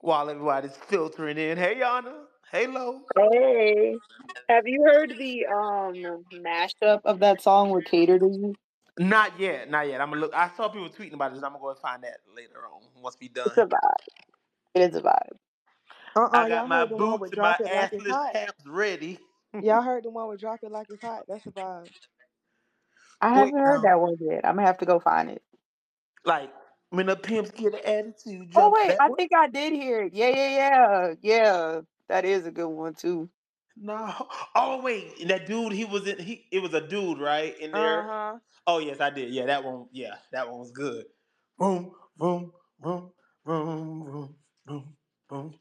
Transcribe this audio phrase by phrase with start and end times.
[0.00, 1.56] while everybody's filtering in.
[1.58, 2.12] Hey, Yana.
[2.50, 3.02] Hey, Lo.
[3.16, 3.96] Hey,
[4.48, 8.54] have you heard the um mashup of that song with Cater to You?
[8.98, 10.00] Not yet, not yet.
[10.00, 10.34] I'm gonna look.
[10.34, 11.42] I saw people tweeting about this.
[11.42, 13.46] I'm gonna go and find that later on once we done.
[13.46, 13.78] It's a vibe.
[14.74, 15.36] It is a vibe.
[16.16, 17.74] Uh uh I got y'all my heard the one boots with and my drop it
[17.76, 18.36] like it's hot.
[18.66, 19.18] ready.
[19.62, 21.22] Y'all heard the one with drop it like it's hot.
[21.28, 21.88] That's a vibe.
[23.20, 23.88] I haven't heard no.
[23.88, 24.40] that one yet.
[24.44, 25.42] I'm gonna have to go find it.
[26.24, 26.50] Like
[26.90, 29.18] when the pimps get an attitude, Oh wait, I one.
[29.18, 30.14] think I did hear it.
[30.14, 31.80] Yeah, yeah, yeah, yeah.
[32.08, 33.30] That is a good one too.
[33.76, 34.28] No.
[34.56, 35.72] Oh wait, and that dude.
[35.72, 36.18] He was in.
[36.18, 36.46] He.
[36.52, 37.58] It was a dude, right?
[37.60, 38.00] In there.
[38.00, 38.06] Uh there.
[38.06, 38.38] huh.
[38.66, 39.32] Oh yes, I did.
[39.32, 39.86] Yeah, that one.
[39.92, 41.06] Yeah, that one was good.
[41.58, 43.12] Boom, boom, boom,
[43.44, 44.36] boom, boom,
[44.66, 44.96] boom,
[45.28, 45.54] boom.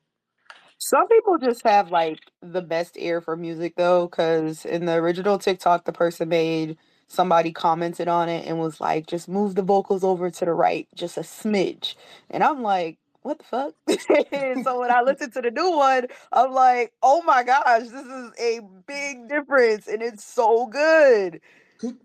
[0.79, 5.39] Some people just have like the best ear for music though, because in the original
[5.39, 6.77] TikTok, the person made
[7.09, 10.87] somebody commented on it and was like, just move the vocals over to the right,
[10.95, 11.95] just a smidge.
[12.31, 13.75] And I'm like, what the fuck?
[14.63, 18.31] so when I listened to the new one, I'm like, oh my gosh, this is
[18.39, 21.41] a big difference and it's so good.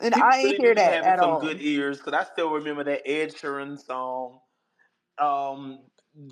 [0.00, 1.38] And People I ain't hear that at some all.
[1.38, 4.40] good ears because I still remember that Ed Sheeran song.
[5.18, 5.80] Um,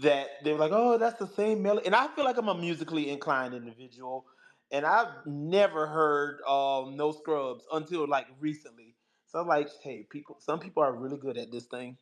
[0.03, 2.55] that they were like, "Oh, that's the same melody," and I feel like I'm a
[2.57, 4.27] musically inclined individual,
[4.73, 8.97] and I've never heard um No Scrubs until like recently.
[9.27, 11.97] So I'm like, hey, people, some people are really good at this thing.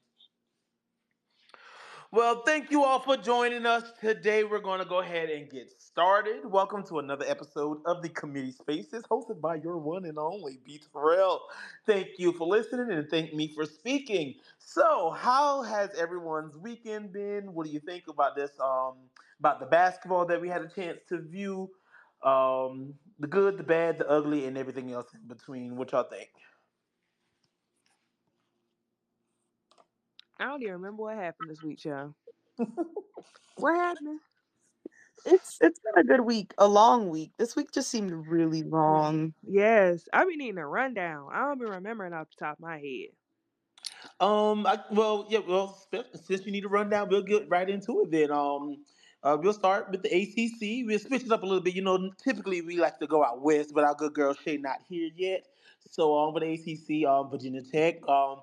[2.12, 4.42] Well, thank you all for joining us today.
[4.42, 6.44] We're going to go ahead and get started.
[6.44, 10.88] Welcome to another episode of the Committee Spaces, hosted by your one and only Beats
[10.92, 11.40] Farrell.
[11.86, 14.34] Thank you for listening and thank me for speaking.
[14.58, 17.54] So, how has everyone's weekend been?
[17.54, 18.50] What do you think about this?
[18.60, 18.94] Um,
[19.38, 21.70] about the basketball that we had a chance to view,
[22.22, 25.76] um, the good, the bad, the ugly, and everything else in between.
[25.76, 26.28] What y'all think?
[30.38, 32.14] I don't even remember what happened this week, y'all.
[33.56, 34.20] What happened?
[35.26, 37.32] It's it's been a good week, a long week.
[37.36, 39.34] This week just seemed really long.
[39.46, 41.28] Yes, I be needing a rundown.
[41.32, 43.10] I don't be remembering off the top of my head.
[44.18, 45.78] Um, I, well, yeah, well,
[46.14, 48.30] since you need a rundown, we'll get right into it then.
[48.30, 48.84] Um,
[49.22, 50.86] uh, we'll start with the ACC.
[50.86, 51.74] We'll switch it up a little bit.
[51.74, 54.78] You know, typically we like to go out west, but our good girl Shay not
[54.88, 55.46] here yet.
[55.90, 58.40] So on um, with the ACC, um, Virginia Tech, um,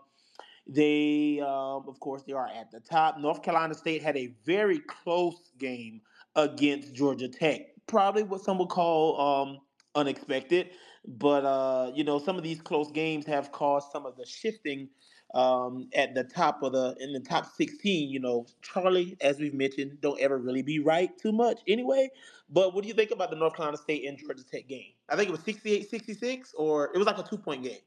[0.67, 3.19] they, um, of course, they are at the top.
[3.19, 6.01] North Carolina State had a very close game
[6.35, 7.61] against Georgia Tech.
[7.87, 9.59] Probably what some would call um,
[9.95, 10.71] unexpected,
[11.07, 14.89] but uh, you know, some of these close games have caused some of the shifting
[15.33, 18.09] um, at the top of the in the top 16.
[18.09, 22.09] You know, Charlie, as we've mentioned, don't ever really be right too much anyway.
[22.49, 24.93] But what do you think about the North Carolina State and Georgia Tech game?
[25.09, 27.79] I think it was 68 66, or it was like a two point game.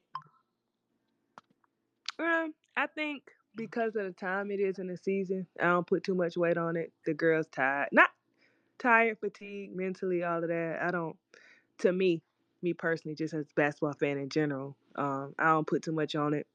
[2.18, 3.22] Um, I think
[3.56, 6.58] because of the time it is in the season, I don't put too much weight
[6.58, 6.92] on it.
[7.06, 8.10] The girls tired, not
[8.78, 10.78] tired, fatigued, mentally, all of that.
[10.82, 11.16] I don't.
[11.78, 12.20] To me,
[12.62, 16.34] me personally, just as basketball fan in general, um, I don't put too much on
[16.34, 16.46] it.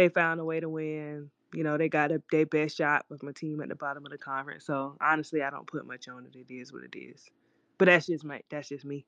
[0.00, 1.30] They found a way to win.
[1.52, 4.10] You know, they got a, their best shot with my team at the bottom of
[4.10, 4.64] the conference.
[4.64, 6.34] So honestly, I don't put much on it.
[6.34, 7.28] It is what it is.
[7.76, 9.04] But that's just my that's just me.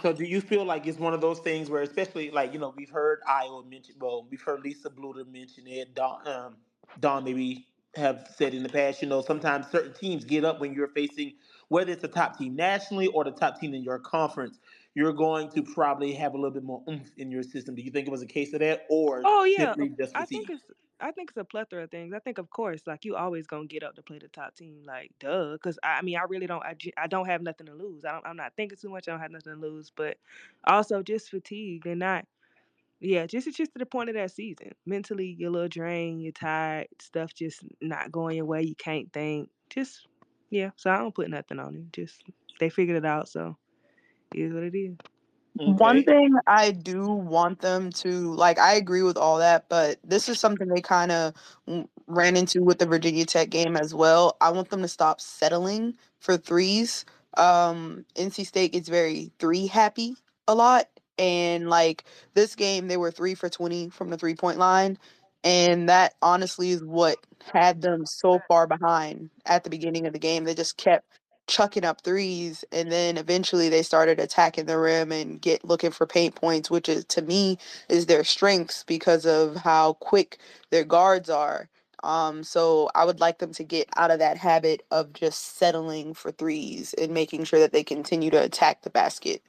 [0.00, 2.72] So do you feel like it's one of those things where, especially like you know,
[2.74, 5.94] we've heard Iowa mention, well, we've heard Lisa Bluder mention it.
[5.94, 6.56] Don, um,
[6.98, 7.66] Don maybe
[7.96, 11.34] have said in the past, you know, sometimes certain teams get up when you're facing
[11.68, 14.58] whether it's a top team nationally or the top team in your conference.
[14.94, 17.74] You're going to probably have a little bit more oomph in your system.
[17.74, 20.50] Do you think it was a case of that, or Oh yeah, just I think
[20.50, 20.62] it's
[21.00, 22.12] I think it's a plethora of things.
[22.14, 24.82] I think of course, like you always gonna get up to play the top team,
[24.84, 25.52] like duh.
[25.52, 26.62] Because I, I mean, I really don't.
[26.62, 28.04] I, I don't have nothing to lose.
[28.04, 28.26] I don't.
[28.26, 29.08] I'm not thinking too much.
[29.08, 29.90] I don't have nothing to lose.
[29.94, 30.18] But
[30.66, 32.26] also just fatigue and not.
[33.00, 34.72] Yeah, just it's just to the point of that season.
[34.84, 36.22] Mentally, you're a little drained.
[36.22, 36.88] You're tired.
[37.00, 38.62] Stuff just not going your way.
[38.62, 39.48] You can't think.
[39.70, 40.06] Just
[40.50, 40.70] yeah.
[40.76, 41.92] So I don't put nothing on it.
[41.92, 42.22] Just
[42.58, 43.28] they figured it out.
[43.28, 43.56] So
[44.34, 44.96] is what it is.
[45.54, 50.28] One thing I do want them to like, I agree with all that, but this
[50.28, 51.34] is something they kind of
[52.06, 54.36] ran into with the Virginia Tech game as well.
[54.40, 57.04] I want them to stop settling for threes.
[57.36, 60.14] Um, NC State gets very three happy
[60.48, 60.88] a lot,
[61.18, 62.04] and like
[62.34, 64.98] this game, they were three for 20 from the three point line.
[65.42, 67.16] And that honestly is what
[67.52, 70.44] had them so far behind at the beginning of the game.
[70.44, 71.06] They just kept
[71.50, 76.06] chucking up threes and then eventually they started attacking the rim and get looking for
[76.06, 77.58] paint points which is to me
[77.90, 81.68] is their strengths because of how quick their guards are
[82.04, 86.14] um so i would like them to get out of that habit of just settling
[86.14, 89.42] for threes and making sure that they continue to attack the basket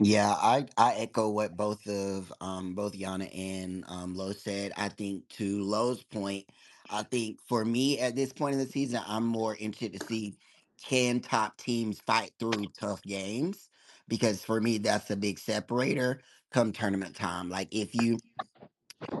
[0.00, 4.72] Yeah, I I echo what both of um both Yana and um Lo said.
[4.76, 6.46] I think to Lo's point,
[6.90, 10.38] I think for me at this point in the season, I'm more interested to see
[10.82, 13.70] can top teams fight through tough games
[14.08, 16.20] because for me that's a big separator
[16.52, 17.48] come tournament time.
[17.48, 18.20] Like if you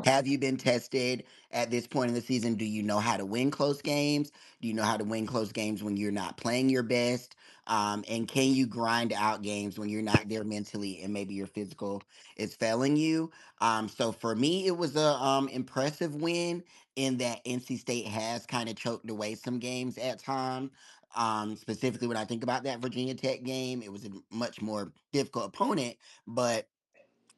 [0.04, 2.54] have you been tested at this point in the season?
[2.56, 4.32] Do you know how to win close games?
[4.60, 7.36] Do you know how to win close games when you're not playing your best?
[7.66, 11.48] Um, and can you grind out games when you're not there mentally and maybe your
[11.48, 12.02] physical
[12.36, 13.32] is failing you?
[13.60, 16.64] Um, so for me, it was a um, impressive win
[16.96, 20.70] in that NC State has kind of choked away some games at times.
[21.16, 24.92] Um, specifically, when I think about that Virginia Tech game, it was a much more
[25.12, 25.96] difficult opponent,
[26.26, 26.66] but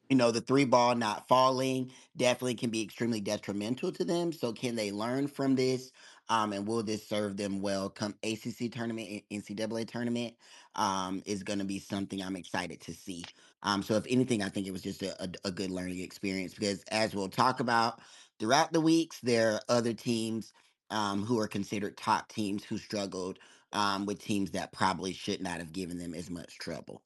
[0.09, 4.33] you know, the three ball not falling definitely can be extremely detrimental to them.
[4.33, 5.93] So, can they learn from this?
[6.29, 10.35] Um, and will this serve them well come ACC tournament, NCAA tournament?
[10.75, 13.25] Um, is going to be something I'm excited to see.
[13.63, 16.55] Um, so, if anything, I think it was just a, a, a good learning experience
[16.55, 18.01] because, as we'll talk about
[18.39, 20.53] throughout the weeks, there are other teams
[20.91, 23.39] um, who are considered top teams who struggled
[23.73, 27.03] um, with teams that probably should not have given them as much trouble.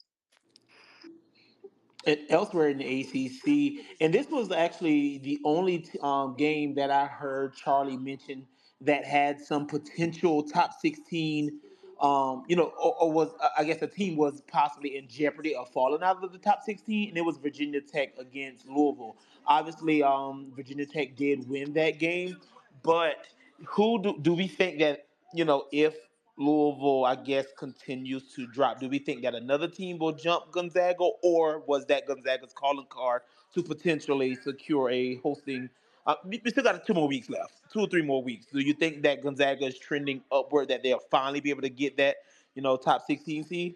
[2.06, 3.84] and elsewhere in the ACC.
[4.00, 8.46] And this was actually the only um, game that I heard Charlie mention
[8.82, 11.60] that had some potential top 16.
[12.00, 13.28] Um, you know, or, or was
[13.58, 17.10] I guess a team was possibly in jeopardy of falling out of the top 16,
[17.10, 19.16] and it was Virginia Tech against Louisville.
[19.46, 22.36] Obviously, um, Virginia Tech did win that game,
[22.82, 23.26] but
[23.64, 25.94] who do, do we think that you know if
[26.40, 28.80] Louisville, I guess, continues to drop.
[28.80, 33.22] Do we think that another team will jump Gonzaga, or was that Gonzaga's calling card
[33.54, 35.68] to potentially secure a hosting?
[36.06, 38.46] Uh, we still got two more weeks left, two or three more weeks.
[38.46, 41.98] Do you think that Gonzaga is trending upward, that they'll finally be able to get
[41.98, 42.16] that,
[42.54, 43.74] you know, top 16 seed?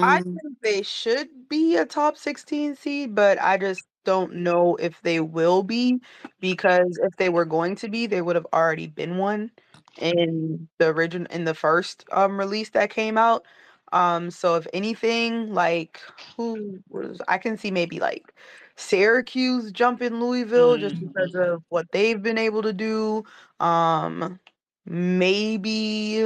[0.00, 4.76] I Mm, think they should be a top 16 seed, but I just don't know
[4.76, 6.00] if they will be
[6.40, 9.50] because if they were going to be, they would have already been one
[9.96, 13.44] in the origin in the first um release that came out.
[13.92, 16.00] Um, so if anything, like
[16.36, 18.34] who was I can see maybe like
[18.76, 23.24] Syracuse jumping Louisville just because Mm, of what they've been able to do.
[23.60, 24.40] Um,
[24.86, 26.24] maybe.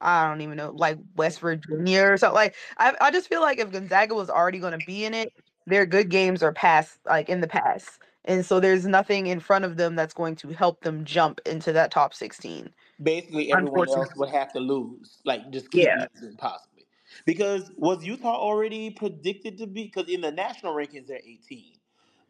[0.00, 2.34] I don't even know, like West Virginia or something.
[2.34, 5.32] Like I, I just feel like if Gonzaga was already going to be in it,
[5.66, 9.64] their good games are past, like in the past, and so there's nothing in front
[9.64, 12.70] of them that's going to help them jump into that top sixteen.
[13.02, 16.06] basically, everyone else would have to lose, like just keep yeah.
[16.14, 16.86] losing, possibly.
[17.24, 19.84] Because was Utah already predicted to be?
[19.84, 21.74] Because in the national rankings, they're 18.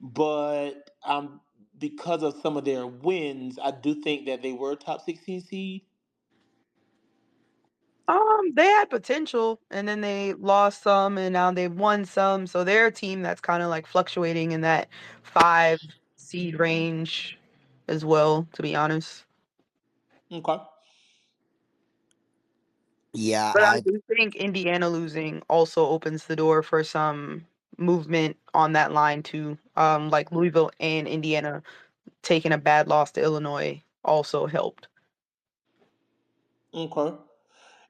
[0.01, 1.41] but um,
[1.79, 5.43] because of some of their wins, I do think that they were a top 16
[5.43, 5.83] seed.
[8.09, 12.47] Um, they had potential, and then they lost some, and now they've won some.
[12.47, 14.89] So they're a team that's kind of like fluctuating in that
[15.23, 15.81] five
[16.17, 17.39] seed range
[17.89, 18.49] as well.
[18.55, 19.25] To be honest.
[20.33, 20.59] Okay.
[23.15, 27.47] yeah, But I I do think Indiana losing also opens the door for some
[27.79, 29.59] movement on that line too.
[29.77, 31.63] Um, like Louisville and Indiana
[32.23, 34.89] taking a bad loss to Illinois also helped.
[36.75, 37.17] Okay.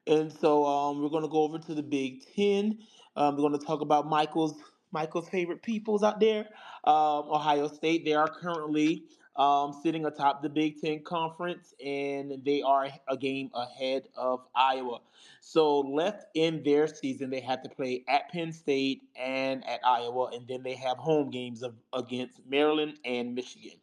[0.07, 2.79] And so um, we're gonna go over to the Big Ten.
[3.15, 4.55] Um, we're gonna talk about Michael's
[4.91, 6.47] Michael's favorite peoples out there.
[6.85, 8.05] Um, Ohio State.
[8.05, 9.03] They are currently
[9.35, 14.99] um, sitting atop the Big Ten conference, and they are a game ahead of Iowa.
[15.41, 20.31] So left in their season, they have to play at Penn State and at Iowa,
[20.33, 23.77] and then they have home games of, against Maryland and Michigan.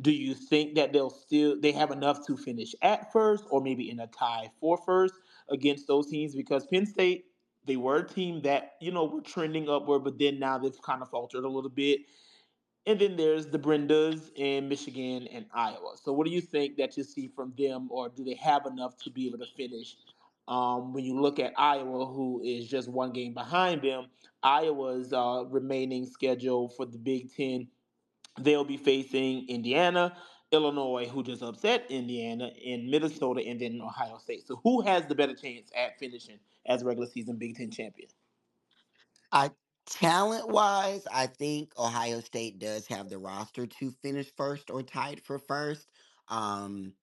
[0.00, 3.90] Do you think that they'll still they have enough to finish at first, or maybe
[3.90, 5.14] in a tie for first?
[5.50, 7.26] Against those teams because Penn State
[7.66, 11.02] they were a team that you know were trending upward, but then now they've kind
[11.02, 12.00] of faltered a little bit.
[12.86, 15.94] And then there's the Brendas in Michigan and Iowa.
[16.02, 18.96] So what do you think that you see from them, or do they have enough
[19.04, 19.96] to be able to finish?
[20.48, 24.08] Um, when you look at Iowa, who is just one game behind them,
[24.42, 27.68] Iowa's uh, remaining schedule for the Big Ten
[28.40, 30.16] They'll be facing Indiana,
[30.54, 34.46] Illinois, who just upset Indiana, in Minnesota, and then Ohio State.
[34.46, 38.08] So, who has the better chance at finishing as regular season Big Ten champion?
[39.32, 39.50] I
[39.86, 45.20] talent wise, I think Ohio State does have the roster to finish first or tied
[45.20, 45.88] for first.
[46.28, 46.94] Um,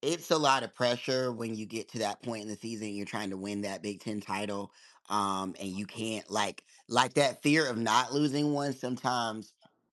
[0.00, 3.06] it's a lot of pressure when you get to that point in the season you're
[3.06, 4.72] trying to win that Big Ten title.
[5.10, 9.52] Um, and you can't like like that fear of not losing one sometimes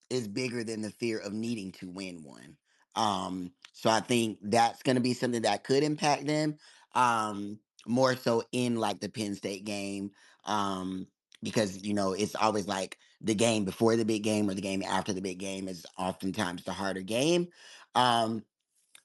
[0.10, 2.56] is bigger than the fear of needing to win one.
[2.96, 6.58] Um, so I think that's gonna be something that could impact them.
[6.96, 10.12] Um, more so in like the Penn State game.
[10.46, 11.08] Um,
[11.42, 14.84] because you know, it's always like the game before the big game or the game
[14.84, 17.48] after the big game is oftentimes the harder game.
[17.96, 18.44] Um,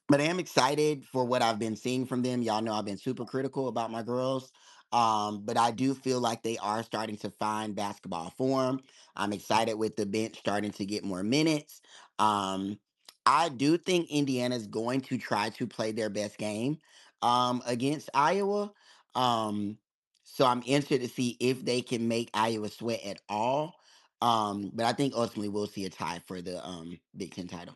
[0.07, 2.41] but I am excited for what I've been seeing from them.
[2.41, 4.51] Y'all know I've been super critical about my girls.
[4.91, 8.81] Um, but I do feel like they are starting to find basketball form.
[9.15, 11.81] I'm excited with the bench starting to get more minutes.
[12.19, 12.77] Um,
[13.25, 16.77] I do think Indiana's going to try to play their best game
[17.21, 18.71] um, against Iowa.
[19.15, 19.77] Um,
[20.23, 23.75] so I'm interested to see if they can make Iowa sweat at all.
[24.21, 27.75] Um, but I think ultimately we'll see a tie for the um, Big Ten title.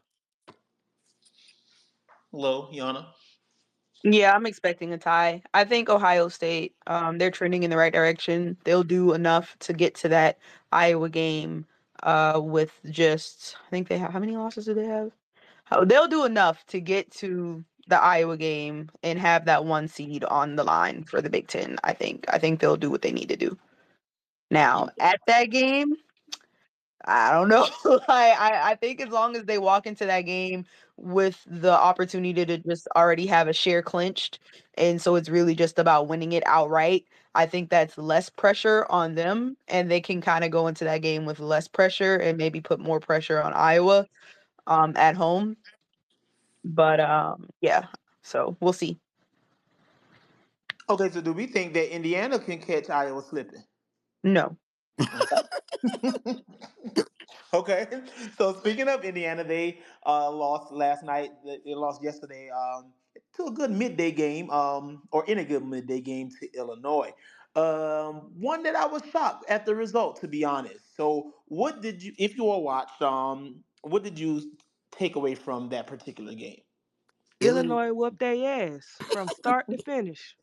[2.31, 3.07] Hello, Yana.
[4.03, 5.43] Yeah, I'm expecting a tie.
[5.53, 8.55] I think Ohio State, um, they're trending in the right direction.
[8.63, 10.37] They'll do enough to get to that
[10.71, 11.65] Iowa game
[12.03, 15.11] uh, with just, I think they have, how many losses do they have?
[15.69, 20.23] How, they'll do enough to get to the Iowa game and have that one seed
[20.23, 21.77] on the line for the Big Ten.
[21.83, 22.25] I think.
[22.29, 23.57] I think they'll do what they need to do.
[24.51, 25.93] Now, at that game,
[27.05, 27.67] I don't know.
[28.07, 30.65] I, I I think as long as they walk into that game
[30.97, 34.39] with the opportunity to just already have a share clinched,
[34.75, 37.05] and so it's really just about winning it outright.
[37.35, 41.03] I think that's less pressure on them, and they can kind of go into that
[41.03, 44.07] game with less pressure and maybe put more pressure on Iowa
[44.69, 45.57] um, at home.
[46.63, 47.87] But um, yeah,
[48.21, 48.97] so we'll see.
[50.89, 53.63] Okay, so do we think that Indiana can catch Iowa slipping?
[54.23, 54.57] No.
[57.53, 57.87] okay.
[58.37, 61.31] So speaking of Indiana, they uh, lost last night.
[61.45, 62.91] They lost yesterday um,
[63.37, 67.11] to a good midday game, um, or in a good midday game to Illinois.
[67.55, 70.95] Um, one that I was shocked at the result, to be honest.
[70.95, 74.51] So, what did you, if you all watched, um, what did you
[74.99, 76.61] take away from that particular game?
[77.39, 80.35] Illinois whooped their ass from start to finish.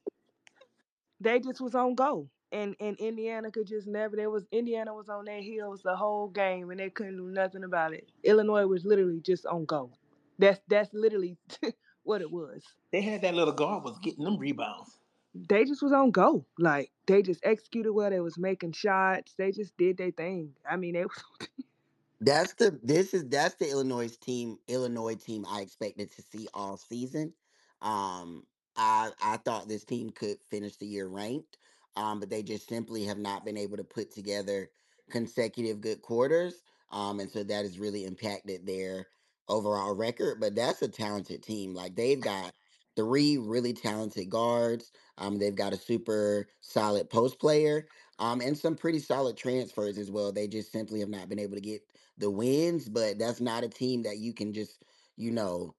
[1.21, 2.29] They just was on go.
[2.53, 6.29] And and Indiana could just never there was Indiana was on their heels the whole
[6.29, 8.09] game and they couldn't do nothing about it.
[8.23, 9.91] Illinois was literally just on go.
[10.39, 11.37] That's that's literally
[12.05, 12.63] what it was.
[12.93, 14.97] They had that little guard was getting them rebounds.
[15.35, 16.47] They just was on go.
[16.59, 18.11] Like they just executed well.
[18.11, 19.35] They was making shots.
[19.37, 20.53] They just did their thing.
[20.71, 21.25] I mean, they was
[22.21, 26.77] That's the this is that's the Illinois team Illinois team I expected to see all
[26.79, 27.35] season.
[27.83, 28.47] Um
[28.77, 31.59] I I thought this team could finish the year ranked.
[31.95, 34.71] Um but they just simply have not been able to put together
[35.11, 36.63] consecutive good quarters.
[36.91, 39.09] Um and so that has really impacted their
[39.49, 41.75] overall record, but that's a talented team.
[41.75, 42.55] Like they've got
[42.97, 44.91] three really talented guards.
[45.19, 47.89] Um they've got a super solid post player.
[48.19, 50.33] Um and some pretty solid transfers as well.
[50.33, 51.83] They just simply have not been able to get
[52.19, 54.83] the wins, but that's not a team that you can just,
[55.17, 55.75] you know,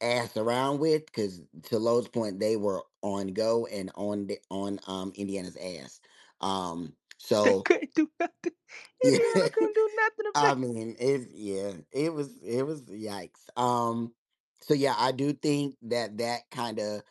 [0.00, 4.80] ass around with because to Lo's point, they were on go and on the, on
[4.86, 6.00] um Indiana's ass.
[6.40, 6.96] Um,
[7.44, 8.52] they so couldn't do nothing.
[9.02, 13.48] yeah, Indiana couldn't do nothing I about mean, it yeah, it was it was yikes.
[13.56, 14.14] Um,
[14.60, 17.02] so yeah, I do think that that kind of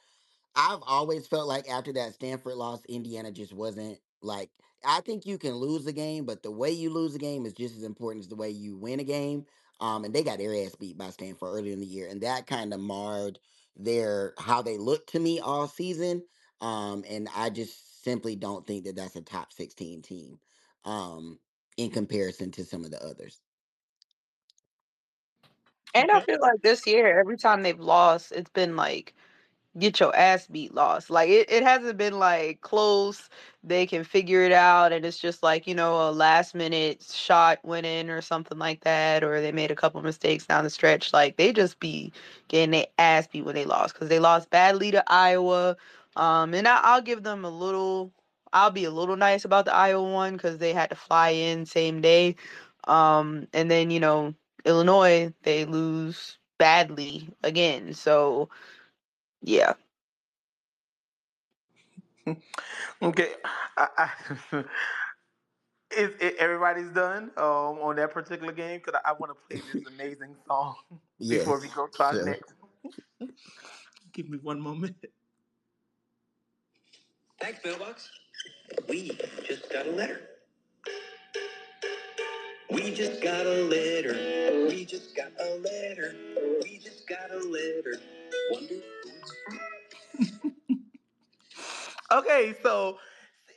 [0.55, 4.51] I've always felt like after that Stanford loss, Indiana just wasn't like
[4.85, 7.53] I think you can lose a game, but the way you lose a game is
[7.53, 9.45] just as important as the way you win a game.
[9.79, 12.47] Um, and they got their ass beat by Stanford earlier in the year, and that
[12.47, 13.39] kind of marred
[13.75, 16.23] their how they looked to me all season.
[16.61, 20.39] Um, and I just simply don't think that that's a top sixteen team.
[20.85, 21.39] Um,
[21.77, 23.39] in comparison to some of the others.
[25.93, 29.13] And I feel like this year, every time they've lost, it's been like
[29.79, 31.09] get your ass beat lost.
[31.09, 33.29] Like it, it hasn't been like close.
[33.63, 37.59] They can figure it out and it's just like, you know, a last minute shot
[37.63, 41.13] went in or something like that, or they made a couple mistakes down the stretch.
[41.13, 42.11] Like they just be
[42.49, 45.77] getting their ass beat when they lost because they lost badly to Iowa.
[46.15, 48.11] Um, and I, I'll give them a little
[48.53, 51.65] I'll be a little nice about the Iowa one because they had to fly in
[51.65, 52.35] same day.
[52.87, 54.33] Um, and then, you know,
[54.65, 57.93] Illinois, they lose badly again.
[57.93, 58.49] So
[59.41, 59.73] yeah.
[63.01, 63.29] Okay.
[63.77, 64.09] I, I,
[65.97, 68.79] is, is everybody's done um, on that particular game?
[68.83, 70.75] Because I, I want to play this amazing song
[71.19, 72.25] before we go to our sure.
[72.25, 72.53] next.
[74.13, 74.95] Give me one moment.
[77.41, 78.09] Thanks, mailbox.
[78.87, 80.21] We just got a letter.
[82.69, 84.13] We just got a letter.
[84.67, 86.15] We just got a letter.
[86.63, 87.95] We just got a letter.
[88.51, 89.10] Wonder who it's from.
[92.11, 92.97] Okay, so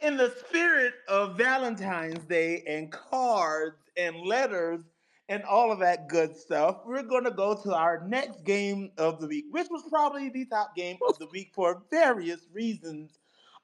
[0.00, 4.82] in the spirit of Valentine's Day and cards and letters
[5.28, 9.20] and all of that good stuff, we're going to go to our next game of
[9.20, 13.18] the week, which was probably the top game of the week for various reasons.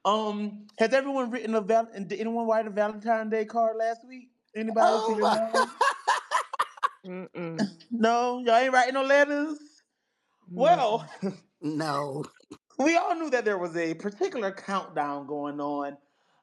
[0.05, 4.31] Um, has everyone written a val- did anyone write a Valentine's Day card last week?
[4.57, 5.15] Anybody Oh
[7.05, 7.71] no?
[7.91, 9.59] No, y'all ain't writing no letters.
[10.51, 10.63] No.
[10.63, 11.09] Well,
[11.61, 12.25] no.
[12.79, 15.97] we all knew that there was a particular countdown going on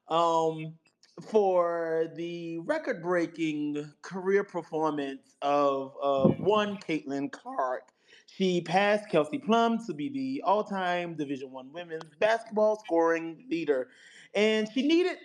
[0.09, 0.73] um,
[1.21, 7.83] for the record-breaking career performance of, of one Caitlin Clark.
[8.27, 13.89] She passed Kelsey Plum to be the all-time Division One women's basketball scoring leader,
[14.35, 15.17] and she needed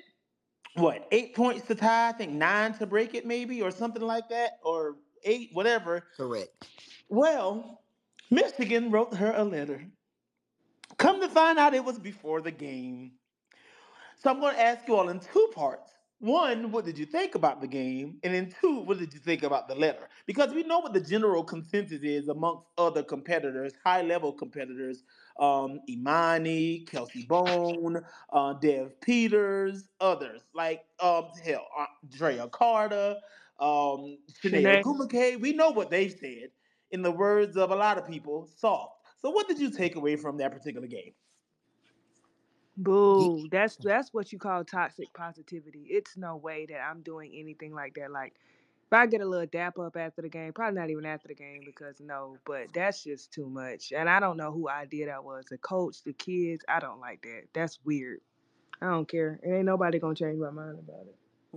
[0.74, 2.08] what eight points to tie?
[2.08, 6.04] I think nine to break it, maybe, or something like that, or eight, whatever.
[6.16, 6.68] Correct.
[7.10, 7.81] Well,
[8.32, 9.84] Michigan wrote her a letter.
[10.96, 13.12] Come to find out, it was before the game.
[14.16, 15.90] So I'm going to ask you all in two parts.
[16.18, 18.16] One, what did you think about the game?
[18.22, 20.08] And then two, what did you think about the letter?
[20.26, 25.02] Because we know what the general consensus is amongst other competitors, high level competitors.
[25.38, 33.16] Um, Imani, Kelsey Bone, uh, Dev Peters, others like um, hell, uh, Drea Carter,
[33.60, 35.40] um, Shanae.
[35.40, 36.50] We know what they've said.
[36.92, 38.94] In the words of a lot of people, soft.
[39.20, 41.12] So what did you take away from that particular game?
[42.76, 43.48] Boo.
[43.50, 45.86] That's that's what you call toxic positivity.
[45.90, 48.10] It's no way that I'm doing anything like that.
[48.10, 48.34] Like
[48.86, 51.34] if I get a little dap up after the game, probably not even after the
[51.34, 53.92] game because no, but that's just too much.
[53.96, 55.44] And I don't know who idea that was.
[55.50, 57.44] The coach, the kids, I don't like that.
[57.54, 58.20] That's weird.
[58.80, 59.38] I don't care.
[59.42, 61.16] It ain't nobody gonna change my mind about it.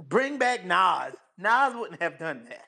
[0.09, 1.15] Bring back Nas.
[1.37, 2.67] Nas wouldn't have done that.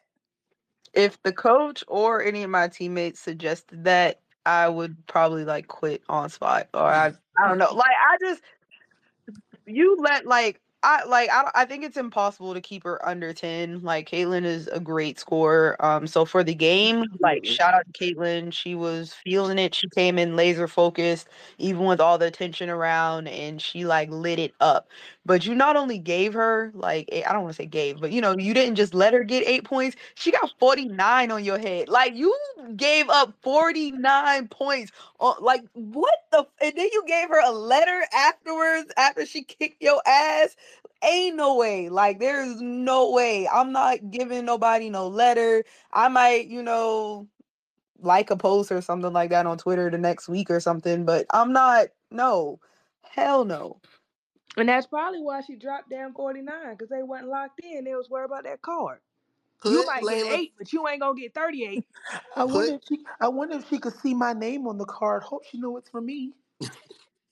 [0.93, 6.01] If the coach or any of my teammates suggested that, I would probably like quit
[6.07, 7.73] on spot or I I don't know.
[7.73, 8.41] Like I just
[9.65, 13.81] you let like I like I, I think it's impossible to keep her under 10.
[13.81, 15.75] Like Caitlin is a great scorer.
[15.83, 18.53] Um so for the game, like shout out to Caitlin.
[18.53, 19.75] She was feeling it.
[19.75, 21.27] She came in laser focused,
[21.57, 24.87] even with all the attention around, and she like lit it up.
[25.27, 28.13] But you not only gave her like I I don't want to say gave, but
[28.13, 29.97] you know, you didn't just let her get eight points.
[30.15, 31.89] She got 49 on your head.
[31.89, 32.35] Like you
[32.77, 34.87] gave up 49 points
[35.19, 36.45] Oh, like what the?
[36.61, 40.55] And then you gave her a letter afterwards after she kicked your ass.
[41.03, 41.89] Ain't no way.
[41.89, 43.47] Like there is no way.
[43.47, 45.63] I'm not giving nobody no letter.
[45.93, 47.27] I might, you know,
[48.01, 51.05] like a post or something like that on Twitter the next week or something.
[51.05, 51.87] But I'm not.
[52.11, 52.59] No,
[53.03, 53.79] hell no.
[54.57, 57.85] And that's probably why she dropped down 49, because they wasn't locked in.
[57.85, 58.99] They was worried about that card.
[59.65, 61.85] You Put might get eight, but you ain't gonna get 38.
[62.35, 65.23] I wonder if she I wonder if she could see my name on the card.
[65.23, 66.33] Hope she know it's for me.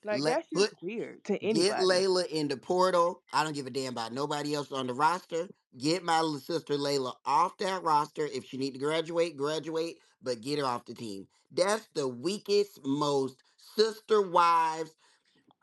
[0.05, 1.87] Like let that's put just weird to anybody.
[1.89, 2.05] get.
[2.05, 3.21] Layla in the portal.
[3.33, 5.49] I don't give a damn about nobody else on the roster.
[5.77, 8.27] Get my little sister Layla off that roster.
[8.27, 11.27] If she need to graduate, graduate, but get her off the team.
[11.51, 13.43] That's the weakest, most
[13.75, 14.91] sister wives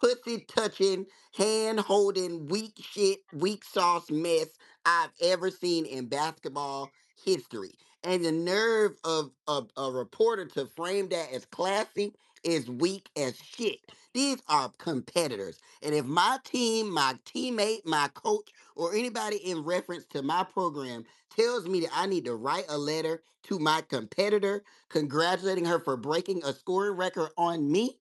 [0.03, 4.49] pussy touching, hand holding, weak shit, weak sauce mess
[4.87, 6.91] I've ever seen in basketball
[7.25, 7.75] history.
[8.05, 13.39] And the nerve of, of a reporter to frame that as classy is weak as
[13.39, 13.79] shit.
[14.15, 15.61] These are competitors.
[15.83, 21.05] And if my team, my teammate, my coach, or anybody in reference to my program
[21.37, 25.97] tells me that I need to write a letter to my competitor congratulating her for
[25.97, 27.99] breaking a scoring record on me,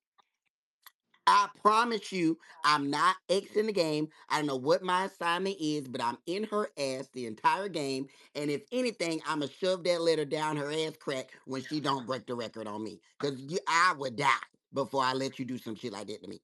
[1.27, 4.09] I promise you, I'm not exiting the game.
[4.29, 8.07] I don't know what my assignment is, but I'm in her ass the entire game.
[8.35, 12.25] And if anything, I'ma shove that letter down her ass crack when she don't break
[12.25, 12.99] the record on me.
[13.19, 14.29] Cause you, I would die
[14.73, 16.41] before I let you do some shit like that to me.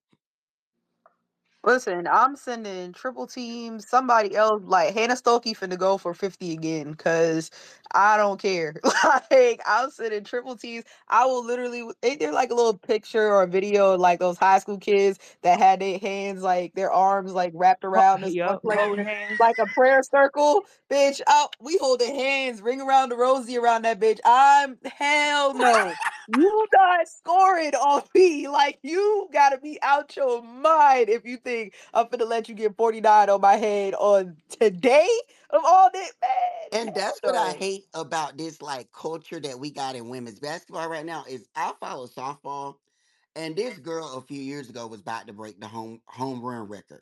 [1.63, 3.87] Listen, I'm sending triple teams.
[3.87, 7.51] Somebody else, like Hannah Stuelke, finna go for 50 again, cause
[7.93, 8.75] I don't care.
[9.31, 10.85] like I'm sending triple teams.
[11.09, 11.83] I will literally.
[12.03, 15.19] Ain't there like a little picture or a video of like those high school kids
[15.41, 19.05] that had their hands like their arms like wrapped around this one yup, player holding
[19.05, 19.39] hands.
[19.39, 21.21] like a prayer circle, bitch.
[21.27, 24.19] Oh, we holding hands, ring around the rosy around that bitch.
[24.25, 25.95] I'm hell no.
[26.27, 28.47] You not scoring on me.
[28.49, 32.75] Like you gotta be out your mind if you think I'm finna let you get
[32.75, 35.07] 49 on my head on today
[35.49, 36.81] of all this, man.
[36.87, 40.89] And that's what I hate about this like culture that we got in women's basketball
[40.89, 42.75] right now is I follow softball,
[43.37, 46.67] and this girl a few years ago was about to break the home home run
[46.67, 47.01] record.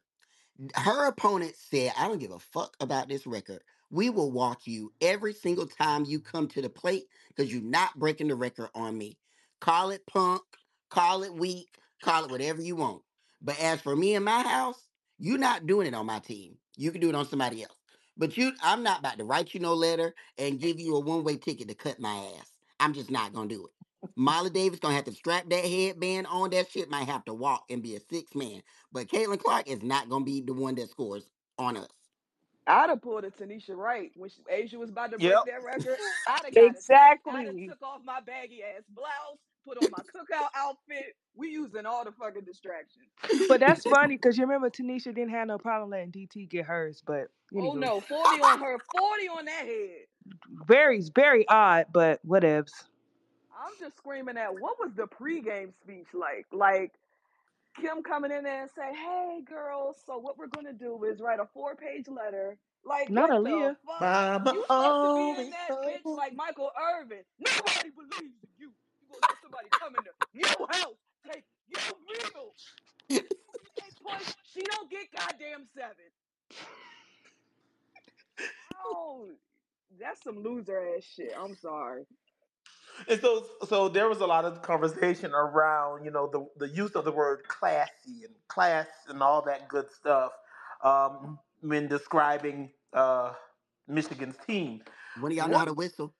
[0.75, 3.61] her opponent said, I don't give a fuck about this record.
[3.89, 7.97] We will walk you every single time you come to the plate because you're not
[7.97, 9.17] breaking the record on me.
[9.59, 10.41] Call it punk,
[10.89, 13.01] call it weak, call it whatever you want.
[13.45, 16.57] But as for me and my house, you're not doing it on my team.
[16.77, 17.77] You can do it on somebody else.
[18.17, 21.37] But you, I'm not about to write you no letter and give you a one-way
[21.37, 22.53] ticket to cut my ass.
[22.81, 23.73] I'm just not gonna do it.
[24.17, 26.51] Molly Davis gonna have to strap that headband on.
[26.51, 28.63] That shit might have to walk and be a six man.
[28.93, 31.29] But Caitlin Clark is not gonna be the one that scores
[31.59, 31.89] on us.
[32.67, 35.19] I'd have pulled a Tanisha Wright when she, Asia was about to Yep.
[35.19, 35.99] break that record.
[36.27, 37.03] I'd have got a tech.
[37.29, 37.67] I'd have Exactly.
[37.67, 41.15] took off my baggy ass blouse, put on my cookout outfit.
[41.35, 43.05] We using all the fucking distractions.
[43.49, 47.01] But that's funny because you remember Tanisha didn't have no problem letting DT get hers,
[47.05, 50.05] but Oh anywho, no, 40 on her, 40 on that head.
[50.67, 52.71] very very odd, but whatevs.
[53.57, 56.45] I'm just screaming at what was the pregame speech like?
[56.51, 56.91] Like
[57.81, 61.39] Kim coming in there and say, "Hey girls, so what we're gonna do is write
[61.39, 63.75] a four-page letter." Like Not what the Aaliyah.
[63.85, 64.01] fuck?
[64.01, 67.19] Mama You supposed to be in that told bitch like Michael Irvin.
[67.39, 68.71] Nobody believes you.
[69.15, 70.95] You gonna let somebody come into your house,
[71.31, 72.53] take your meal.
[73.09, 74.33] She ain't push.
[74.53, 76.09] She don't get goddamn seven.
[78.85, 79.27] Oh,
[79.99, 81.33] that's some loser ass shit.
[81.37, 82.05] I'm sorry.
[83.09, 86.91] And so, so there was a lot of conversation around, you know, the the use
[86.91, 90.31] of the word classy and class and all that good stuff
[90.83, 93.33] um, when describing uh,
[93.87, 94.81] Michigan's team.
[95.19, 96.13] When of y'all know how to whistle.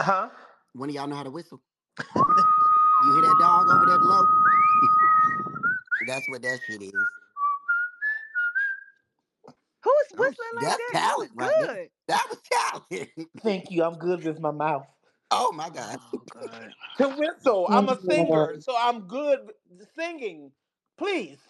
[0.00, 0.30] Huh?
[0.72, 1.60] When of y'all know how to whistle.
[3.04, 4.22] You hear that dog over there below?
[6.08, 6.92] That's what that shit is.
[9.84, 10.96] Who's Oh, whistling like that's that?
[11.00, 11.68] That was talent right there.
[11.76, 11.90] good.
[12.08, 13.10] That was talent.
[13.42, 13.84] Thank you.
[13.84, 14.86] I'm good with my mouth.
[15.30, 15.98] oh my god.
[16.14, 16.74] Oh god.
[16.98, 19.40] To whistle, I'm a singer, so I'm good
[19.98, 20.52] singing.
[20.98, 21.38] Please.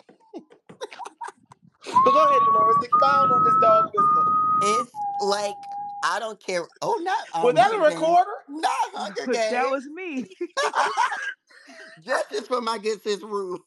[2.04, 2.76] But go ahead, Dolores.
[2.82, 4.26] Expound on this dog whistle.
[4.62, 5.54] It's like
[6.02, 6.66] I don't care.
[6.82, 8.30] Oh, not Was um that a recorder?
[8.48, 10.26] Not Hunger that was me.
[12.04, 13.64] Justice for my good sis Rue.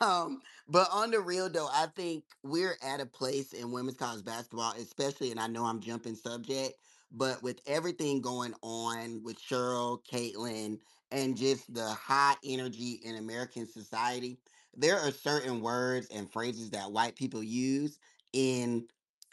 [0.00, 4.24] um, but on the real though, I think we're at a place in women's college
[4.24, 6.74] basketball, especially, and I know I'm jumping subject,
[7.12, 10.78] but with everything going on with Cheryl, Caitlin,
[11.12, 14.38] and just the high energy in American society,
[14.76, 17.98] there are certain words and phrases that white people use
[18.32, 18.86] in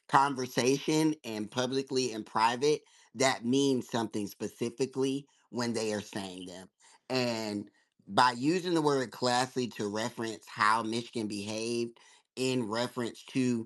[0.09, 2.81] conversation and publicly and private
[3.15, 6.69] that means something specifically when they are saying them.
[7.09, 7.69] And
[8.07, 11.97] by using the word classy to reference how Michigan behaved
[12.35, 13.65] in reference to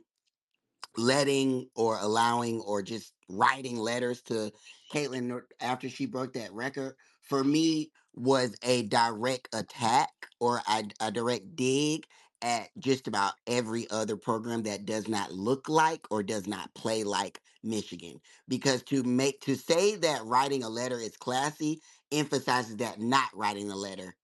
[0.97, 4.51] letting or allowing or just writing letters to
[4.93, 10.83] Caitlin Nor- after she broke that record for me was a direct attack or a,
[11.01, 12.05] a direct dig
[12.41, 17.03] at just about every other program that does not look like or does not play
[17.03, 22.99] like Michigan because to make to say that writing a letter is classy emphasizes that
[22.99, 24.15] not writing a letter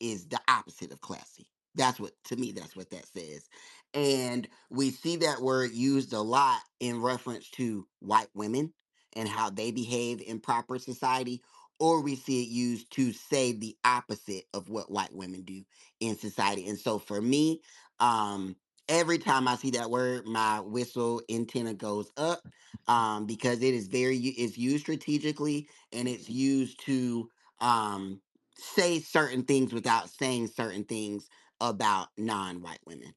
[0.00, 1.46] is the opposite of classy.
[1.74, 3.48] That's what to me that's what that says.
[3.94, 8.72] And we see that word used a lot in reference to white women
[9.14, 11.42] and how they behave in proper society,
[11.80, 15.64] or we see it used to say the opposite of what white women do
[16.00, 16.68] in society.
[16.68, 17.62] And so for me,
[18.00, 18.56] um,
[18.88, 22.42] every time I see that word, my whistle antenna goes up
[22.88, 28.22] um, because it is very, it's used strategically and it's used to um,
[28.56, 31.28] say certain things without saying certain things
[31.60, 33.14] about non white women.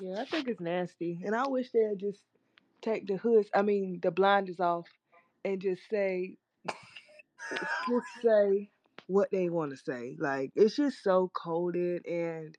[0.00, 2.22] Yeah, I think it's nasty, and I wish they'd just
[2.82, 3.50] take the hoods.
[3.54, 4.88] I mean, the blinders off,
[5.44, 6.36] and just say,
[7.88, 8.70] just say
[9.06, 10.16] what they want to say.
[10.18, 12.56] Like it's just so coded, and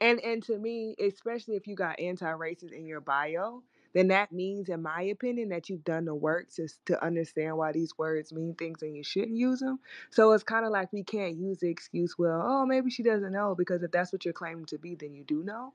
[0.00, 4.68] and and to me, especially if you got anti-racist in your bio, then that means,
[4.68, 8.54] in my opinion, that you've done the work to to understand why these words mean
[8.54, 9.78] things and you shouldn't use them.
[10.10, 13.32] So it's kind of like we can't use the excuse, well, oh, maybe she doesn't
[13.32, 15.74] know, because if that's what you're claiming to be, then you do know.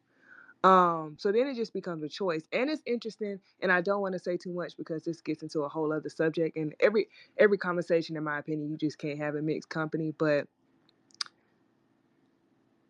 [0.66, 2.42] Um, so then it just becomes a choice.
[2.52, 5.60] And it's interesting, and I don't want to say too much because this gets into
[5.60, 6.58] a whole other subject.
[6.58, 10.12] And every every conversation, in my opinion, you just can't have a mixed company.
[10.18, 10.48] But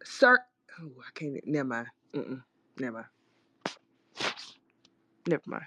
[0.05, 0.39] sir,
[0.81, 1.45] oh, I can't.
[1.45, 1.87] Never mind.
[2.13, 2.41] Mm-mm,
[2.79, 3.07] never mind.
[5.27, 5.65] Never mind.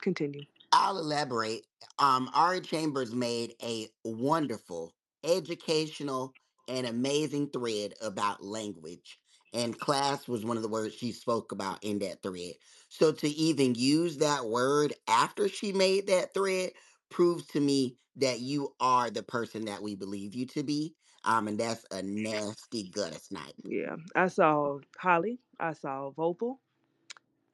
[0.00, 0.42] Continue.
[0.72, 1.64] I'll elaborate.
[2.00, 6.32] Um, Ari Chambers made a wonderful, educational,
[6.66, 9.20] and amazing thread about language.
[9.56, 12.54] And class was one of the words she spoke about in that thread.
[12.90, 16.72] So to even use that word after she made that thread
[17.10, 20.96] proves to me that you are the person that we believe you to be.
[21.24, 23.56] Um, and that's a nasty gutter snipe.
[23.64, 25.40] Yeah, I saw Holly.
[25.60, 26.58] I saw Vopal,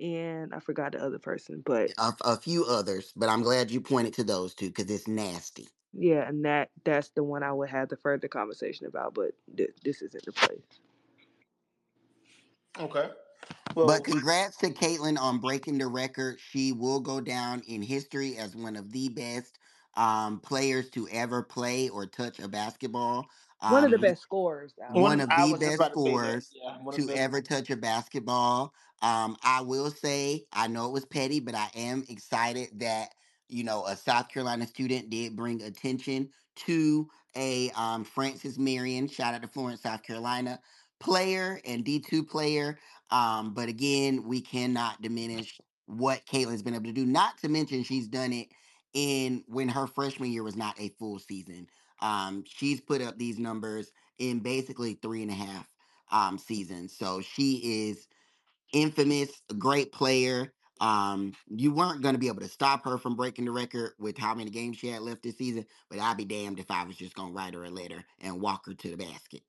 [0.00, 1.62] and I forgot the other person.
[1.64, 5.08] But A, a few others, but I'm glad you pointed to those two because it's
[5.08, 5.68] nasty.
[5.94, 9.14] yeah, and that that's the one I would have the further conversation about.
[9.14, 10.81] But th- this isn't the place.
[12.78, 13.10] Okay.
[13.82, 16.40] But congrats to Caitlin on breaking the record.
[16.40, 19.58] She will go down in history as one of the best
[19.94, 23.28] um, players to ever play or touch a basketball.
[23.66, 25.76] One of the Um, best scorers out one One, of I the was just best
[25.76, 26.40] about to say that.
[26.40, 27.22] scorers Yeah, one of to the best.
[27.22, 28.74] ever touch a basketball.
[29.02, 33.14] Um, I will say, I know it was petty, but I am excited that
[33.48, 39.08] you know a South Carolina student did bring attention to a um, Francis Marion.
[39.08, 40.60] Shout out to Florence, South Carolina
[41.02, 42.78] player and D two player.
[43.10, 47.04] Um, but again, we cannot diminish what Caitlin's been able to do.
[47.04, 48.48] Not to mention, she's done it
[48.94, 51.66] in when her freshman year was not a full season.
[52.00, 55.68] Um, she's put up these numbers in basically three and a half
[56.10, 56.96] um seasons.
[56.96, 58.06] So she is
[58.72, 60.52] infamous, a great player.
[60.80, 64.18] Um, you weren't going to be able to stop her from breaking the record with
[64.18, 66.96] how many games she had left this season, but I'd be damned if I was
[66.96, 69.42] just going to write her a letter and walk her to the basket.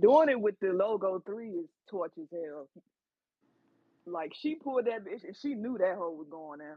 [0.00, 2.68] Doing it with the logo three is torch as hell.
[4.06, 6.76] Like she pulled that bitch and she knew that hoe was going in.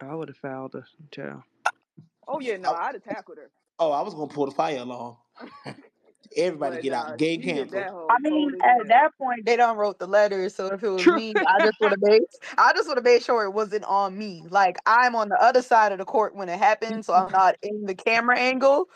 [0.00, 1.42] I would have fouled her, child.
[2.28, 3.50] Oh yeah, no, I- I'd have tackled her.
[3.78, 5.16] Oh, I was gonna pull the fire alarm.
[6.36, 7.18] Everybody But get nah, out.
[7.18, 7.92] Game she hit that canceled.
[7.92, 8.86] hoe I mean, cold as at hell.
[8.88, 10.48] that point, they don't wrote the letter.
[10.48, 11.16] So if it was True.
[11.16, 12.22] me, I just would have made,
[12.58, 14.44] I just would have made sure it wasn't on me.
[14.50, 17.56] Like I'm on the other side of the court when it happened, so I'm not
[17.62, 18.88] in the camera angle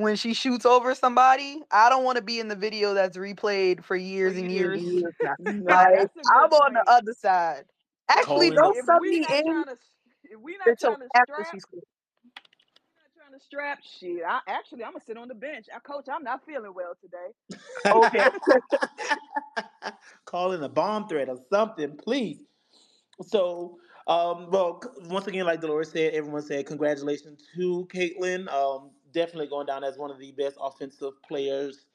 [0.00, 1.62] when she shoots over somebody.
[1.70, 4.84] I don't want to be in the video that's replayed for years and years and
[4.84, 4.84] years.
[4.84, 5.14] years.
[5.22, 5.36] Now.
[5.40, 7.64] Nah, Like that's a I'm good on the other side.
[8.10, 9.76] Actually, Calling don't If sub me in to,
[10.24, 11.84] if we not until trying to after strap, she scores.
[12.96, 14.22] not trying to strap shit.
[14.26, 15.66] I actually I'm gonna sit on the bench.
[15.74, 16.06] I coach.
[16.12, 17.32] I'm not feeling well today.
[17.90, 18.30] Okay.
[20.26, 22.44] Calling a bomb threat or something, please.
[23.22, 28.48] So, um, well, once again, like Dolores said, everyone said congratulations to Caitlin.
[28.52, 31.86] Um, definitely going down as one of the best offensive players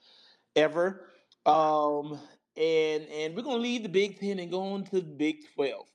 [0.56, 1.08] ever.
[1.45, 2.19] Um,
[2.56, 5.88] and and we're gonna leave the Big Ten and go on to the Big Twelve.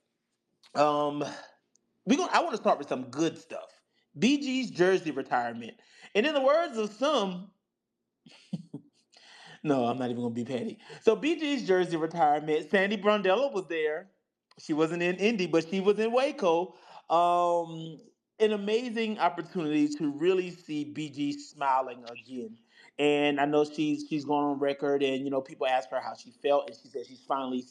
[0.75, 1.23] Um,
[2.05, 3.69] we going I want to start with some good stuff.
[4.19, 5.73] BG's jersey retirement,
[6.15, 7.51] and in the words of some,
[9.63, 10.79] No, I'm not even gonna be petty.
[11.01, 12.69] So BG's jersey retirement.
[12.69, 14.09] Sandy Brondello was there.
[14.59, 16.75] She wasn't in Indy, but she was in Waco.
[17.09, 17.99] Um,
[18.39, 22.57] an amazing opportunity to really see BG smiling again.
[22.97, 26.13] And I know she's she's going on record, and you know people ask her how
[26.15, 27.65] she felt, and she said she's finally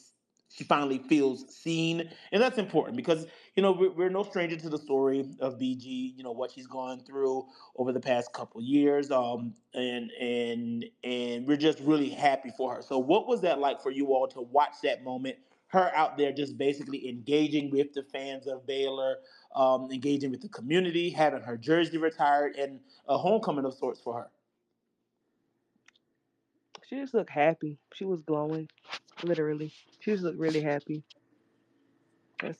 [0.51, 4.69] she finally feels seen, and that's important because you know we're, we're no stranger to
[4.69, 6.15] the story of BG.
[6.17, 7.45] You know what she's gone through
[7.77, 12.81] over the past couple years um and and and we're just really happy for her
[12.81, 15.35] so what was that like for you all to watch that moment
[15.67, 19.17] her out there just basically engaging with the fans of baylor
[19.55, 24.13] um engaging with the community having her jersey retired and a homecoming of sorts for
[24.15, 24.29] her
[26.87, 27.79] She just looked happy.
[27.93, 28.69] She was glowing,
[29.23, 29.73] literally.
[29.99, 31.03] She just looked really happy.
[32.41, 32.59] That's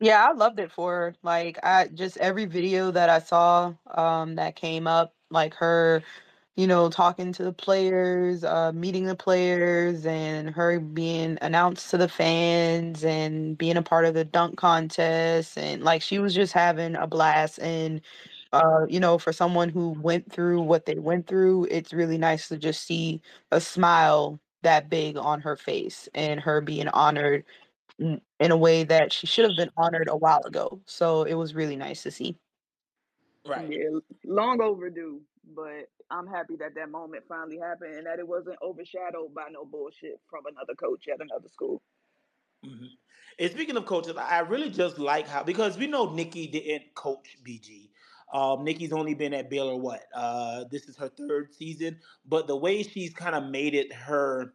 [0.00, 1.14] Yeah, I loved it for her.
[1.22, 6.02] Like I just every video that I saw um that came up, like her,
[6.58, 11.98] you know, talking to the players, uh meeting the players and her being announced to
[11.98, 16.52] the fans and being a part of the dunk contest and like she was just
[16.54, 18.02] having a blast and
[18.52, 22.48] uh you know, for someone who went through what they went through, it's really nice
[22.48, 27.44] to just see a smile that big on her face and her being honored
[27.98, 30.80] in a way that she should have been honored a while ago.
[30.86, 32.36] So it was really nice to see.
[33.48, 35.22] Right Yeah, long overdue.
[35.44, 39.64] But I'm happy that that moment finally happened and that it wasn't overshadowed by no
[39.64, 41.82] bullshit from another coach at another school.
[42.64, 42.90] Mhm.
[43.38, 47.38] And speaking of coaches, I really just like how because we know Nicki didn't coach
[47.44, 47.90] BG.
[48.32, 50.04] Um, Nicki's only been at Baylor what?
[50.14, 54.54] Uh, this is her third season, but the way she's kind of made it her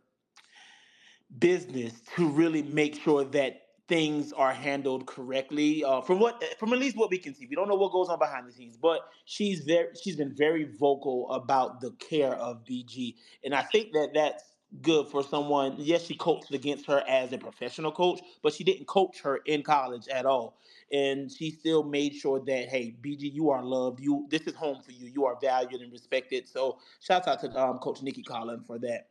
[1.39, 3.62] business to really make sure that
[3.93, 5.83] things are handled correctly.
[5.83, 8.09] Uh, from what, from at least what we can see, we don't know what goes
[8.09, 12.65] on behind the scenes, but she's very, she's been very vocal about the care of
[12.65, 14.45] BG, and I think that that's
[14.81, 15.75] good for someone.
[15.77, 19.61] Yes, she coached against her as a professional coach, but she didn't coach her in
[19.61, 20.57] college at all,
[20.91, 23.99] and she still made sure that hey, BG, you are loved.
[23.99, 25.05] You, this is home for you.
[25.05, 26.47] You are valued and respected.
[26.47, 29.09] So, shouts out to um, Coach Nicki Collen for that.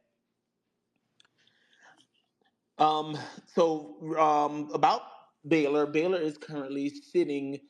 [2.83, 5.03] Um, so um, about
[5.49, 7.61] Baylor, Baylor is currently sitting.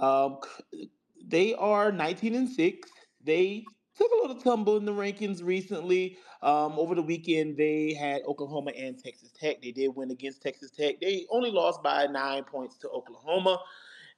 [0.00, 0.90] C-
[1.24, 2.90] they are 19 and six.
[3.24, 3.64] They
[3.96, 6.18] took a little tumble in the rankings recently.
[6.42, 9.62] Um, over the weekend, they had Oklahoma and Texas Tech.
[9.62, 11.00] They did win against Texas Tech.
[11.00, 13.60] They only lost by nine points to Oklahoma.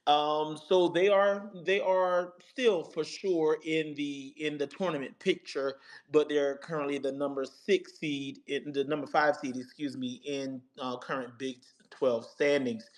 [0.07, 5.75] Um, so they are they are still for sure in the in the tournament picture,
[6.11, 10.61] but they're currently the number six seed in the number five seed, excuse me, in
[10.79, 11.57] uh, current Big
[11.91, 12.89] Twelve standings,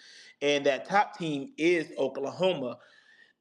[0.42, 2.78] and that top team is Oklahoma.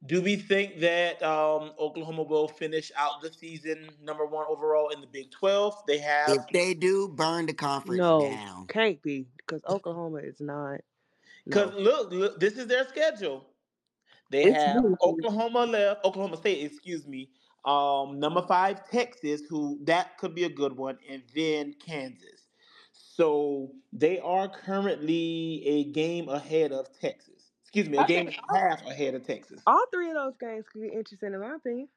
[0.05, 4.99] Do we think that um, Oklahoma will finish out the season number one overall in
[4.99, 5.75] the Big Twelve?
[5.87, 8.67] They have If they do, burn the conference No, down.
[8.67, 10.81] can't be because Oklahoma is not.
[11.45, 11.79] because No.
[11.79, 13.45] look, look, this is their schedule.
[14.33, 14.97] They It's have really.
[15.01, 17.31] Oklahoma left, Oklahoma State, excuse me.
[17.65, 22.49] Um, number five, Texas, who that could be a good one, and then Kansas.
[22.93, 27.53] So they are currently a game ahead of Texas.
[27.63, 29.67] Excuse me, a I game think and a half ahead of Texas.
[29.67, 31.89] all three of those games could be interesting in my opinion.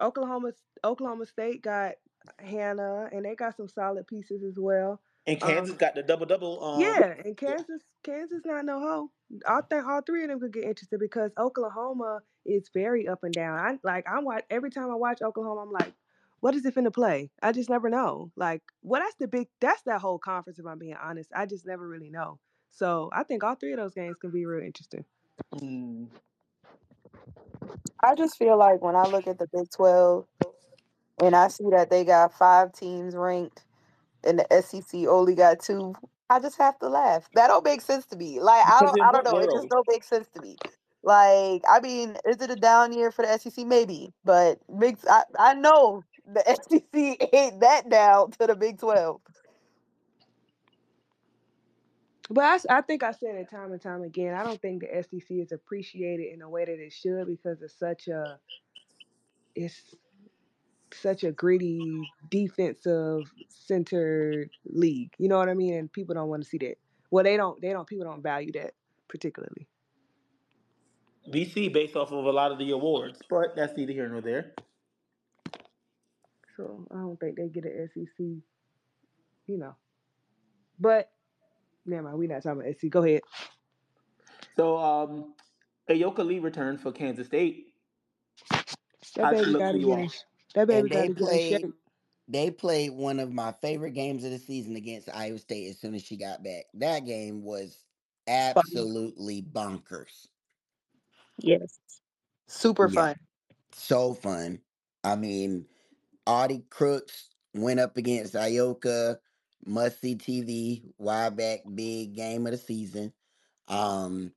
[0.00, 0.52] Oklahoma
[0.84, 1.96] Oklahoma State got
[2.38, 5.00] Hannah, and they got some solid pieces as well.
[5.26, 6.62] And Kansas Um, got the double double.
[6.64, 9.10] Um, Yeah, and Kansas, Kansas not no hoe.
[9.46, 13.34] I think all three of them could get interested because Oklahoma is very up and
[13.34, 13.58] down.
[13.58, 15.92] I like I watch every time I watch Oklahoma, I'm like,
[16.40, 17.30] what is it finna play?
[17.42, 18.32] I just never know.
[18.36, 20.58] Like, well, that's the big that's that whole conference.
[20.58, 22.38] If I'm being honest, I just never really know.
[22.72, 25.04] So I think all three of those games can be real interesting.
[25.56, 26.08] mm,
[28.02, 30.26] I just feel like when I look at the Big 12
[31.22, 33.62] and I see that they got five teams ranked
[34.24, 35.94] and the SEC only got two,
[36.30, 37.28] I just have to laugh.
[37.34, 38.40] That don't make sense to me.
[38.40, 39.38] Like I don't I don't know.
[39.38, 40.58] It just don't make sense to me.
[41.02, 43.66] Like I mean, is it a down year for the SEC?
[43.66, 49.20] Maybe, but big I, I know the SEC ain't that down to the Big 12.
[52.30, 54.34] But I, s- I think I said it time and time again.
[54.34, 57.78] I don't think the SEC is appreciated in a way that it should because it's
[57.78, 58.38] such a
[59.56, 59.94] it's
[60.94, 65.12] such a gritty defensive centered league.
[65.18, 65.74] You know what I mean?
[65.74, 66.76] And people don't want to see that.
[67.10, 67.60] Well, they don't.
[67.60, 67.86] They don't.
[67.86, 68.72] People don't value that
[69.08, 69.66] particularly.
[71.32, 74.20] We see based off of a lot of the awards, but that's neither here nor
[74.20, 74.52] there.
[76.56, 78.18] So I don't think they get an SEC.
[78.18, 79.74] You know.
[80.78, 81.10] But
[81.84, 82.18] never mind.
[82.18, 82.90] We're not talking about SEC.
[82.90, 83.22] Go ahead.
[84.56, 85.34] So, um,
[85.88, 87.72] Ayoka Lee returned for Kansas State.
[88.50, 90.08] That she baby got to
[90.54, 90.68] you get all?
[90.68, 90.68] in.
[90.68, 91.74] That baby And got they to get in played shape.
[92.28, 95.94] they played one of my favorite games of the season against Iowa State as soon
[95.94, 96.64] as she got back.
[96.74, 97.84] That game was
[98.28, 100.28] absolutely bonkers.
[101.38, 101.78] Yes.
[102.46, 102.94] Super Yeah.
[102.94, 103.16] fun.
[103.72, 104.60] So fun.
[105.04, 105.66] I mean,
[106.26, 109.18] Audi Crooks went up against Ayoka,
[109.66, 113.12] must see TV, wide back, big game of the season.
[113.68, 114.32] Um,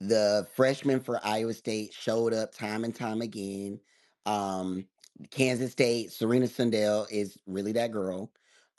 [0.00, 3.80] the freshman for Iowa State showed up time and time again.
[4.26, 4.86] Um,
[5.30, 8.30] Kansas State, Serena Sundell is really that girl.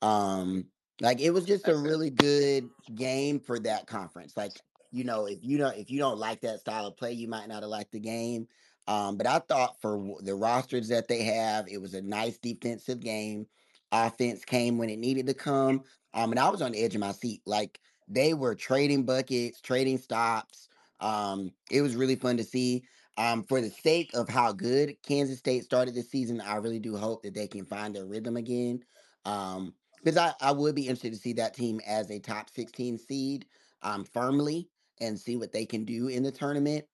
[0.01, 0.65] Um,
[0.99, 4.37] like it was just a really good game for that conference.
[4.37, 4.53] Like,
[4.91, 7.47] you know, if you don't if you don't like that style of play, you might
[7.47, 8.47] not have liked the game.
[8.87, 12.99] Um, but I thought for the rosters that they have, it was a nice defensive
[12.99, 13.47] game.
[13.91, 15.83] Offense came when it needed to come.
[16.13, 17.41] Um, and I was on the edge of my seat.
[17.45, 20.67] Like they were trading buckets, trading stops.
[20.99, 22.83] Um, it was really fun to see.
[23.17, 26.95] Um, for the sake of how good Kansas State started this season, I really do
[26.95, 28.83] hope that they can find their rhythm again.
[29.25, 32.97] Um, because I, I would be interested to see that team as a top 16
[32.97, 33.45] seed
[33.83, 34.69] um firmly
[34.99, 36.85] and see what they can do in the tournament.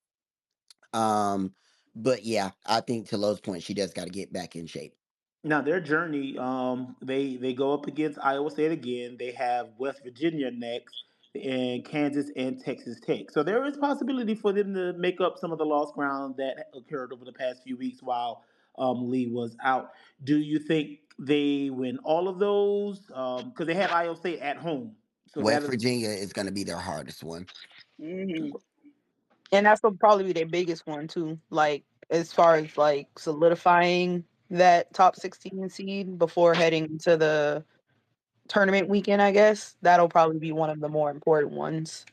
[0.93, 1.53] Um,
[1.95, 4.93] but yeah, I think to Lo's point, she does got to get back in shape.
[5.43, 9.17] Now their journey, um, they they go up against Iowa State again.
[9.19, 10.95] They have West Virginia next,
[11.43, 13.31] and Kansas and Texas Tech.
[13.31, 16.67] So there is possibility for them to make up some of the lost ground that
[16.75, 18.43] occurred over the past few weeks while
[18.77, 19.91] um, Lee was out.
[20.23, 22.99] Do you think they win all of those?
[23.07, 24.95] Because they have Iowa State at home.
[25.27, 27.45] So West that is, Virginia is going to be their hardest one.
[28.01, 28.51] Mhm.
[29.51, 31.39] And that's will probably be their biggest one too.
[31.49, 37.63] Like as far as like solidifying that top 16 seed before heading to the
[38.47, 42.05] tournament weekend, I guess that'll probably be one of the more important ones.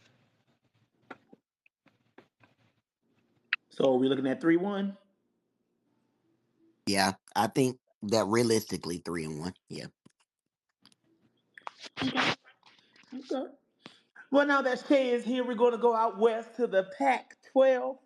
[3.70, 4.96] so we're looking at three one.
[6.86, 9.54] Yeah, I think that realistically three and one.
[9.68, 9.86] Yeah.
[12.02, 13.46] Okay.
[14.30, 17.36] Well, now that Shay is here, we're going to go out west to the Pac
[17.52, 17.96] 12.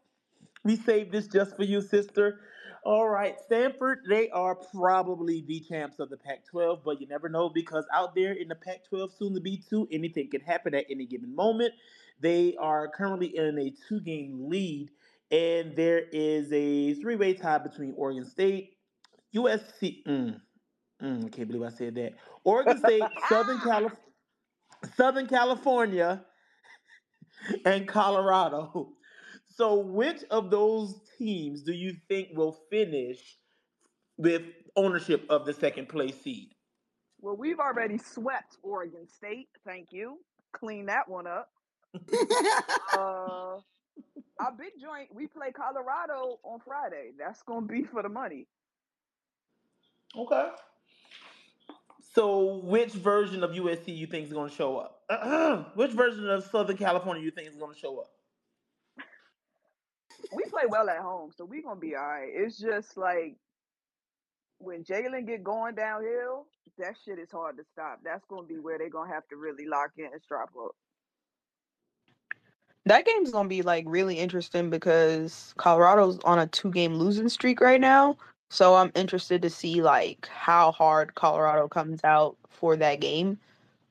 [0.64, 2.40] We saved this just for you, sister.
[2.84, 7.28] All right, Stanford, they are probably the champs of the Pac 12, but you never
[7.28, 10.74] know because out there in the Pac 12, soon to be two, anything can happen
[10.74, 11.74] at any given moment.
[12.20, 14.90] They are currently in a two game lead,
[15.30, 18.76] and there is a three way tie between Oregon State,
[19.34, 20.04] USC.
[20.04, 20.40] Mm,
[21.02, 22.14] mm, I can't believe I said that.
[22.44, 23.98] Oregon State, Southern California.
[24.96, 26.24] Southern California
[27.64, 28.92] and Colorado.
[29.58, 33.18] So, which of those teams do you think will finish
[34.16, 34.42] with
[34.76, 36.54] ownership of the second place seed?
[37.20, 39.48] Well, we've already swept Oregon State.
[39.66, 40.18] Thank you.
[40.52, 41.50] Clean that one up.
[42.92, 43.58] Uh,
[44.38, 47.10] our big joint, we play Colorado on Friday.
[47.18, 48.46] That's gonna be for the money.
[50.16, 50.50] Okay.
[52.14, 55.72] So, which version of USC you think is going to show up?
[55.74, 58.08] which version of Southern California you think is going to show up?
[60.32, 62.28] We play well at home, so we're gonna be all right.
[62.30, 63.36] It's just like
[64.58, 66.46] when Jalen get going downhill,
[66.78, 68.00] that shit is hard to stop.
[68.04, 70.72] That's gonna be where they're gonna have to really lock in and strap up.
[72.84, 77.60] That game's gonna be like really interesting because Colorado's on a two game losing streak
[77.60, 78.16] right now.
[78.50, 83.38] So I'm interested to see like how hard Colorado comes out for that game.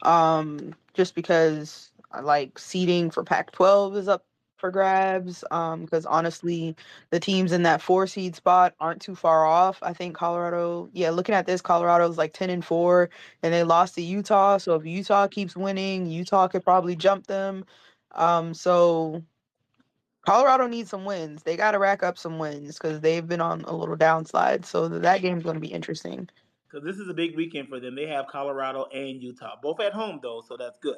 [0.02, 4.26] Um, just because like seeding for Pac-12 is up
[4.58, 5.44] for grabs.
[5.52, 6.76] Um, because honestly,
[7.10, 9.80] the teams in that four seed spot aren't too far off.
[9.82, 13.10] I think Colorado, yeah, looking at this, Colorado's like 10 and 4,
[13.44, 14.58] and they lost to Utah.
[14.58, 17.66] So if Utah keeps winning, Utah could probably jump them.
[18.14, 19.24] Um, so
[20.28, 21.44] Colorado needs some wins.
[21.44, 24.66] They got to rack up some wins because they've been on a little downslide.
[24.66, 26.28] So that game's going to be interesting.
[26.70, 27.96] Because this is a big weekend for them.
[27.96, 30.98] They have Colorado and Utah, both at home though, so that's good.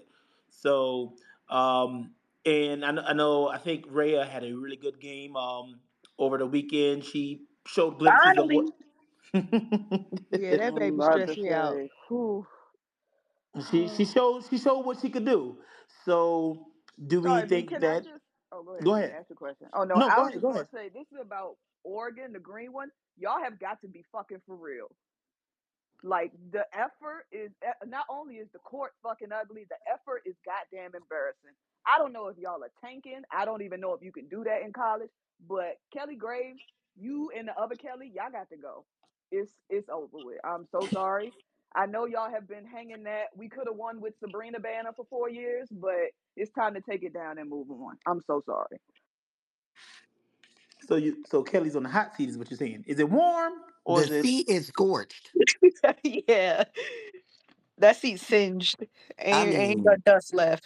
[0.49, 1.13] So,
[1.49, 2.09] um,
[2.45, 5.81] and I, I know I think Rhea had a really good game um,
[6.17, 7.03] over the weekend.
[7.05, 8.57] She showed glimpses Finally.
[8.57, 8.73] of what.
[10.31, 11.75] Yeah, that baby I'm about to stressed me out.
[12.07, 12.47] whew.
[13.69, 15.57] she she showed she showed what she could do.
[16.05, 16.65] So,
[17.07, 18.03] do we Sorry, think that?
[18.05, 18.21] Just?
[18.51, 18.83] Oh, go ahead.
[18.83, 19.11] Go ahead.
[19.19, 19.67] Ask a question.
[19.73, 20.33] Oh no, No, I was ahead.
[20.33, 22.89] just gonna say this is about Oregon, the green one.
[23.17, 24.87] Y'all have got to be fucking for real.
[26.03, 30.35] Like the effort is eh, not only is the court fucking ugly, the effort is
[30.45, 31.55] goddamn embarrassing.
[31.89, 33.23] I don't know if y'all are tanking.
[33.31, 35.09] I don't even know if you can do that in college.
[35.47, 36.59] But Kelly Graves,
[36.99, 38.85] you and the other Kelly, y'all got to go.
[39.31, 40.37] It's it's over with.
[40.43, 41.33] I'm so sorry.
[41.75, 43.25] I know y'all have been hanging that.
[43.35, 47.03] We could have won with Sabrina Banner for four years, but it's time to take
[47.03, 47.97] it down and move on.
[48.07, 48.79] I'm so sorry.
[50.87, 52.83] So you so Kelly's on the hot seat is what you're saying.
[52.87, 53.53] Is it warm
[53.85, 54.23] or is The it?
[54.23, 55.31] seat is scorched.
[56.03, 56.63] yeah.
[57.77, 58.85] That seat singed.
[59.19, 60.65] Ain't, ain't mean, got dust left.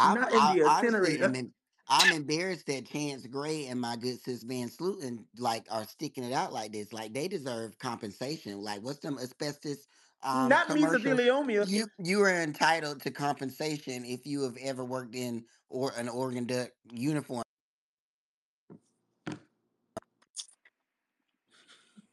[0.00, 1.24] I'm Not in I the honestly incinerator.
[1.24, 1.54] am em-
[1.88, 6.52] I'm embarrassed that Chance Gray and my good sis VanSlooten like are sticking it out
[6.52, 6.92] like this.
[6.92, 8.62] Like they deserve compensation.
[8.62, 9.86] Like what's them asbestos
[10.22, 11.02] um Not me, commercials?
[11.04, 11.34] Cecilia
[11.68, 16.46] You you are entitled to compensation if you have ever worked in or an Oregon
[16.46, 17.44] Duck uniform.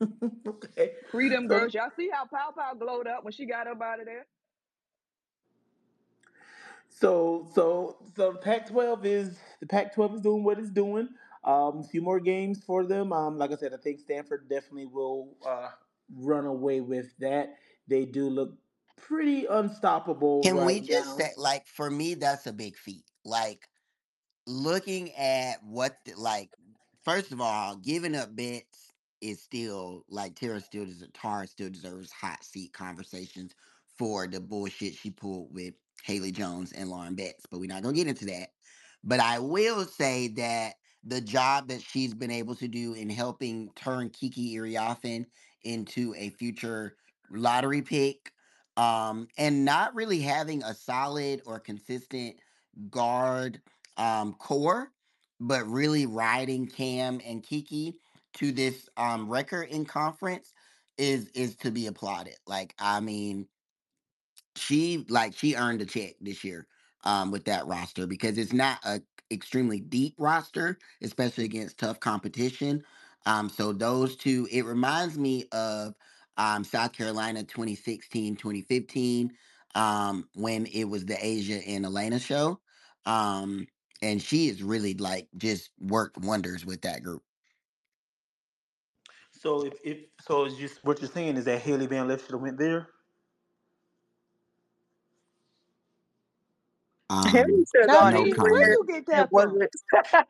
[0.47, 0.95] okay.
[1.11, 1.73] Freedom So, girls.
[1.73, 4.27] Y'all see how Paopao glowed up when she got up out of there?
[6.99, 11.09] So so so Pac-12 is the Pac-12 is doing what it's doing.
[11.43, 13.13] Um, a few more games for them.
[13.13, 15.69] Um, like I said, I think Stanford definitely will uh,
[16.13, 17.55] run away with that.
[17.87, 18.57] They do look
[18.97, 21.25] pretty unstoppable Can we just now.
[21.25, 23.05] say like for me that's a big feat.
[23.23, 23.69] Like
[24.47, 26.49] looking at what the, like
[27.05, 28.91] first of all giving up Betts
[29.21, 33.53] is still like Tara still deserves Tara still deserves hot seat conversations
[33.97, 35.73] for the bullshit she pulled with
[36.03, 38.49] Haley Jones and Lauren Betts, but we're not gonna get into that.
[39.03, 43.69] But I will say that the job that she's been able to do in helping
[43.75, 45.25] turn Kiki Iriafen
[45.63, 46.95] into a future
[47.31, 48.31] lottery pick,
[48.75, 52.35] um, and not really having a solid or consistent
[52.89, 53.61] guard
[53.97, 54.91] um core,
[55.39, 57.95] but really riding Cam and Kiki
[58.33, 60.53] to this um record in conference
[60.97, 62.35] is is to be applauded.
[62.45, 63.47] Like I mean,
[64.57, 66.67] she like she earned a check this year
[67.03, 69.01] um with that roster because it's not a
[69.31, 72.83] extremely deep roster, especially against tough competition.
[73.25, 75.95] Um so those two it reminds me of
[76.37, 79.31] um South Carolina 2016, 2015
[79.75, 82.59] um when it was the A'ja and Alaina show.
[83.05, 83.67] Um
[84.01, 87.23] and she is really like just worked wonders with that group.
[89.31, 92.31] So if, if so, is just what you're saying is that Hailey Van Lith should
[92.31, 92.89] have went there.
[97.09, 99.59] Um should have Now, no where you get that from?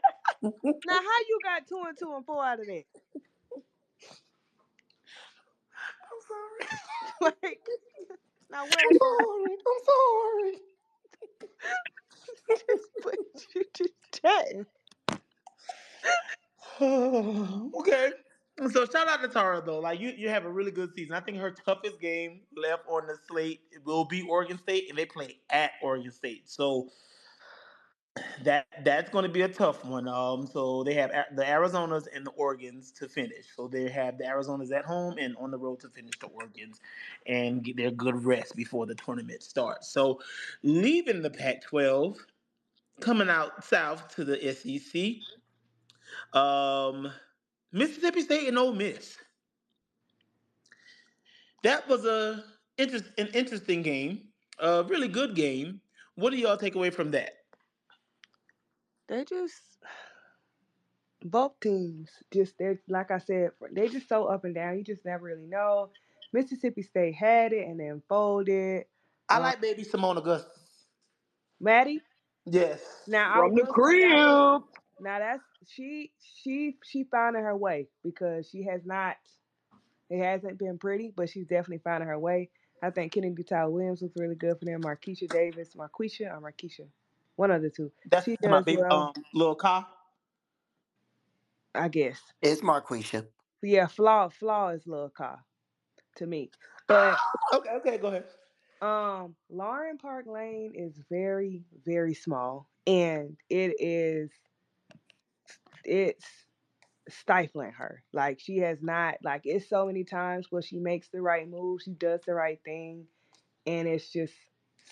[0.86, 2.84] Now, how you got two and two and four out of that?
[6.12, 7.34] I'm sorry.
[7.44, 7.62] like,
[8.52, 9.58] now where I'm sorry.
[9.68, 10.58] I'm sorry.
[12.50, 13.18] just what
[13.56, 14.68] you just did?
[17.80, 18.12] okay.
[18.72, 19.80] So shout out to Tara though.
[19.80, 21.14] Like you, you have a really good season.
[21.14, 25.06] I think her toughest game left on the slate will be Oregon State, and they
[25.06, 26.50] play at Oregon State.
[26.50, 26.90] So
[28.44, 30.08] that that's going to be a tough one.
[30.08, 33.46] Um, so they have the Arizonas and the Oregons to finish.
[33.56, 36.80] So they have the Arizonas at home and on the road to finish the Oregons,
[37.28, 39.90] and get their good rest before the tournament starts.
[39.90, 40.20] So
[40.64, 42.18] leaving the Pac-12,
[43.02, 45.18] coming out south to the SEC.
[46.34, 47.12] Um,
[47.72, 49.18] Mississippi State and Ole Miss.
[51.64, 52.44] That was a
[52.78, 54.22] interest, an interesting game,
[54.60, 55.82] a really good game.
[56.16, 57.32] What do y'all take away from that?
[59.08, 59.56] They just
[61.24, 64.78] both teams just they're like I said, they just so up and down.
[64.78, 65.90] You just never really know.
[66.34, 68.86] Mississippi State had it and then folded.
[69.30, 70.54] I Um, like baby Seimone Augustus.
[71.60, 72.02] Maddie.
[72.46, 72.82] Yes.
[73.08, 74.84] Now From I the will say that was- crib.
[75.00, 76.12] Now that's she
[76.44, 79.16] she she finding her way because she has not
[80.10, 82.50] it hasn't been pretty, but she's definitely finding her way.
[82.82, 84.82] I think Kennedy Tyler Williams looks really good for them.
[84.82, 86.88] Marquisha Davis, Marquisha or Marquisha,
[87.36, 87.92] one of the two.
[88.10, 89.86] That's She my does baby, well, um, little car.
[91.76, 92.20] I guess.
[92.42, 93.26] It's Marquisha.
[93.62, 95.40] Yeah, flaw flaw is little car
[96.16, 96.52] to me,
[96.88, 97.18] but
[97.54, 98.26] Okay, okay, go ahead.
[98.82, 104.30] um, Lauren Park Lane is very very small, and it is
[105.88, 106.26] it's
[107.10, 108.04] stifling her.
[108.14, 111.82] Like she has not like it's so many times where she makes the right move,
[111.84, 113.08] she does the right thing,
[113.66, 114.34] and it's just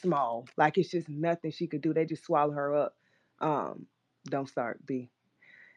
[0.01, 0.47] small.
[0.57, 1.93] Like it's just nothing she could do.
[1.93, 2.95] They just swallow her up.
[3.39, 3.87] Um,
[4.29, 5.09] don't start B.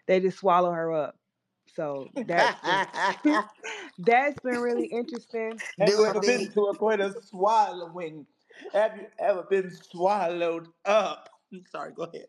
[0.07, 1.19] They just swallow her up.
[1.75, 2.83] So that's been,
[3.99, 5.63] that's been really interesting.
[5.81, 8.27] Have you ever been to a point of swallowing?
[8.73, 11.29] Have you ever been swallowed up?
[11.71, 12.27] Sorry, go ahead.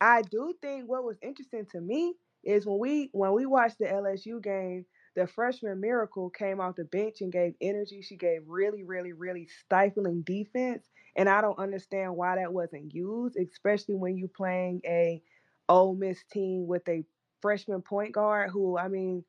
[0.00, 3.86] I do think what was interesting to me is when we when we watched the
[3.86, 8.00] LSU game, the freshman Miracle came off the bench and gave energy.
[8.02, 13.36] She gave really, really, really stifling defense, and I don't understand why that wasn't used,
[13.36, 15.22] especially when you're playing a
[15.68, 17.04] Ole Miss team with a
[17.42, 19.24] freshman point guard who, I mean,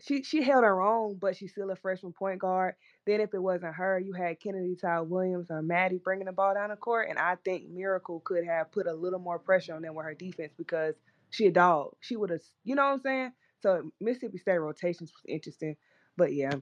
[0.00, 2.74] she she held her own, but she's still a freshman point guard.
[3.06, 6.54] Then if it wasn't her, you had Kennedy Tyler Williams or Maddie bringing the ball
[6.54, 9.82] down the court, and I think Miracle could have put a little more pressure on
[9.82, 10.94] them with her defense because
[11.30, 11.94] she a dog.
[12.00, 13.32] She would have, you know what I'm saying?
[13.60, 15.76] So Mississippi State rotations was interesting,
[16.16, 16.54] but yeah,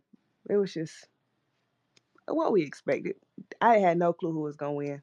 [0.48, 1.06] it was just
[2.26, 3.16] what we expected.
[3.60, 5.02] I had no clue who was gonna win.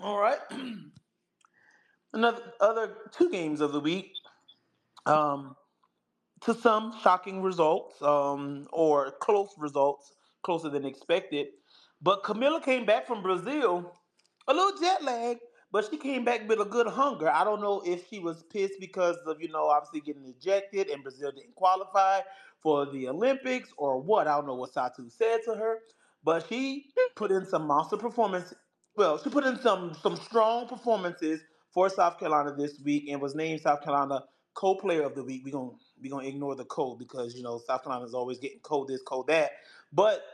[0.00, 0.38] All right.
[2.14, 4.12] Another other two games of the week.
[5.06, 5.56] Um,
[6.42, 10.12] to some shocking results, um, or close results,
[10.42, 11.48] closer than expected.
[12.02, 13.92] But Kamilla came back from Brazil,
[14.48, 15.38] a little jet lag,
[15.72, 17.30] but she came back with a good hunger.
[17.30, 21.02] I don't know if she was pissed because of, you know, obviously getting ejected and
[21.02, 22.20] Brazil didn't qualify
[22.62, 24.28] for the Olympics or what.
[24.28, 25.80] I don't know what Satu said to her,
[26.24, 26.86] but she
[27.16, 28.54] put in some monster performance.
[28.96, 31.42] Well, she put in some some strong performances
[31.74, 35.42] for South Carolina this week and was named South Carolina co-player of the week.
[35.44, 35.72] We're gonna
[36.02, 39.02] we gonna ignore the cold because you know South Carolina is always getting cold this,
[39.02, 39.52] cold that.
[39.92, 40.24] But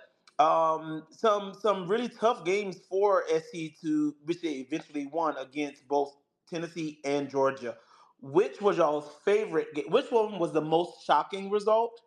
[0.41, 6.14] um, some some really tough games for SC to which they eventually won against both
[6.51, 7.76] Tennessee and Georgia.
[8.22, 9.68] Which was y'all's favorite?
[9.74, 12.01] ga- Which one was the most shocking result?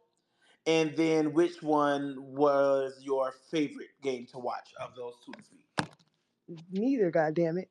[0.67, 5.65] And then which one was your favorite game to watch of those two this week?
[6.71, 7.69] Neither, goddamn it.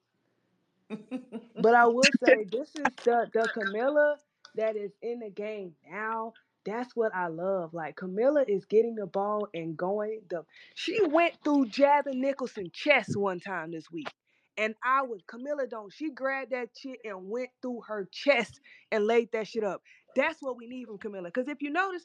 [1.59, 4.16] But I will say this is the the Kamilla
[4.57, 6.34] that is in the game now.
[6.66, 7.74] That's what I love.
[7.74, 10.22] Like Kamilla is getting the ball and going.
[10.30, 14.12] The she went through Javyn Nicholson chest one time this week.
[14.59, 18.61] And I was Kamilla don't she grabbed that shit and went through her chest
[18.93, 19.82] and laid that shit up.
[20.16, 21.26] That's what we need from Kamilla.
[21.26, 22.05] Because if you notice,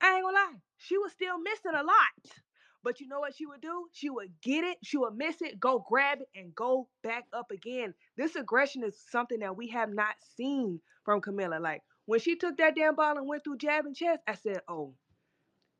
[0.00, 2.46] I ain't gonna lie, she was still missing a lot.
[2.82, 3.88] But you know what she would do?
[3.92, 7.50] She would get it, she would miss it, go grab it, and go back up
[7.50, 7.92] again.
[8.16, 11.60] This aggression is something that we have not seen from Kamilla.
[11.60, 14.94] Like when she took that damn ball and went through Javyn chest, I said, "Oh,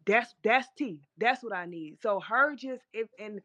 [0.06, 1.00] that's that's T.
[1.18, 3.40] That's what I need." So her just it and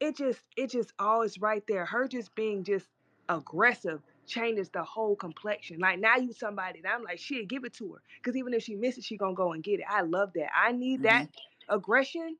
[0.00, 1.84] it just it just always right there.
[1.84, 2.86] Her just being just
[3.28, 5.78] aggressive changes the whole complexion.
[5.78, 8.02] Like now you somebody that I'm like, shit, give it to her.
[8.22, 9.86] Cause even if she misses, she gonna go and get it.
[9.88, 10.48] I love that.
[10.56, 11.74] I need that mm-hmm.
[11.74, 12.36] aggression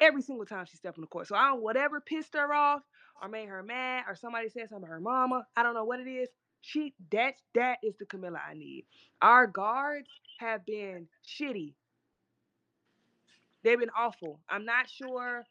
[0.00, 1.28] every single time she stepped on the court.
[1.28, 2.82] So I don't whatever pissed her off
[3.22, 5.46] or made her mad or somebody said something to her mama.
[5.56, 6.28] I don't know what it is.
[6.60, 8.86] She that that is the Kamilla I need.
[9.22, 11.74] Our guards have been shitty.
[13.62, 14.40] They've been awful.
[14.48, 15.44] I'm not sure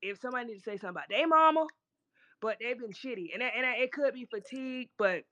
[0.00, 1.66] if somebody needs to say something about their mama,
[2.40, 3.28] but they've been shitty.
[3.34, 5.24] And, and it could be fatigue, but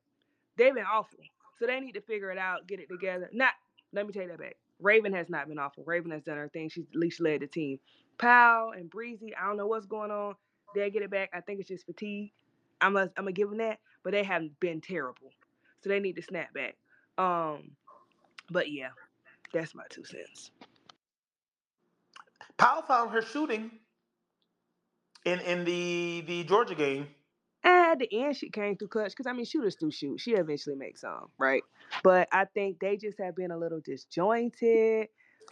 [0.57, 1.19] they've been awful.
[1.59, 3.31] So they need to figure it out, get it together.
[3.33, 3.53] Not
[3.93, 4.57] let me take that back.
[4.81, 5.85] Raven has not been awful.
[5.87, 6.69] Raven has done her thing.
[6.69, 7.79] She's at least led the team.
[8.21, 10.35] Paopao and Breezy, I don't know what's going on.
[10.75, 11.31] They'll get it back.
[11.33, 12.33] I think it's just fatigue.
[12.81, 15.33] I'm gonna I'm gonna give them that, but they haven't been terrible.
[15.83, 16.77] So they need to snap back.
[17.19, 17.73] Um,
[18.51, 18.91] but yeah,
[19.53, 20.51] that's my two cents.
[22.59, 23.71] Paopao found her shooting
[25.25, 27.09] in in the the Georgia game.
[27.63, 30.21] At the end, she came through clutch because I mean, shooters do shoot.
[30.21, 31.63] She eventually makes some, right?
[32.05, 35.09] But I think they just have been a little disjointed.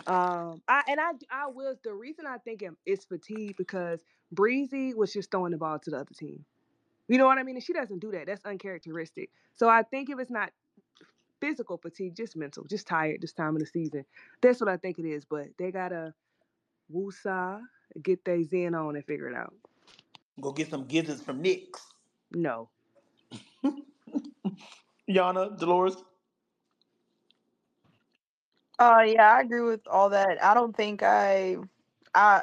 [0.07, 1.75] Um, I and I I will.
[1.83, 4.01] The reason I think it's fatigue because
[4.33, 6.45] Breezy was just throwing the ball to the other team.
[7.09, 7.57] You know what I mean?
[7.57, 8.27] And she doesn't do that.
[8.27, 9.31] That's uncharacteristic.
[9.55, 10.53] So I think if it's not
[11.41, 14.05] physical fatigue, just mental, just tired this time of the season.
[14.41, 15.25] That's what I think it is.
[15.25, 16.15] But they gotta
[16.95, 17.61] woosah,
[18.03, 19.55] get their zen on and figure it out.
[20.41, 21.83] Go get some gizzards from Nick's.
[22.33, 22.69] No.
[25.09, 25.97] Yana, Dolores.
[28.79, 30.43] Uh yeah, I agree with all that.
[30.43, 31.57] I don't think I
[32.15, 32.43] I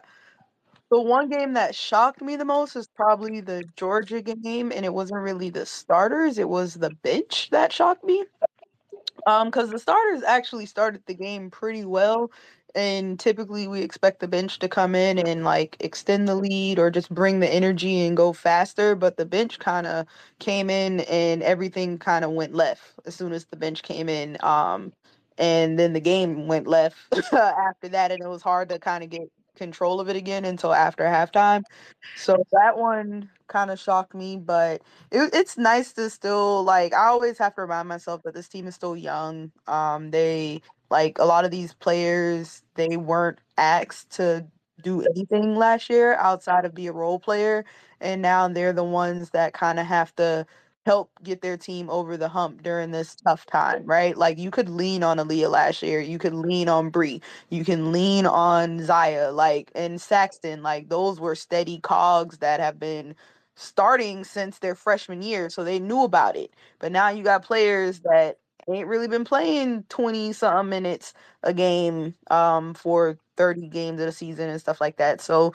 [0.91, 4.93] the one game that shocked me the most is probably the Georgia game, and it
[4.93, 8.25] wasn't really the starters, it was the bench that shocked me.
[9.27, 12.31] Um, because the starters actually started the game pretty well,
[12.75, 16.91] and typically we expect the bench to come in and like extend the lead or
[16.91, 18.95] just bring the energy and go faster.
[18.95, 20.05] But the bench kind of
[20.39, 24.37] came in and everything kind of went left as soon as the bench came in.
[24.43, 24.93] Um,
[25.37, 26.97] and then the game went left
[27.33, 30.73] after that, and it was hard to kind of get control of it again until
[30.73, 31.63] after halftime.
[32.15, 34.81] So that one kind of shocked me, but
[35.11, 36.93] it, it's nice to still like.
[36.93, 39.51] I always have to remind myself that this team is still young.
[39.67, 44.45] Um, they like a lot of these players, they weren't asked to
[44.81, 47.65] do anything last year outside of be a role player,
[48.01, 50.45] and now they're the ones that kind of have to
[50.85, 54.15] help get their team over the hump during this tough time, right?
[54.17, 57.91] Like you could lean on Aaliyah last year, you could lean on Bree, you can
[57.91, 63.15] lean on Zaya, like and Saxton, like those were steady cogs that have been
[63.55, 66.51] starting since their freshman year, so they knew about it.
[66.79, 68.37] But now you got players that
[68.69, 71.13] ain't really been playing 20 something minutes
[71.43, 75.21] a game um for 30 games of the season and stuff like that.
[75.21, 75.53] So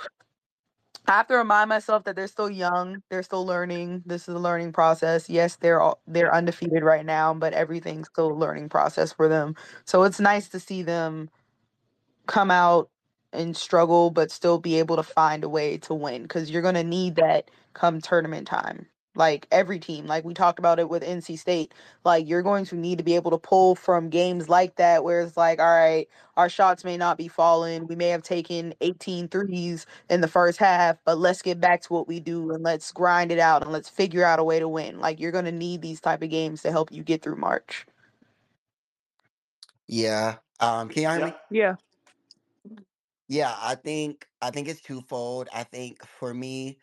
[1.09, 4.05] I have to remind myself that they're still young, they're still learning.
[4.07, 5.28] This is a learning process.
[5.30, 9.57] Yes, they're all, they're undefeated right now, but everything's still a learning process for them.
[9.86, 11.22] So it's nice to see them
[12.28, 12.90] come out
[13.34, 16.76] and struggle but still be able to find a way to win cuz you're going
[16.76, 21.02] to need that come tournament time like every team like we talked about it with
[21.02, 24.76] NC State like you're going to need to be able to pull from games like
[24.76, 28.22] that where it's like all right our shots may not be falling we may have
[28.22, 32.52] taken 18 threes in the first half but let's get back to what we do
[32.52, 35.32] and let's grind it out and let's figure out a way to win like you're
[35.32, 37.86] going to need these type of games to help you get through March
[39.88, 40.36] Yeah.
[40.61, 41.34] Um, can you hear me?
[41.50, 41.76] Yeah.
[43.28, 45.48] Yeah, I think I think it's twofold.
[45.52, 46.78] I think for me,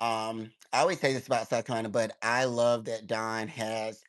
[0.00, 4.02] um, I always say this about South Carolina, but I love that Dawn has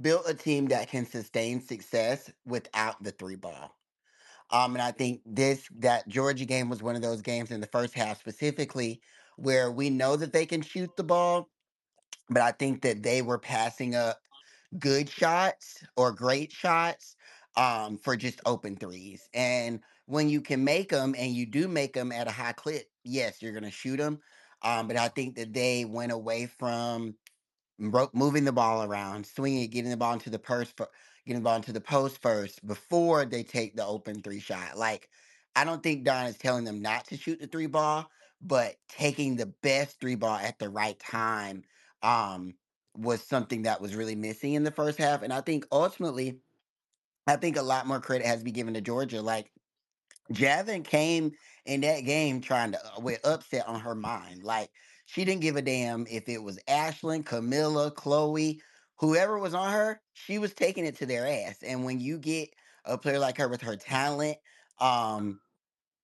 [0.00, 3.74] built a team that can sustain success without the three ball.
[4.50, 7.66] Um, and I think this that Georgia game was one of those games in the
[7.68, 9.00] first half specifically
[9.36, 11.48] where we know that they can shoot the ball,
[12.28, 14.18] but I think that they were passing up
[14.78, 17.16] good shots or great shots
[17.56, 19.28] um, for just open threes.
[19.34, 22.86] And when you can make them and you do make them at a high clip,
[23.04, 24.20] yes, you're going to shoot them.
[24.62, 27.16] Um, but I think that they went away from
[27.78, 30.88] ro- moving the ball around, swinging, getting the ball into the purse, fir-
[31.26, 34.78] getting the ball into the post first before they take the open three shot.
[34.78, 35.10] Like,
[35.56, 38.10] I don't think Dawn is telling them not to shoot the three ball,
[38.42, 41.64] but taking the best three ball at the right time
[42.02, 42.54] um,
[42.96, 45.22] was something that was really missing in the first half.
[45.22, 46.40] And I think ultimately,
[47.26, 49.22] I think a lot more credit has to be given to Georgia.
[49.22, 49.52] Like,
[50.32, 51.32] Javyn came
[51.66, 54.42] in that game trying to uh, with upset on her mind.
[54.44, 54.70] Like
[55.06, 58.60] she didn't give a damn if it was Ashlyn, Kamilla, Chloe,
[58.96, 61.62] whoever was on her, she was taking it to their ass.
[61.62, 62.50] And when you get
[62.84, 64.36] a player like her with her talent,
[64.78, 65.40] um,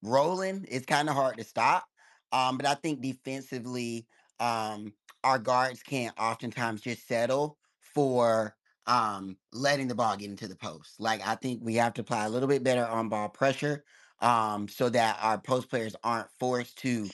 [0.02, 1.86] rolling, it's kind of hard to stop.
[2.32, 4.06] Um, but I think defensively,
[4.40, 4.92] um,
[5.24, 8.54] our guards can't oftentimes just settle for
[8.88, 11.00] um letting the ball get into the post.
[11.00, 13.82] Like I think we have to apply a little bit better on ball pressure
[14.20, 17.08] um so that our post players aren't forced to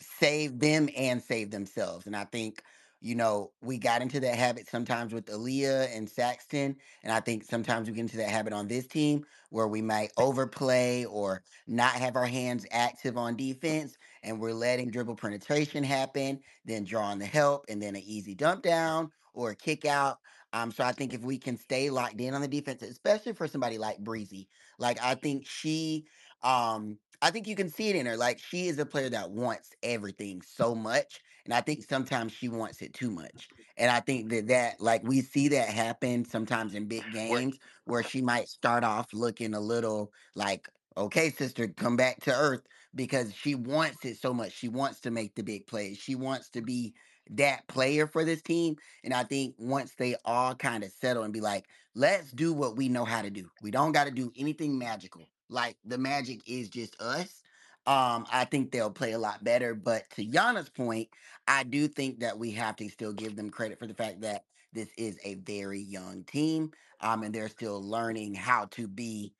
[0.00, 2.06] save them and save themselves.
[2.06, 2.62] And I think
[3.00, 6.76] you know, we got into that habit sometimes with Aaliyah and Saxton.
[7.04, 10.10] And I think sometimes we get into that habit on this team where we might
[10.16, 13.96] overplay or not have our hands active on defense.
[14.22, 18.62] And we're letting dribble penetration happen, then drawing the help, and then an easy dump
[18.62, 20.18] down or a kick out.
[20.52, 23.46] Um, so I think if we can stay locked in on the defense, especially for
[23.46, 26.06] somebody like Breezy, like I think she
[26.42, 28.16] um I think you can see it in her.
[28.16, 32.48] Like she is a player that wants everything so much, and I think sometimes she
[32.48, 33.48] wants it too much.
[33.76, 38.02] And I think that that like we see that happen sometimes in big games where
[38.02, 42.62] she might start off looking a little like, okay, sister, come back to earth
[42.94, 44.52] because she wants it so much.
[44.52, 45.98] She wants to make the big plays.
[45.98, 46.94] She wants to be
[47.30, 48.76] that player for this team.
[49.04, 52.76] And I think once they all kind of settle and be like, let's do what
[52.76, 53.48] we know how to do.
[53.62, 55.28] We don't got to do anything magical.
[55.48, 57.42] Like the magic is just us.
[57.86, 59.74] Um, I think they'll play a lot better.
[59.74, 61.08] But to Yana's point,
[61.46, 64.44] I do think that we have to still give them credit for the fact that
[64.72, 66.72] this is a very young team.
[67.00, 69.32] Um, and they're still learning how to be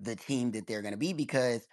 [0.00, 1.66] the team that they're going to be because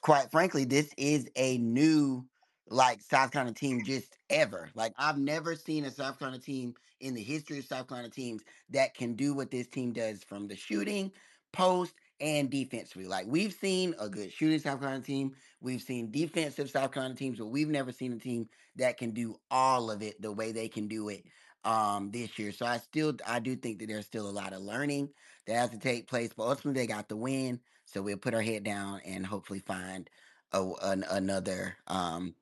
[0.00, 2.24] quite frankly, this is a new
[2.68, 4.70] like South Carolina team just ever.
[4.74, 8.42] Like I've never seen a South Carolina team in the history of South Carolina teams
[8.70, 11.10] that can do what this team does from the shooting,
[11.52, 13.06] post, and defensively.
[13.06, 17.38] Like we've seen a good shooting South Carolina team, we've seen defensive South Carolina teams,
[17.38, 20.68] but we've never seen a team that can do all of it the way they
[20.68, 21.24] can do it
[21.64, 22.52] um this year.
[22.52, 25.10] So I still I do think that there's still a lot of learning
[25.46, 27.60] that has to take place, but ultimately they got the win.
[27.86, 30.08] So we'll put our head down and hopefully find
[30.52, 32.34] a, an, another um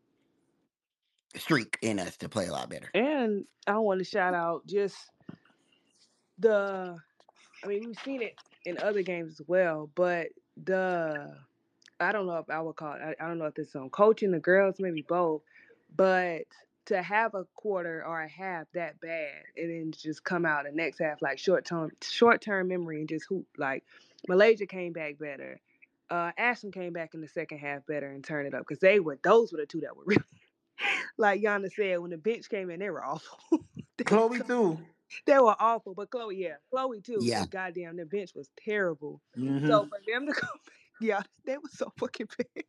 [1.36, 2.90] streak in us to play a lot better.
[2.94, 4.96] And I want to shout out just
[6.38, 6.96] the.
[7.62, 10.28] I mean, we've seen it in other games as well, but
[10.62, 11.36] the.
[12.00, 13.00] I don't know if I would call it.
[13.02, 15.42] I, I don't know if this is on coaching the girls, maybe both,
[15.96, 16.42] but
[16.88, 20.72] to have a quarter or a half that bad and then just come out the
[20.72, 23.84] next half like short term short term memory and just hoop like
[24.28, 25.60] MiLaysia came back better.
[26.10, 29.00] Uh, Ashlyn came back in the second half better and turned it up because they
[29.00, 30.22] were those were the two that were really
[31.18, 33.38] like Yana said when the bench came in they were awful.
[34.06, 34.78] Chloe too.
[35.26, 37.26] They were awful, but Chloe yeah, Chloe too.
[37.26, 37.46] Yeah.
[37.50, 39.22] Goddamn, the bench was terrible.
[39.36, 39.60] Mhm.
[39.66, 42.64] So for them to come back, yeah, they were so fucking bad.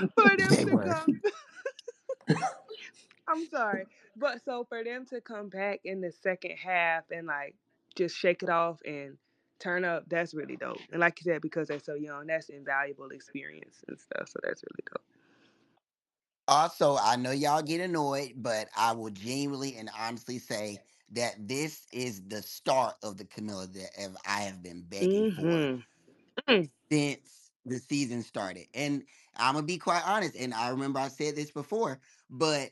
[0.16, 0.84] for them They to were.
[0.84, 1.10] come
[3.28, 3.86] I'm sorry.
[4.16, 7.56] But so for them to come back in the second half and like
[7.96, 9.18] just shake it off and
[9.60, 10.80] turn up, that's really dope.
[10.90, 14.28] And like you said, because they're so young, that's invaluable experience and stuff.
[14.28, 15.02] So that's really dope.
[16.48, 20.78] Also, I know y'all get annoyed, but I will genuinely and honestly say
[21.14, 25.64] that this is the start of the Kamilla that I have been begging for
[26.48, 26.62] Mm-hmm.
[26.90, 28.66] since the season started.
[28.74, 29.04] And
[29.36, 32.00] I'm gonna be quite honest, and I remember I said this before,
[32.30, 32.70] but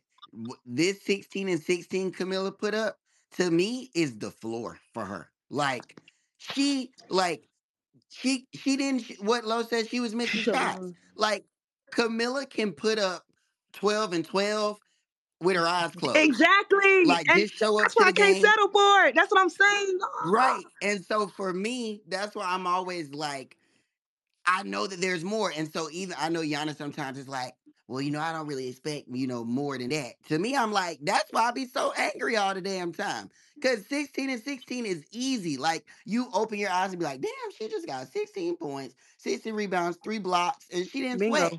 [0.66, 2.98] this 16 and 16 Kamilla put up
[3.32, 5.30] to me is the floor for her.
[5.50, 5.98] Like
[6.38, 7.48] she, like
[8.10, 9.04] she, she didn't.
[9.20, 10.92] What Lo said, she was missing shots.
[11.16, 11.46] Like
[11.92, 13.26] Kamilla can put up
[13.74, 14.78] 12 and 12
[15.42, 16.16] with her eyes closed.
[16.16, 17.04] Exactly.
[17.04, 18.42] Like and just show up that's why I can't game.
[18.42, 19.14] settle for it.
[19.14, 19.98] That's what I'm saying.
[20.26, 20.64] Right.
[20.82, 23.56] And so for me, that's why I'm always like,
[24.46, 25.52] I know that there's more.
[25.56, 27.54] And so even I know Yana sometimes is like,
[27.88, 30.12] well, you know, I don't really expect, you know, more than that.
[30.28, 33.28] To me, I'm like, that's why I be so angry all the damn time.
[33.62, 35.56] Cause 16 and 16 is easy.
[35.56, 39.54] Like you open your eyes and be like, damn, she just got 16 points, 16
[39.54, 41.36] rebounds, three blocks, and she didn't Bingo.
[41.36, 41.52] sweat.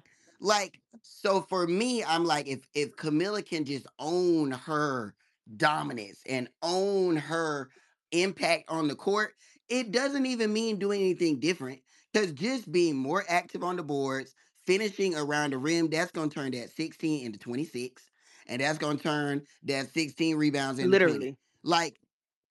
[0.43, 5.15] Like, so for me, I'm like, if if Kamilla can just own her
[5.55, 7.69] dominance and own her
[8.11, 9.33] impact on the court,
[9.69, 11.79] it doesn't even mean doing anything different.
[12.11, 14.35] Because just being more active on the boards,
[14.67, 18.03] finishing around the rim, that's going to turn that 16 into 26.
[18.47, 21.05] And that's going to turn that 16 rebounds into 20.
[21.13, 21.37] Literally.
[21.63, 21.97] Like,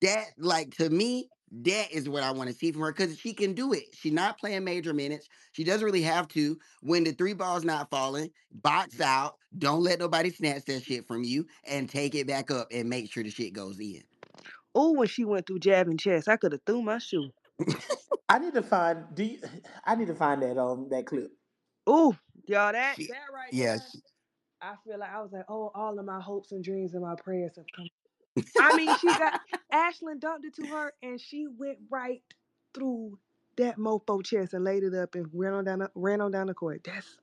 [0.00, 3.34] that, like, to me, that is what I want to see from her because she
[3.34, 3.84] can do it.
[3.94, 5.28] She's not playing major minutes.
[5.52, 6.58] She doesn't really have to.
[6.80, 9.36] When the three ball's not falling, box out.
[9.58, 13.12] Don't let nobody snatch that shit from you and take it back up and make
[13.12, 14.02] sure the shit goes in.
[14.74, 17.28] Oh, when she went through Javyn chest, I could have threw my shoe.
[18.30, 19.04] I need to find.
[19.14, 19.38] Do you,
[19.84, 21.30] I need to find that um that clip.
[21.86, 23.86] Oh, y'all, that She- that right yeah, there.
[23.92, 24.00] she-
[24.62, 27.16] I feel like I was like, oh, all of my hopes and dreams and my
[27.16, 27.88] prayers have come.
[28.58, 29.40] I mean, she got
[29.72, 32.22] Ashlyn dumped it to her, and she went right
[32.74, 33.18] through
[33.56, 36.46] that mofo chest and laid it up and ran on down the, ran on down
[36.46, 36.82] the court.
[36.84, 37.18] That's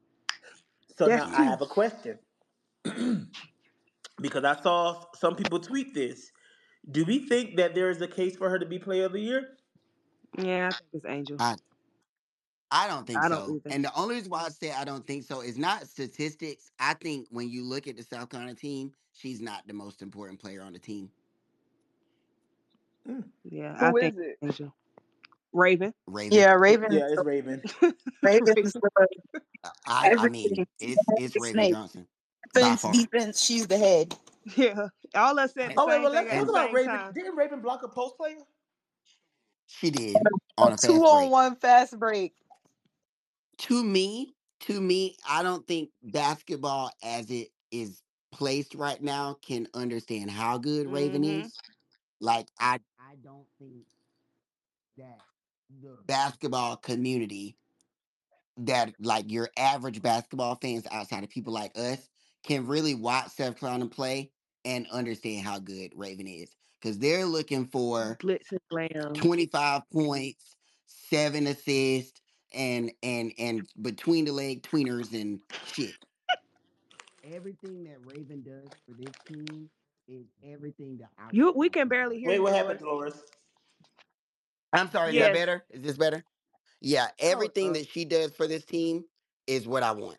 [0.97, 2.20] So That's now I have a question
[4.22, 6.32] because I saw some people tweet this.
[6.89, 9.20] Do we think that there is a case for her to be Player of the
[9.20, 9.49] Year?
[10.38, 11.38] yeah, I think it's Angel.
[11.39, 11.55] I
[12.72, 13.55] I don't think I don't so.
[13.55, 13.76] either.
[13.76, 16.70] And the only reason why I say I don't think so is not statistics.
[16.80, 20.39] I think when you look at the South Carolina team, she's not the most important
[20.39, 21.09] player on the team.
[23.07, 23.24] Mm.
[23.49, 24.38] yeah, I Who think it?
[24.43, 24.74] Angel.
[25.51, 25.93] Raven.
[26.05, 26.38] Raven.
[26.38, 26.91] Yeah, Raven.
[26.91, 27.61] Yeah, it's Raven.
[28.24, 29.07] Raven's the
[29.88, 31.74] I, I mean, it's it's It's Raven Snake.
[31.74, 32.07] Johnson.
[32.53, 33.43] By offense, defense.
[33.43, 34.15] She's the head.
[34.55, 36.95] Yeah, all us said the Oh wait, well let's at talk about Raven.
[36.95, 37.13] time.
[37.13, 38.38] Didn't Raven block a post player?
[39.67, 40.15] She did
[40.57, 41.32] on a fast Two on break.
[41.32, 42.34] one fast break.
[43.59, 48.01] To me, to me, I don't think basketball as it is
[48.32, 51.46] placed right now can understand how good Raven Mhm.
[51.46, 51.54] is.
[52.20, 53.86] Like I I don't think
[54.98, 55.22] that
[55.82, 57.58] the basketball community
[58.58, 62.10] that like your average basketball fans outside of people like us
[62.44, 64.32] can really watch South Carolina play
[64.66, 66.50] and understand how good Raven is
[66.80, 69.14] because they're looking for Blitz and glam.
[69.14, 70.56] 25 points,
[70.86, 72.22] seven assists,
[72.54, 75.96] and and and between the leg tweeners and shit.
[77.34, 79.70] Everything that Raven does for this team
[80.08, 82.68] is everything that I You we can barely hear Wait, you, what Dolores.
[82.68, 83.24] happened, Dolores?
[84.74, 85.64] I'm sorry, is that better?
[85.70, 86.24] Is this better?
[86.82, 87.74] Yeah, oh, everything up.
[87.76, 89.04] that she does for this team
[89.48, 90.18] is what I want.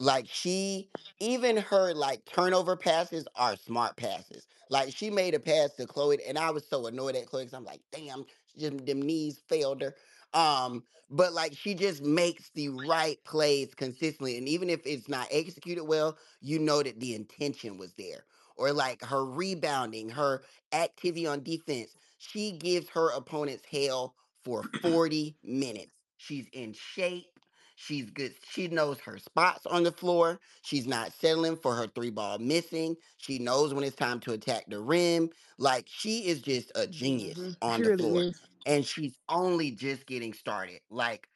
[0.00, 0.90] Like she,
[1.20, 4.46] even her like turnover passes are smart passes.
[4.70, 7.54] Like she made a pass to Chloe, and I was so annoyed at Chloe because
[7.54, 8.24] I'm like, damn,
[8.56, 9.94] them, them knees failed her.
[10.34, 15.28] Um, but like she just makes the right plays consistently, and even if it's not
[15.30, 18.26] executed well, you know that the intention was there.
[18.56, 25.38] Or like her rebounding, her activity on defense, she gives her opponents hell for 40
[25.42, 25.92] minutes.
[26.16, 27.38] She's in shape.
[27.76, 28.34] She's good.
[28.50, 30.40] She knows her spots on the floor.
[30.62, 32.96] She's not settling for her three ball missing.
[33.18, 35.30] She knows when it's time to attack the rim.
[35.58, 37.56] Like she is just a genius Mhm.
[37.62, 38.26] on She the really floor.
[38.28, 38.40] is.
[38.68, 40.82] And she's only just getting started.
[40.90, 41.28] Like,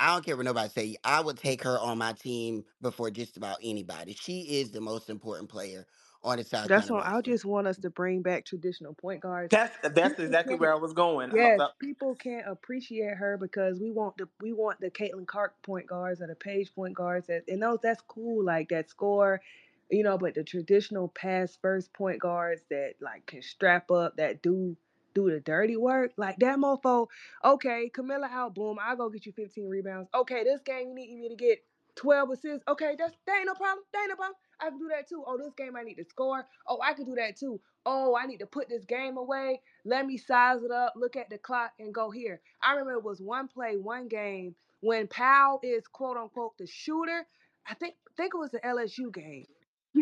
[0.00, 0.96] I don't care what nobody say.
[1.04, 4.14] I would take her on my team before just about anybody.
[4.14, 5.86] She is the most important player
[6.24, 7.22] on the South That's Carolina what I roster.
[7.22, 9.50] just want us to bring back traditional point guards.
[9.50, 11.32] That's that's People exactly can't- where I was going.
[11.32, 15.62] Yes, Uh, people can't appreciate her because we want the we want the Caitlin Clark
[15.62, 19.42] point guards or the Paige point guards that and those that's cool like that score,
[19.90, 20.18] you know.
[20.18, 24.76] But the traditional pass first point guards that like can strap up that do
[25.14, 27.06] do the dirty work like that mofo.
[27.44, 28.78] Okay, Kamilla out, boom.
[28.80, 30.08] I go get you 15 rebounds.
[30.14, 31.62] Okay, this game you need me to get
[31.96, 32.64] 12 assists.
[32.68, 33.84] Okay, that's that ain't no problem.
[33.92, 34.36] That ain't no problem.
[34.60, 35.24] I can do that too.
[35.26, 36.44] Oh, this game I need to score.
[36.66, 37.60] Oh, I can do that too.
[37.86, 39.60] Oh, I need to put this game away.
[39.84, 42.40] Let me size it up, look at the clock, and go here.
[42.62, 47.26] I remember it was one play, one game when Paopao is quote unquote the shooter.
[47.66, 49.46] I think think it was the LSU game.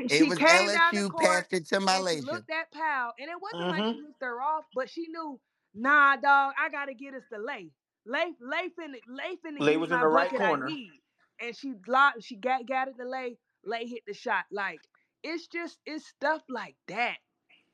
[0.08, 2.22] She It was came down the LSU court passed it to and she MiLaysia.
[2.22, 3.92] looked at Paopao, and it wasn't like Mhm.
[3.92, 5.40] she looked her off, but she knew,
[5.74, 7.70] nah, dog, I gotta get us to lay.
[8.06, 10.66] Lay, lay finna, lay finna Lay was in my the right bucket corner.
[10.66, 11.02] Need.
[11.40, 14.44] And she locked, she got got it to lay, lay hit the shot.
[14.52, 14.80] Like
[15.22, 17.18] it's just it's stuff like that.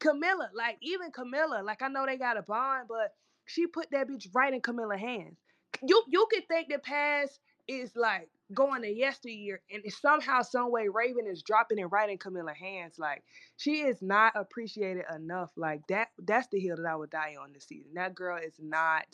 [0.01, 3.15] Kamilla, like even Kamilla, like I know they got a bond, but
[3.47, 5.39] she put that bitch right in Kamilla's hands.
[5.83, 7.39] You you could think the pass
[7.69, 12.19] is like going to yesteryear, and somehow, some way, Raven is dropping it right in
[12.19, 12.99] Kamilla's hands.
[12.99, 13.23] Like
[13.57, 15.51] she is not appreciated enough.
[15.57, 16.09] Like that.
[16.19, 17.93] That's the hill that I would die on this season.
[17.95, 19.07] That girl is not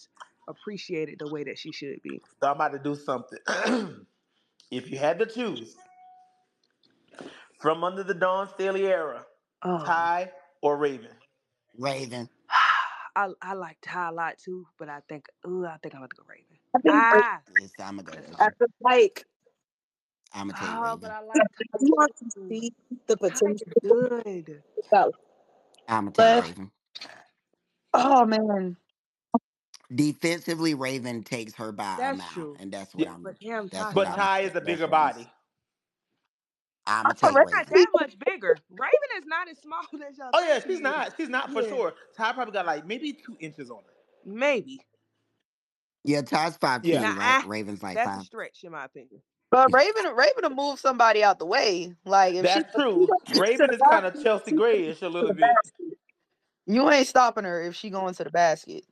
[0.49, 2.21] appreciated the way that she should be.
[2.41, 3.39] So I'm about to do something.
[4.71, 5.77] if you had to choose
[7.61, 9.25] from under the Dawn Staley era,
[9.63, 10.31] Oh, Ty
[10.63, 11.11] or Raven,
[11.77, 12.29] Raven.
[13.19, 16.11] I I like Ty a lot too, but I think, ooh, I think I'm about
[16.11, 16.59] to go Raven.
[16.77, 18.37] I think Ah, Yes, I'm gonna go That's Raven.
[18.41, 19.25] I feel like
[20.35, 21.11] I'm gonna take oh, but Raven.
[21.11, 21.79] I like Ty.
[21.81, 22.49] you want to too.
[22.49, 22.73] see
[23.09, 23.67] the potential
[24.27, 24.63] is good.
[24.93, 25.15] about
[25.89, 26.71] I'm gonna take But- Raven.
[27.95, 28.77] oh man.
[29.95, 32.57] Defensively, Raven takes her by a That's mile, true.
[32.61, 33.15] and that's what Yeah.
[33.15, 33.23] I'm.
[33.23, 33.85] But damn, That's Ty.
[33.87, 34.15] what but I'm.
[34.17, 35.31] Ty is a that's bigger what I'm- body.
[36.89, 38.57] I'm gonna Oh, take Raven- not that much bigger.
[38.71, 40.31] Raven is not as small as y'all.
[40.33, 41.15] Oh yeah, think she's not.
[41.17, 41.69] She's not for Yeah.
[41.69, 41.95] sure.
[42.17, 43.93] Ty probably got like maybe two inches on her.
[44.25, 44.81] Maybe.
[46.05, 47.01] Yeah, Ty's five Yeah.
[47.01, 47.43] ten, right?
[47.43, 48.25] ah, Raven's like That's a five.
[48.25, 49.21] stretch in my opinion.
[49.51, 51.95] But Raven, Raven will move somebody out the way.
[52.05, 53.09] Like if That's she, true.
[53.37, 55.51] Raven is kind of Chelsea Grayish a little bit.
[56.67, 58.85] You ain't stopping her if she going to the basket.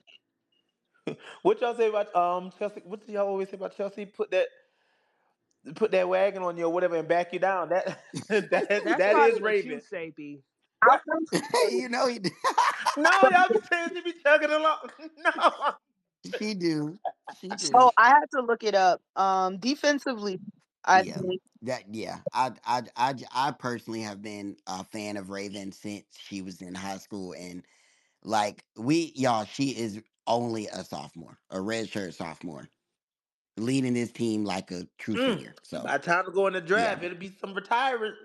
[1.43, 2.83] What y'all say about um Chelsea?
[2.85, 4.07] What do y'all always say about Chelsea?
[4.07, 4.49] Put that
[5.75, 7.71] put that wagon on you or whatever and back you down.
[7.71, 7.99] That
[8.29, 9.73] that That's that probably is Raven.
[9.73, 10.41] you say, B.
[11.71, 12.21] You know he.
[12.97, 14.91] No, y'all be saying she be chugging along.
[15.19, 15.33] No.
[16.39, 16.99] she do.
[17.41, 17.67] She do.
[17.67, 19.03] So I had to look it up.
[19.17, 20.41] Um, defensively,
[20.85, 21.19] I Yeah.
[21.19, 25.73] think That yeah, I I I j- I personally have been a fan of Raven
[25.73, 27.63] since she was in high school, and
[28.23, 32.69] like we y'all, she is only a sophomore, a redshirt sophomore,
[33.57, 35.37] leading this team like a true Mm.
[35.37, 35.55] senior.
[35.63, 37.07] So By the time to go in the draft, Yeah.
[37.07, 38.17] it'll be some retirement.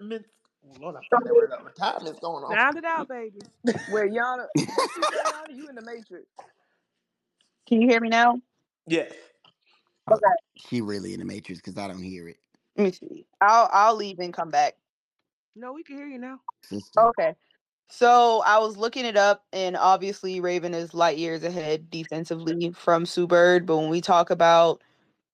[0.63, 1.51] Oh, Lord, I fucked that word.
[1.63, 2.51] Retirement's going on.
[2.51, 3.39] Sound it out, baby.
[3.89, 5.55] Where Yana, what you say, Yana?
[5.55, 6.27] You in the Matrix?
[7.67, 8.39] Can you hear me now?
[8.87, 9.11] Yes.
[10.11, 10.21] Okay.
[10.57, 12.37] She really in the matrix because I don't hear it,
[12.75, 13.25] Let me see.
[13.39, 14.75] I'll I'll leave and come back.
[15.55, 16.39] No, we can hear you now.
[16.63, 16.99] sister.
[16.99, 17.35] Okay.
[17.89, 23.05] So I was looking it up, and obviously Raven is light years ahead defensively from
[23.05, 23.65] Sue Bird.
[23.65, 24.81] But when we talk about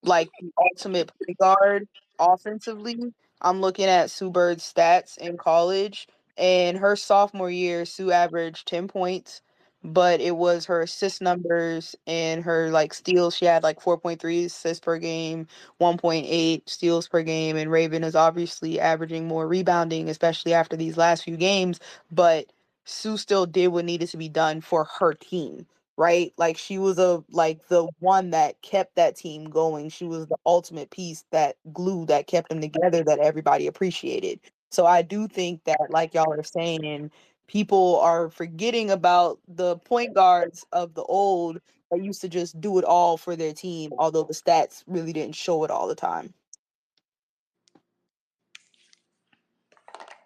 [0.03, 1.87] like the ultimate point guard
[2.19, 2.97] offensively,
[3.41, 6.07] I'm looking at Sue Bird's stats in college.
[6.37, 9.41] And her sophomore year, Sue averaged 10 points,
[9.83, 13.35] but it was her assist numbers and her like steals.
[13.35, 15.47] She had like 4.3 assists per game,
[15.81, 21.23] 1.8 steals per game, and Raven is obviously averaging more rebounding, especially after these last
[21.23, 21.79] few games.
[22.11, 22.45] But
[22.85, 25.65] Sue still did what needed to be done for her team
[25.97, 26.31] right?
[26.37, 29.89] Like she was a like the one that kept that team going.
[29.89, 34.39] She was the ultimate piece that glue that kept them together that everybody appreciated.
[34.71, 37.11] So I do think that like y'all are saying
[37.47, 42.77] people are forgetting about the point guards of the old that used to just do
[42.77, 46.33] it all for their team, although the stats really didn't show it all the time.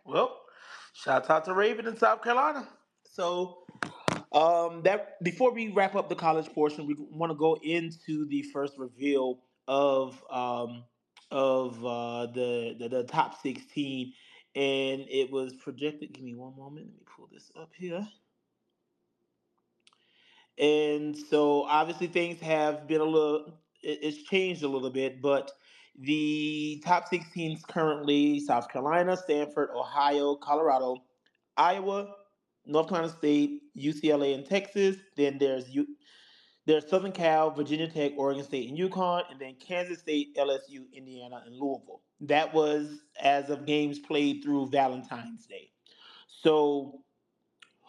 [0.06, 0.42] Well,
[0.94, 2.68] shout out to Raven in South Carolina.
[3.04, 3.60] So
[4.32, 8.44] um that before we wrap up the college portion, we want to go into the
[8.44, 10.86] first reveal of um
[11.32, 14.14] of uh the, the the top 16
[14.56, 18.08] and it was projected give me one moment let me pull this up here.
[20.58, 25.52] And so obviously things have been a little it- it's changed a little bit but
[26.00, 31.04] the top 16s currently south carolina stanford ohio colorado
[31.58, 32.16] iowa
[32.66, 34.98] north carolina state ucla and texas.
[35.16, 35.88] Then there's U,
[36.66, 41.44] there's southern cal virginia tech oregon state and UConn and then kansas state lsu indiana
[41.46, 42.02] and louisville.
[42.22, 45.72] That was as of games played through valentine's day.
[46.28, 47.02] So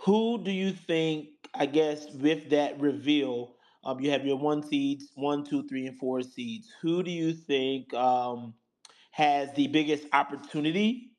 [0.04, 3.54] who do you think, I guess, with that reveal,
[3.84, 6.68] um, you have your one seeds, one, two, three, and four seeds.
[6.80, 8.54] Who do you think um,
[9.12, 11.11] has the biggest opportunity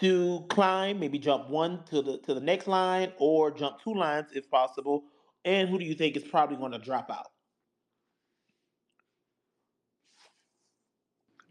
[0.00, 4.28] to climb, maybe jump one to the to the next line, or jump two lines
[4.34, 5.04] if possible?
[5.44, 7.28] And who do you think is probably going to drop out?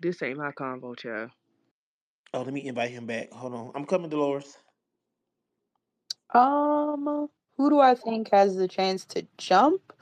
[0.02, 1.32] This ain't my convo, child.
[2.34, 3.32] Oh, let me invite him back.
[3.34, 4.58] Hold on, I'm coming, Dolores.
[6.34, 9.94] Um, who do I think has the chance to jump?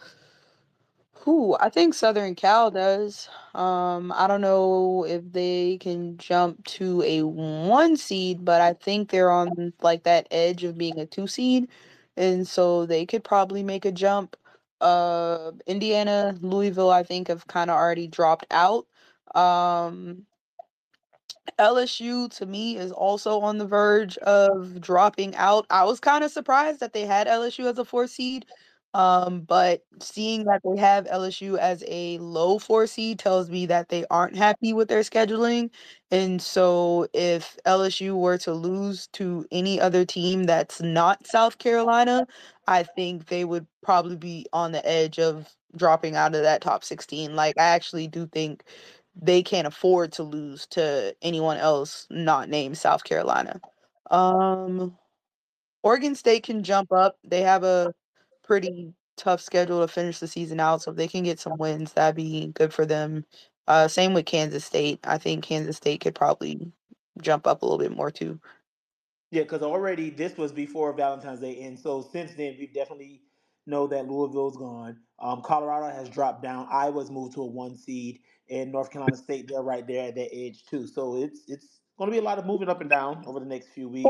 [1.26, 1.58] Who?
[1.60, 3.30] I think Southern Cal does.
[3.56, 9.10] Um, I don't know if they can jump to a one seed, but I think
[9.10, 11.68] they're on like that edge of being a two seed,
[12.16, 14.38] and so they could probably make a jump.
[14.82, 18.86] Uh, Indiana, Louisville, I think have kind of already dropped out.
[19.36, 20.28] Um,
[21.60, 25.66] LSU to me is also on the verge of dropping out.
[25.70, 28.46] I was kind of surprised that they had LSU as a four seed.
[28.96, 33.90] Um, but seeing that they have LSU as a low four seed tells me that
[33.90, 35.70] they aren't happy with their scheduling.
[36.12, 42.26] And so if LSU were to lose to any other team that's not South Carolina,
[42.68, 46.86] I think they would probably be on the edge of dropping out of that top
[46.86, 47.36] 16.
[47.36, 48.64] Like I actually do think
[49.22, 53.60] they can't afford to lose to anyone else not named South Carolina.
[54.10, 54.98] Um,
[55.84, 57.18] Oregon State can jump up.
[57.26, 57.94] They have a
[58.46, 61.94] pretty tough schedule to finish the season out, so if they can get some wins,
[61.94, 63.26] that'd be good for them.
[63.68, 65.00] Uh, same with Kansas State.
[65.04, 66.72] I think Kansas State could probably
[67.22, 68.40] jump up a little bit more too.
[69.32, 73.22] Yeah, because already this was before Valentine's Day, and so since then we definitely
[73.66, 74.98] know that Louisville's gone.
[75.20, 76.68] Um, Colorado has dropped down.
[76.72, 78.20] Iowa's moved to a one seed,
[78.50, 80.88] and North Carolina State they're right there at that edge too.
[80.88, 83.46] So it's it's going to be a lot of moving up and down over the
[83.46, 84.10] next few weeks.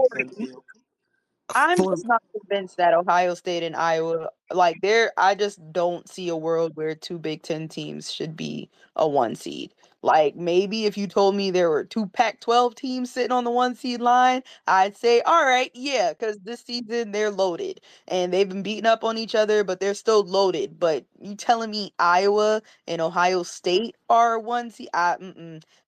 [1.54, 6.08] I'm For just not convinced that Ohio State and Iowa like there I just don't
[6.10, 9.74] see a world where two Big 10 teams should be a one seed.
[10.02, 13.74] Like maybe if you told me there were two Pac-12 teams sitting on the one
[13.76, 18.64] seed line, I'd say all right, yeah, cuz this season they're loaded and they've been
[18.64, 20.80] beating up on each other, but they're still loaded.
[20.80, 24.90] But you telling me Iowa and Ohio State are one seed?
[24.94, 25.16] I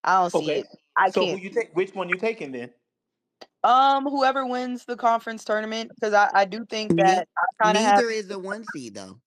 [0.03, 0.67] I don't see Okay, it.
[0.95, 1.37] I so who can't.
[1.37, 1.75] you take?
[1.75, 2.71] Which one you taking then?
[3.67, 7.83] Um, whoever wins the conference tournament, because I, I do think that I kind of
[7.83, 7.95] have.
[7.95, 9.21] neither is the one seed though.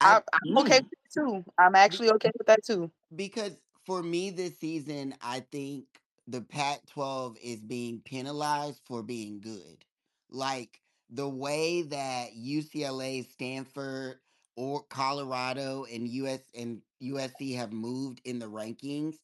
[0.00, 0.80] I I, I'm okay Mm.
[0.80, 1.44] with that too.
[1.58, 2.90] I'm actually okay with that too.
[3.16, 3.56] because
[3.86, 5.86] for me this season, I think
[6.26, 9.84] the Pac 12 is being penalized for being good.
[10.30, 10.80] Like
[11.10, 14.18] the way that UCLA, Stanford,
[14.56, 19.16] or Colorado and US and USC have moved in the rankings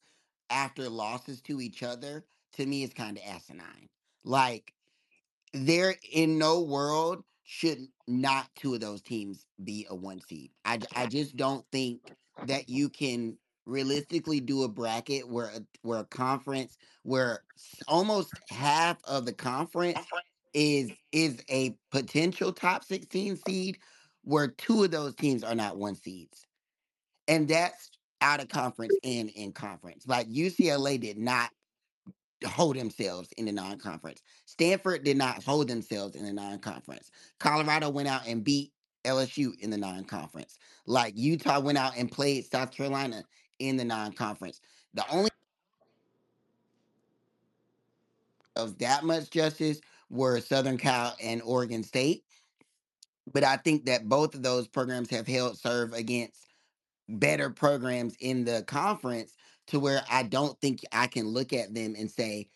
[0.51, 3.89] after losses to each other, to me is kind of asinine.
[4.29, 4.75] Like
[5.55, 10.51] there in no world should not two of those teams be a one seed.
[10.67, 12.13] I, I just don't think
[12.45, 17.43] that you can realistically do a bracket where a, where a conference where
[17.87, 19.99] almost half of the conference
[20.53, 23.79] is is a potential top 16 seed
[24.25, 26.47] where two of those teams are not one seeds.
[27.29, 30.07] And that's out of conference and in conference.
[30.07, 31.49] Like UCLA did not
[32.47, 34.23] hold themselves in the non-conference.
[34.45, 37.11] Stanford did not hold themselves in the non-conference.
[37.39, 38.73] Colorado went out and beat
[39.05, 40.59] LSU in the non-conference.
[40.87, 43.25] Like Utah went out and played South Carolina
[43.59, 44.61] in the non-conference.
[44.95, 45.31] The only
[48.57, 49.81] of that much justice
[50.11, 52.25] were Southern Cal and Oregon State.
[53.33, 56.47] But I think that both of those programs have held serve against
[57.09, 59.35] better programs in the conference
[59.69, 62.49] to where I don't think I can look at them and say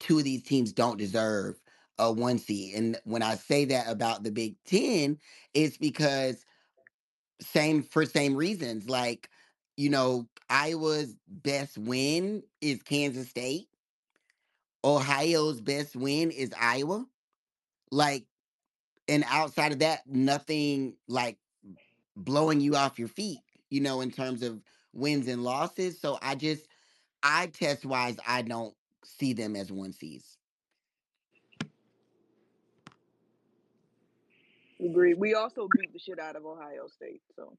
[0.00, 1.60] two of these teams don't deserve
[1.98, 2.74] a one seed.
[2.74, 5.18] And when I say that about the Big Ten,
[5.54, 6.44] it's because
[7.40, 8.88] same for same reasons.
[8.88, 9.30] Like,
[9.76, 13.68] you know, Iowa's best win is Kansas State.
[14.84, 17.06] Ohio's best win is Iowa.
[17.90, 18.26] Like,
[19.08, 21.38] and outside of that, nothing like
[22.16, 23.40] blowing you off your feet,
[23.70, 24.60] you know, in terms of
[24.98, 26.00] wins and losses.
[26.00, 26.66] So I just,
[27.22, 28.74] I test wise, I don't
[29.04, 30.36] see them as one seeds.
[34.84, 35.18] Agreed.
[35.18, 37.22] We also beat the shit out of Ohio State.
[37.34, 37.56] So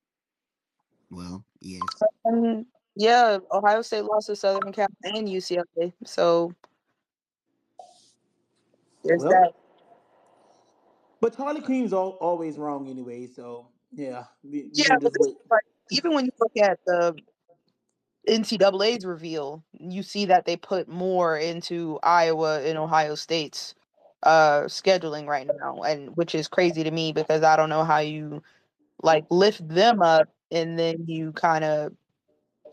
[1.10, 1.82] Well, yes.
[2.26, 2.66] Um,
[2.96, 5.94] yeah, Ohio State lost to Southern Cal and UCLA.
[6.06, 6.54] So
[9.04, 9.54] there's Well, that.
[11.22, 15.14] But Charlie Creme's al- always wrong anyway, so yeah, we, we Yeah, gonna but just
[15.20, 15.36] this wait.
[15.36, 15.62] is like,
[15.92, 17.16] even when you look at the
[18.28, 23.76] NCAA's reveal, you see that they put more into Iowa and Ohio State's
[24.24, 28.00] uh scheduling right now, and which is crazy to me because I don't know how
[28.00, 28.44] you
[29.02, 31.94] like lift them up and then you kind of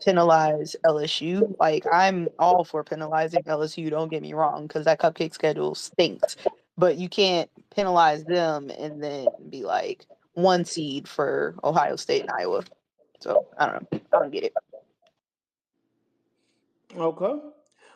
[0.03, 1.55] penalize LSU.
[1.59, 3.89] Like I'm all for penalizing LSU.
[3.89, 6.35] Don't get me wrong, because that cupcake schedule stinks.
[6.77, 12.29] But you can't penalize them and then be like one seed for Ohio State and
[12.29, 12.63] Iowa.
[13.19, 13.99] So I don't know.
[14.13, 14.53] I don't get it.
[16.95, 17.33] Okay.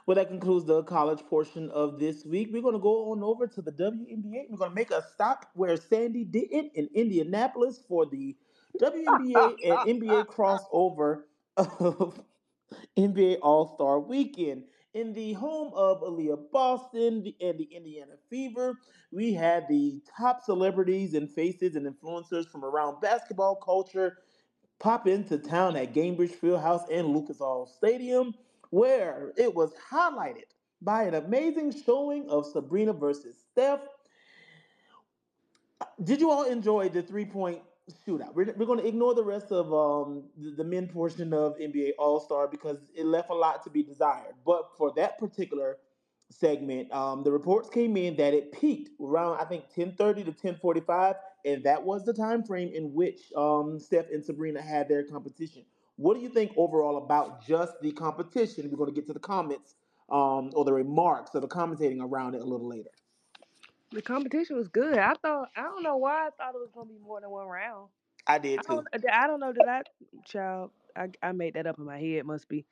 [0.06, 2.50] Well, that concludes the college portion of this week.
[2.52, 4.50] We're going to go on over to the WNBA.
[4.50, 8.36] We're going to make a stop where Sandy didn't in Indianapolis for the
[8.82, 11.24] WNBA and NBA crossover
[11.58, 12.20] of
[12.98, 14.64] NBA All Star Weekend.
[14.94, 18.78] In the home of Aliyah Boston and the Indiana Fever,
[19.14, 24.18] we had the top celebrities and faces and influencers from around basketball culture
[24.82, 28.34] pop into town at Gainbridge Fieldhouse and Lucas Oil Stadium,
[28.72, 30.50] where it was highlighted
[30.82, 33.82] by an amazing showing of Sabrina versus Steph.
[36.04, 37.60] Did you all enjoy the three point
[38.08, 38.34] shootout?
[38.34, 41.92] We're, we're going to ignore the rest of um, the, the men portion of NBA
[42.00, 44.34] All Star because it left a lot to be desired.
[44.44, 45.78] But for that particular
[46.32, 51.16] segment, um, the reports came in that it peaked around I think 10:30 to 10:45,
[51.46, 55.64] and that was the time frame in which um, Steph and Sabrina had their competition.
[55.98, 58.70] What do you think overall about just the competition?
[58.70, 59.76] We're going to get to the comments
[60.10, 62.90] um, or the remarks or the commentating around it a little later.
[63.92, 64.98] The competition was good.
[64.98, 67.48] I thought I don't know why I thought it was gonna be more than one
[67.48, 67.90] round.
[68.28, 68.84] I I did too.
[68.84, 69.82] don't I don't know did I
[70.26, 72.66] child I, I made that up in my head must be.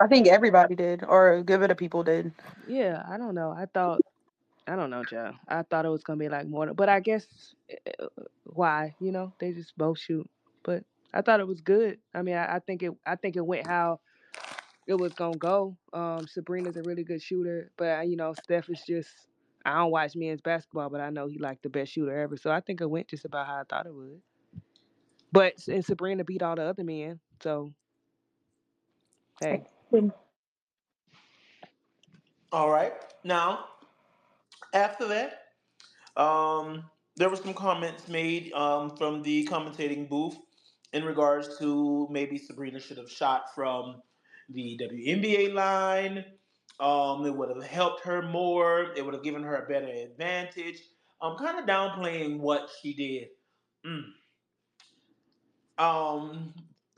[0.00, 2.32] I think everybody did, or a good bit of people did.
[2.66, 3.50] Yeah, I don't know.
[3.50, 4.02] I thought
[4.66, 5.36] I don't know, child.
[5.48, 7.26] I thought it was gonna be like more, but I guess
[8.00, 8.06] uh,
[8.44, 8.94] why?
[8.98, 10.28] You know, they just both shoot.
[10.62, 11.98] But I thought it was good.
[12.14, 12.92] I mean, I, I think it.
[13.06, 14.00] I think it went how
[14.86, 15.76] it was gonna go.
[15.92, 19.10] Um, Sabrina's a really good shooter, but uh, you know, Steph is just.
[19.66, 22.36] I don't watch men's basketball, but I know he like the best shooter ever.
[22.36, 24.20] So I think it went just about how I thought it would.
[25.32, 27.72] But and Sabrina beat all the other men, so
[29.40, 29.64] hey,
[32.52, 32.92] All right.
[33.24, 33.64] Now,
[34.74, 36.84] after that, um,
[37.16, 40.36] there were some comments made um, from the commentating booth
[40.92, 44.02] in regards to maybe Sabrina should have shot from
[44.50, 46.24] the WNBA line.
[46.80, 48.92] Um, it would have helped her more.
[48.96, 50.82] It would have given her a better advantage.
[51.22, 53.28] I'm kind of downplaying what she did.
[53.86, 54.04] Mm.
[55.78, 56.54] Um,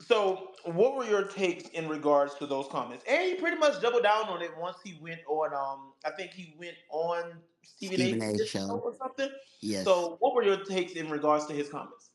[0.07, 3.03] so what were your takes in regards to those comments?
[3.07, 6.31] And he pretty much doubled down on it once he went on um I think
[6.31, 8.77] he went on Stephen, Stephen A's A's show show.
[8.79, 9.29] or something.
[9.61, 9.83] Yes.
[9.83, 12.11] So what were your takes in regards to his comments?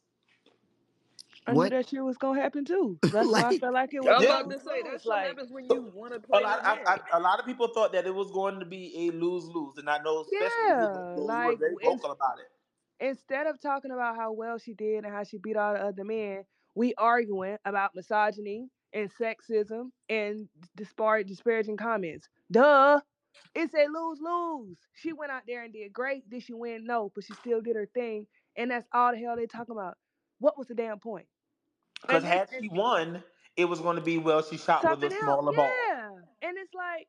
[1.47, 2.99] I What- knew that shit was gonna happen too.
[3.03, 4.41] That's why I felt like it I was was Yeah.
[4.41, 6.75] about to say that's what happens when you want to play A lot, with I,
[6.77, 6.85] men.
[7.13, 9.77] I, a lot of people thought that it was going to be a lose lose,
[9.79, 12.51] and I know especially Yeah, like, were very vocal about it.
[13.05, 16.05] instead of talking about how well she did and how she beat all the other
[16.05, 16.45] men,
[16.75, 22.29] we arguing about misogyny and sexism and dispar- disparaging comments.
[22.51, 23.01] Duh.
[23.55, 24.77] It's a lose lose.
[24.95, 26.29] She went out there and did great.
[26.29, 26.85] Did she win?
[26.85, 28.27] No, but she still did her thing.
[28.57, 29.97] And that's all the hell they talking about.
[30.39, 31.27] What was the damn point?
[32.03, 33.23] Because had she won,
[33.57, 35.23] it was going to be well, she shot with a else.
[35.23, 35.71] smaller ball.
[35.89, 36.09] Yeah.
[36.43, 37.09] And it's like,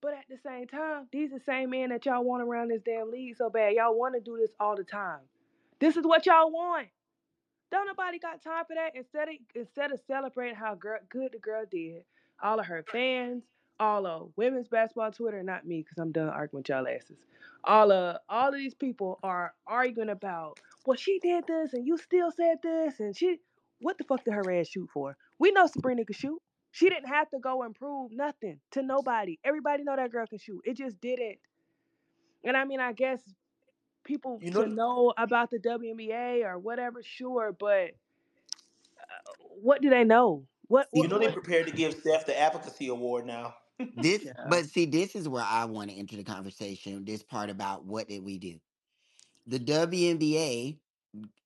[0.00, 2.82] but at the same time, these are the same men that y'all want around this
[2.84, 3.74] damn league so bad.
[3.74, 5.20] Y'all want to do this all the time.
[5.78, 6.88] This is what y'all want.
[7.72, 8.94] Don't nobody got time for that.
[8.94, 12.04] Instead of instead of celebrating how girl, good the girl did,
[12.42, 13.44] all of her fans,
[13.80, 17.16] all of women's basketball Twitter, not me, because I'm done arguing with y'all asses.
[17.64, 21.96] All of all of these people are arguing about, well, she did this and you
[21.96, 23.38] still said this, and she
[23.80, 25.16] what the fuck did her ass shoot for?
[25.38, 26.40] We know Sabrina could shoot.
[26.72, 29.38] She didn't have to go and prove nothing to nobody.
[29.44, 30.62] Everybody know that girl can shoot.
[30.64, 31.38] It just didn't.
[32.44, 33.20] And I mean, I guess
[34.04, 37.90] people You to know, know about the WNBA or whatever, sure, but
[38.98, 40.46] uh, what do they know?
[40.68, 41.34] What you what know they what?
[41.34, 43.54] prepared to give Steph the advocacy award now.
[43.96, 44.32] This, Yeah.
[44.48, 47.04] but see, this is where I want to enter the conversation.
[47.04, 48.58] This part about what did we do?
[49.46, 50.78] The WNBA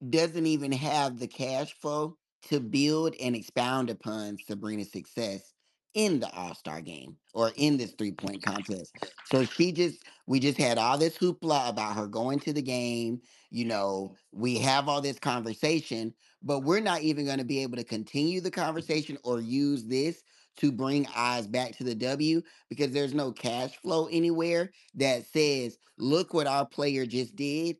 [0.08, 2.16] doesn't even have the cash flow
[2.48, 5.54] to build and expound upon Sabrina's success
[5.96, 8.94] in the All Star game or in this three point contest.
[9.24, 13.20] So she just, we just had all this hoopla about her going to the game.
[13.50, 17.78] You know, we have all this conversation, but we're not even going to be able
[17.78, 20.22] to continue the conversation or use this
[20.58, 25.78] to bring eyes back to the W because there's no cash flow anywhere that says,
[25.98, 27.76] look what our player just did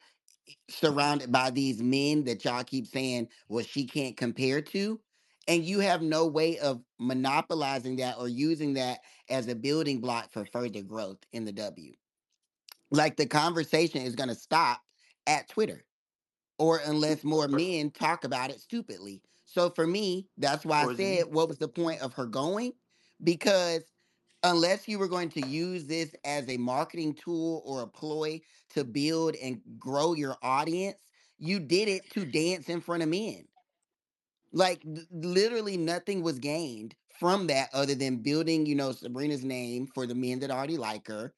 [0.71, 5.01] surrounded by these men that y'all keep saying, well, she can't compare to.
[5.49, 9.01] And you have no way of monopolizing that or using that
[9.31, 11.93] as a building block for further growth in the W.
[12.91, 14.81] Like the conversation is going to stop
[15.27, 15.85] at Twitter
[16.59, 19.23] or unless more men talk about it stupidly.
[19.45, 22.13] So for me, that's why I Or is it- said, what was the point of
[22.15, 22.73] her going?
[23.23, 23.83] Because
[24.43, 28.41] unless you were going to use this as a marketing tool or a ploy
[28.71, 30.99] to build and grow your audience,
[31.39, 33.47] you did it to dance in front of men.
[34.53, 40.07] Like literally nothing was gained from that other than building, you know, Sabrina's name for
[40.07, 41.33] the men that already like her.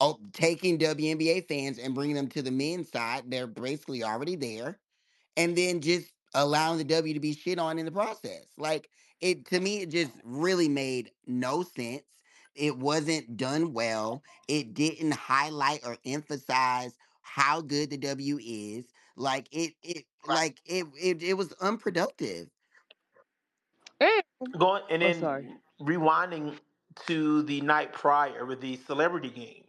[0.00, 3.24] Oh, taking WNBA fans and bringing them to the men's side.
[3.28, 4.78] They're basically already there
[5.36, 8.46] and then just allowing the W to be shit on in the process.
[8.58, 8.90] Like
[9.20, 12.04] it to me, it just really made no sense.
[12.56, 14.22] It wasn't done well.
[14.48, 16.92] It didn't highlight or emphasize
[17.22, 18.86] how good the W is.
[19.16, 22.48] Like it, it, like it, it, it was unproductive.
[24.00, 24.22] And
[24.58, 25.48] Going and Oh, then sorry.
[25.80, 26.58] rewinding
[27.06, 29.64] to the night prior with the celebrity game,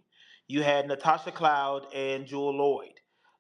[0.48, 2.97] you had Natasha Cloud and Jewell Loyd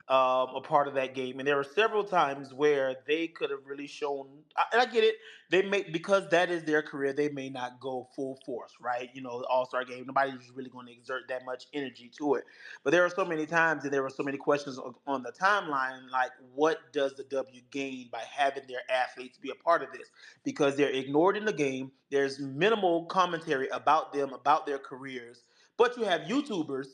[0.09, 3.59] um, a part of that game, and there were several times where they could have
[3.65, 4.27] really shown.
[4.71, 5.15] And I get it;
[5.49, 7.13] they may because that is their career.
[7.13, 9.09] They may not go full force, right?
[9.13, 10.05] You know, All Star game.
[10.07, 12.45] Nobody's really going to exert that much energy to it.
[12.84, 15.31] But there are so many times, and there were so many questions on on the
[15.31, 19.91] timeline, like what does the W gain by having their athletes be a part of
[19.91, 20.09] this?
[20.43, 21.91] because they're ignored in the game.
[22.11, 25.43] There's minimal commentary about them, about their careers.
[25.77, 26.88] But you have YouTubers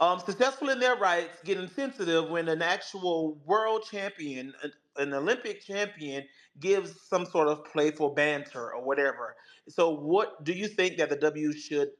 [0.00, 5.60] um, successful in their rights, getting sensitive when an actual world champion, an, an Olympic
[5.60, 6.24] champion,
[6.58, 9.36] gives some sort of playful banter or whatever.
[9.68, 11.90] So, what do you think that the W should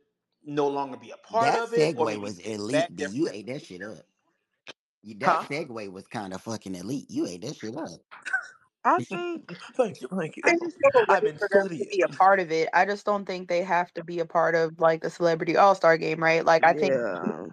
[0.45, 2.87] no longer be a part That of it, or segue was elite.
[2.97, 3.99] You ate that shit up.
[5.03, 5.45] You- huh?
[5.49, 7.11] That segue was kind of fucking elite.
[7.11, 8.01] You ate that shit up.
[8.85, 10.45] I think Thank you, thank you.
[10.45, 11.91] I just think a way I've been for them to studying.
[11.91, 12.69] be a part of it.
[12.75, 15.75] I just don't think they have to be a part of like the celebrity all
[15.75, 16.45] star game, right?
[16.45, 17.47] Like I think yeah.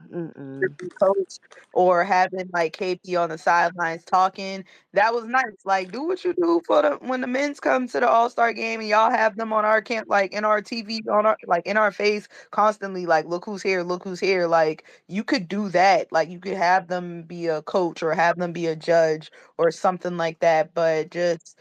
[0.69, 0.89] Mm-mm.
[0.99, 1.35] coach
[1.73, 4.64] or having like KP on the sidelines talking.
[4.94, 5.65] That was nice.
[5.65, 8.53] Like, do what you do for the when the men's come to the All Star
[8.53, 11.65] game and y'all have them on our camp, like in our TV, on our like
[11.68, 13.06] in our face constantly.
[13.06, 14.48] Like, look who's here, look who's here.
[14.48, 16.11] Like, you could do that.
[16.11, 19.72] Like, you could have them be a coach or have them be a judge or
[19.72, 20.73] something like that.
[20.73, 21.57] But just,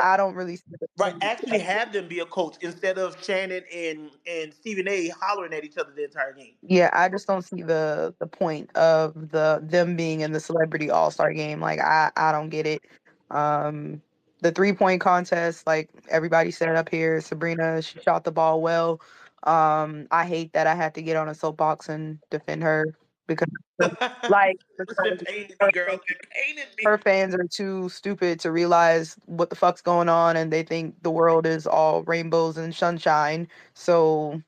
[0.00, 3.64] I don't really see the Right, actually have them be a coach instead of Shannon
[3.74, 5.08] and and Stephen A.
[5.08, 6.54] hollering at each other the entire game.
[6.62, 10.90] Yeah, I just don't see the the point of the them being in the celebrity
[10.90, 11.60] all star game.
[11.60, 12.82] Like I I don't get it.
[13.30, 14.02] Um,
[14.40, 19.00] the three point contest, like everybody said up here, Sabrina she shot the ball well.
[19.44, 22.94] Um, I hate that I had to get on a soapbox and defend her
[23.26, 23.48] because
[24.28, 25.94] like because paining girl.
[25.94, 26.84] It's been paining me.
[26.84, 31.02] her fans are too stupid to realize what the fuck's going on and they think
[31.02, 33.48] the world is all rainbows and sunshine.
[33.74, 34.42] So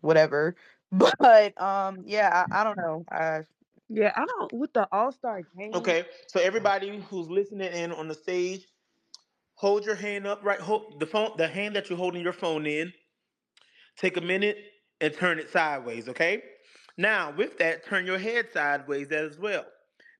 [0.00, 0.54] whatever.
[0.92, 3.04] But um yeah, I, I don't know.
[3.12, 3.42] I
[3.88, 5.72] Yeah, I don't with the All Star game.
[5.72, 8.66] Okay, so everybody who's listening in on the stage,
[9.54, 10.42] hold your hand up.
[10.42, 12.92] Right, hold the phone, the hand that you're holding your phone in.
[13.98, 14.56] Take a minute
[15.00, 16.08] and turn it sideways.
[16.08, 16.42] Okay.
[17.00, 19.64] Now, with that, turn your head sideways as well.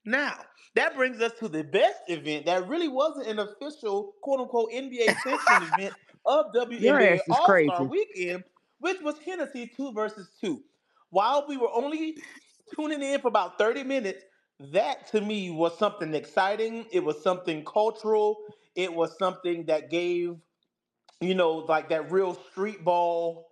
[0.06, 0.32] Now,
[0.76, 5.14] that brings us to the best event that really wasn't an official quote unquote NBA
[5.22, 5.94] sanctioned event
[6.24, 7.84] of WNBA All Star.
[7.84, 8.44] Weekend,
[8.78, 10.58] which was Hennessy 2 versus 2.
[11.10, 12.16] While we were only
[12.74, 14.24] tuning in for about 30 minutes,
[14.72, 16.86] that to me was something exciting.
[16.92, 18.38] It was something cultural.
[18.74, 20.36] It was something that gave
[21.20, 23.49] you know, like that real street ball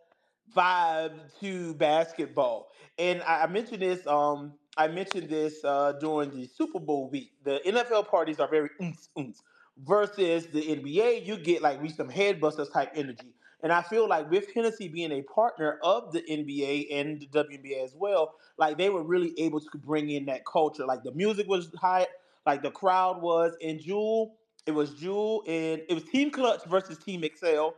[0.55, 2.69] vibe to basketball.
[2.99, 7.33] And I, I mentioned this, um, I mentioned this uh, during the Super Bowl week.
[7.45, 9.43] The NFL parties are very oons, oons,
[9.85, 11.27] versus the NBA.
[11.27, 13.35] You get like we some headbusters type energy.
[13.63, 17.83] And I feel like with Hennessy being a partner of the NBA and the WNBA
[17.85, 20.87] as well, like they were really able to bring in that culture.
[20.87, 22.07] Like the music was high,
[22.47, 23.57] like the crowd was.
[23.63, 27.75] And Jewel, it was Jewel and it was Team Clutch versus Team Excel.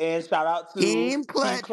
[0.00, 1.68] And shout out to Team Clutch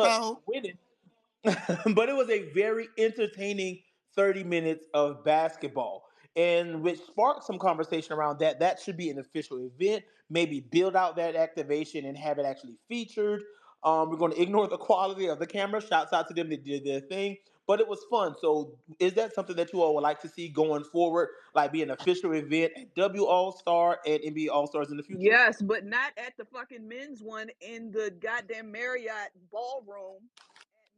[0.46, 0.78] winning.
[1.44, 3.80] but it was a very entertaining
[4.16, 6.06] 30 minutes of basketball.
[6.36, 8.60] And which sparked some conversation around that.
[8.60, 10.04] That should be an official event.
[10.30, 13.44] Maybe build out that activation and have it actually featured.
[13.84, 15.82] Um, we're going to ignore the quality of the camera.
[15.82, 17.38] Shouts out to them; they did their thing,
[17.72, 18.36] but it was fun.
[18.42, 21.82] So, is that something that you all would like to see going forward, like be
[21.82, 25.22] an official event at W All Star and NBA All Stars in the future?
[25.22, 30.18] Yes, but not at the fucking men's one in the goddamn Marriott ballroom.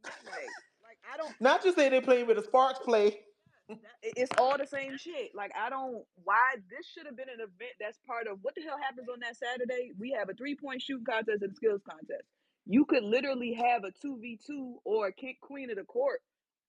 [0.02, 3.20] Like I don't Not just say they're playing with the Sparks play.
[4.02, 5.30] it's all the same shit.
[5.32, 8.62] Like I don't why this should have been an event that's part of what the
[8.62, 9.92] hell happens on that Saturday?
[9.96, 12.24] We have a three point shooting contest and a skills contest.
[12.66, 16.18] You could literally have a two v two or a kick queen of the court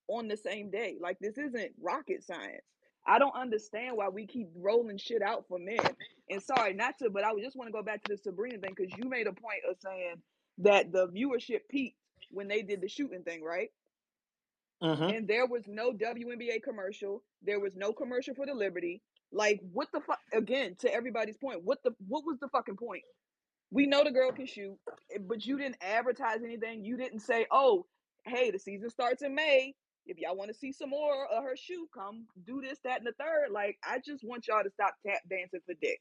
[0.08, 0.96] on the same day.
[1.00, 2.64] Like this isn't rocket science.
[3.06, 5.78] I don't understand why we keep rolling shit out for men.
[6.30, 8.74] And sorry, not to, but I just want to go back to the Sabrina thing
[8.76, 10.16] because you made a point of saying
[10.58, 11.98] that the viewership peaked
[12.30, 13.70] when they did the shooting thing, right?
[14.82, 15.04] Mm-hmm.
[15.04, 17.24] and there was no WNBA commercial.
[17.42, 19.02] There was no commercial for the Liberty.
[19.32, 20.20] Like, what the fuck?
[20.32, 23.02] Again, to everybody's point, what the what was the fucking point?
[23.70, 24.78] We know the girl can shoot,
[25.14, 26.84] eh, but you didn't advertise anything.
[26.84, 27.86] You didn't say, "Oh,
[28.26, 29.74] hey, the season starts in May.
[30.06, 33.06] If y'all want to see some more of her shoe, come do this, that, and
[33.06, 33.52] the third.
[33.52, 36.00] Like, I just want y'all to stop tap dancing for dick.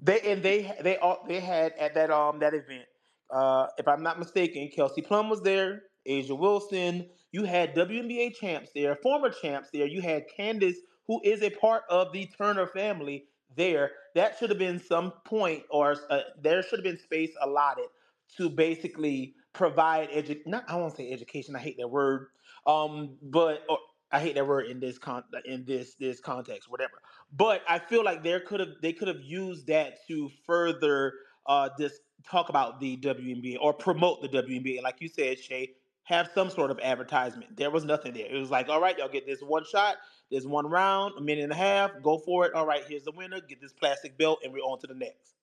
[0.00, 2.86] They and they they all they had at that um that event.
[3.30, 5.82] Uh, if I'm not mistaken, Kelsey Plum was there.
[6.08, 7.06] A'ja Wilson.
[7.32, 9.86] You had WNBA champs there, former champs there.
[9.86, 13.90] You had Candace, who is a part of the Turner family, there.
[14.14, 17.88] That should have been some point, or uh, there should have been space allotted
[18.36, 21.56] to basically provide edu- Not I won't say education.
[21.56, 22.28] I hate that word.
[22.66, 23.78] Um, but or,
[24.12, 26.92] I hate that word in this con in this this context, whatever
[27.32, 31.14] but I feel like there could have they could have used that to further
[31.46, 34.82] uh this talk about the WNBA or promote the WNBA.
[34.82, 35.74] Like you said, Shay,
[36.04, 37.56] have some sort of advertisement.
[37.56, 38.26] There was nothing there.
[38.26, 39.98] It was like, all right, y'all get this one shot,
[40.30, 42.54] this one round, a minute and a half, go for it.
[42.54, 43.40] All right, here's the winner.
[43.40, 45.34] Get this plastic belt, and we're on to the next.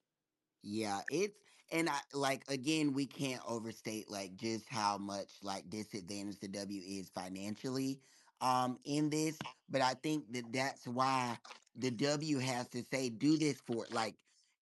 [0.64, 1.38] Yeah, it's
[1.72, 6.82] and I like again we can't overstate like just how much like disadvantage the W
[6.86, 8.00] is financially
[8.42, 9.38] um in this,
[9.70, 11.38] but I think that that's why
[11.76, 14.16] the W has to say do this for like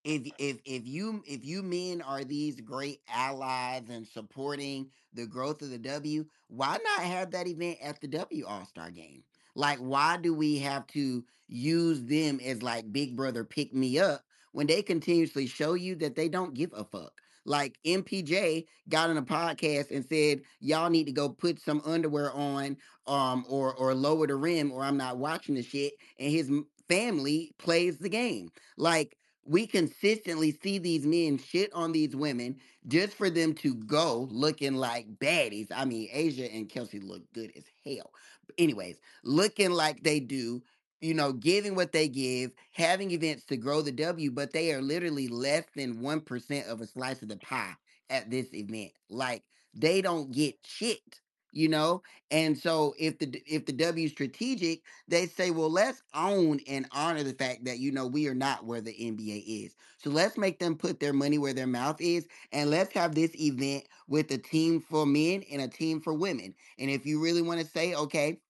[0.04, 5.62] if if if you if you men are these great allies and supporting the growth
[5.62, 9.22] of the W, why not have that event at the W All-Star game?
[9.54, 14.24] Like why do we have to use them as like big brother pick me up
[14.54, 17.20] when they continuously show you that they don't give a fuck.
[17.44, 22.32] Like MPJ got on a podcast and said, "Y'all need to go put some underwear
[22.32, 26.50] on, um, or or lower the rim, or I'm not watching the shit." And his
[26.88, 28.50] family plays the game.
[28.78, 32.56] Like we consistently see these men shit on these women
[32.86, 35.66] just for them to go looking like baddies.
[35.74, 38.10] I mean, A'ja and Kelsey look good as hell.
[38.46, 40.62] But anyways, looking like they do
[41.04, 44.80] you know, giving what they give, having events to grow the W, but they are
[44.80, 47.74] literally less than 1% of a slice of the pie
[48.08, 48.90] at this event.
[49.10, 49.42] Like
[49.74, 51.20] they don't get shit,
[51.52, 52.00] you know?
[52.30, 56.86] And so if the if the W is strategic, they say, well, let's own and
[56.92, 59.76] honor the fact that you know we are not where the NBA is.
[59.98, 63.38] So let's make them put their money where their mouth is and let's have this
[63.38, 66.54] event with a team for men and a team for women.
[66.78, 68.40] And if you really want to say, okay,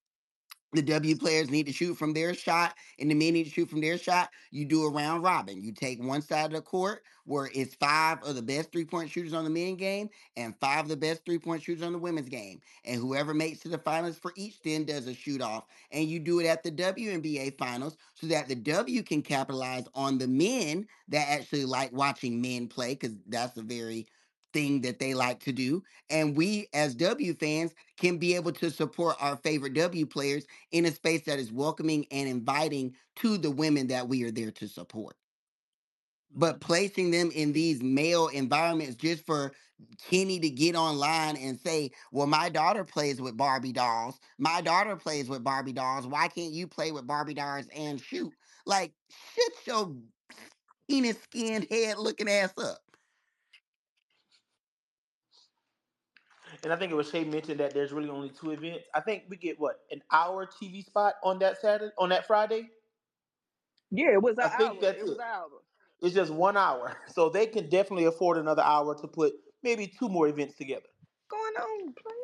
[0.75, 3.69] the W players need to shoot from their shot and the men need to shoot
[3.69, 4.31] from their shot.
[4.51, 5.63] You do a round robin.
[5.63, 9.11] You take one side of the court where it's five of the best three point
[9.11, 11.99] shooters on the men game and five of the best three point shooters on the
[11.99, 12.61] women's game.
[12.85, 15.67] And whoever makes to the finals for each then does a shoot off.
[15.91, 20.19] And you do it at the WNBA finals so that the W can capitalize on
[20.19, 24.07] the men that actually like watching men play because that's a very
[24.55, 25.85] thing that they like to do.
[26.11, 30.87] And we as W fans can be able to support our favorite W players in
[30.87, 34.69] a space that is welcoming and inviting to the women that we are there to
[34.69, 35.17] support.
[36.35, 36.67] but mm-hmm.
[36.67, 39.53] placing them in these male environments just for
[40.11, 44.21] Kenny to get online and say, Well, my daughter plays with Barbie dolls.
[44.39, 46.07] My daughter plays with Barbie dolls.
[46.07, 48.33] Why can't you play with Barbie dolls and shoot?
[48.67, 48.95] Like,
[49.35, 49.97] shut your
[50.89, 52.79] penis skinned head looking ass up.
[56.65, 58.85] And I think it was Shay mentioned that there's really only two events.
[58.95, 62.71] I think we get what an hour TV spot on that Saturday, on that Friday.
[63.91, 64.81] Yeah, it was an I think hour.
[64.81, 65.19] that's It was it.
[65.19, 65.49] an hour.
[66.03, 70.09] It's just one hour, so they can definitely afford another hour to put maybe two
[70.09, 70.87] more events together.
[71.31, 72.15] going on, play?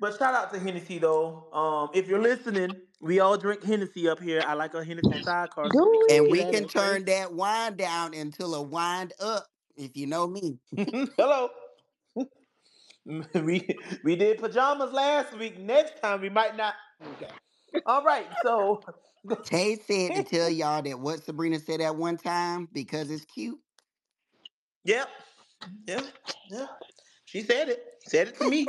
[0.00, 1.50] But shout out to Hennessy though.
[1.52, 4.44] Um, if you're listening, we all drink Hennessy up here.
[4.46, 5.72] I like a Hennessy sidecar.
[5.72, 6.96] so And we can that, okay?
[6.96, 9.46] turn that wine down until a wind up,
[9.76, 10.58] if you know me.
[11.16, 11.50] Hello.
[13.34, 13.66] we
[14.04, 15.58] we did pajamas last week.
[15.58, 16.74] Next time we might not.
[17.14, 17.32] Okay.
[17.86, 18.26] All right.
[18.42, 18.82] So
[19.44, 23.58] Tay said to tell y'all that what Sabrina said at one time because it's cute.
[24.84, 25.08] Yep.
[25.86, 26.00] Yeah.
[26.50, 26.66] Yeah.
[27.24, 27.82] She said it.
[28.06, 28.66] Said it to me.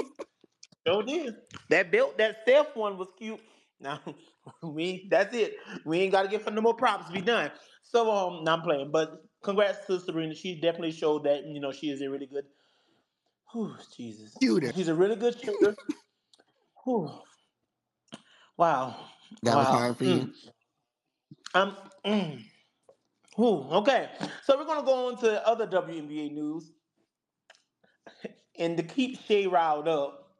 [0.88, 1.36] Sure did.
[1.70, 3.40] That belt, that Steph one was cute.
[3.82, 3.99] Now
[4.64, 5.57] we that's it.
[5.86, 7.11] We ain't gotta give her no more props.
[7.11, 7.52] Be done.
[7.84, 8.91] So um now I'm playing.
[8.91, 10.34] But congrats to Sabrina.
[10.34, 12.45] She definitely showed that, you know, she is a really good
[13.52, 14.36] whew, Jesus.
[14.42, 14.72] Shooter.
[14.72, 15.76] He's a really good shooter.
[16.84, 17.12] Whew.
[18.58, 18.96] Wow.
[19.44, 19.72] That was wow.
[19.72, 20.34] hard for Mm.
[20.44, 20.52] you.
[21.54, 22.44] Um, mm.
[23.36, 24.10] Whew, okay,
[24.44, 26.72] so we're gonna go on to other WNBA news,
[28.58, 30.36] and to keep Shay riled up,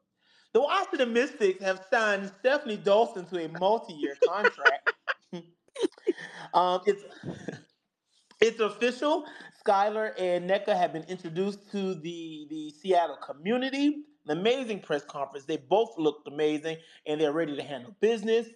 [0.52, 4.92] the Washington Mystics have signed Stefanie Dolson to a multi-year contract.
[6.54, 7.02] um, it's
[8.40, 9.24] it's official.
[9.64, 14.04] Skylar and Nneka have been introduced to the the Seattle community.
[14.26, 15.46] An amazing press conference.
[15.46, 16.76] They both looked amazing,
[17.06, 18.48] and they're ready to handle business.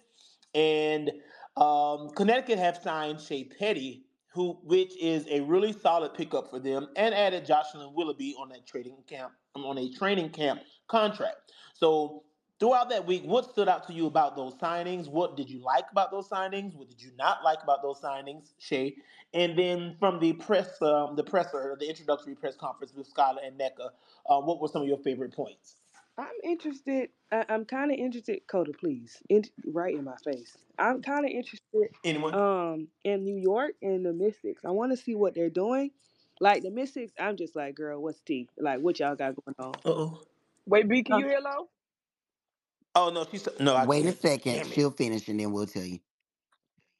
[0.53, 1.11] And
[1.57, 6.87] um, Connecticut have signed Shea Petty, who which is a really solid pickup for them,
[6.95, 11.51] and added Jocelyn Willoughby on that trading camp on a training camp contract.
[11.73, 12.23] So
[12.59, 15.07] throughout that week, what stood out to you about those signings?
[15.07, 16.75] What did you like about those signings?
[16.75, 18.95] What did you not like about those signings, Shay?
[19.33, 23.59] And then from the press, um, the presser, the introductory press conference with Skylar and
[23.59, 23.89] Nneka,
[24.29, 25.75] uh, what were some of your favorite points?
[26.17, 27.09] I'm interested.
[27.31, 28.39] I, I'm kind of interested.
[28.47, 30.55] Coda, please, in, right in my face.
[30.79, 32.33] I'm kind of interested Anyone?
[32.33, 34.63] um in New York and the Mystics.
[34.63, 35.91] I want to see what they're doing.
[36.39, 38.47] Like the Mystics, I'm just like, girl, what's tea?
[38.57, 39.75] Like, what y'all got going on?
[39.85, 40.21] Uh oh.
[40.65, 41.69] Wait, B, can you hear low?
[42.95, 43.75] Oh no, she's no.
[43.75, 44.21] I Wait a can't.
[44.21, 44.53] second.
[44.53, 44.73] Damn it.
[44.73, 45.99] She'll finish and then we'll tell you.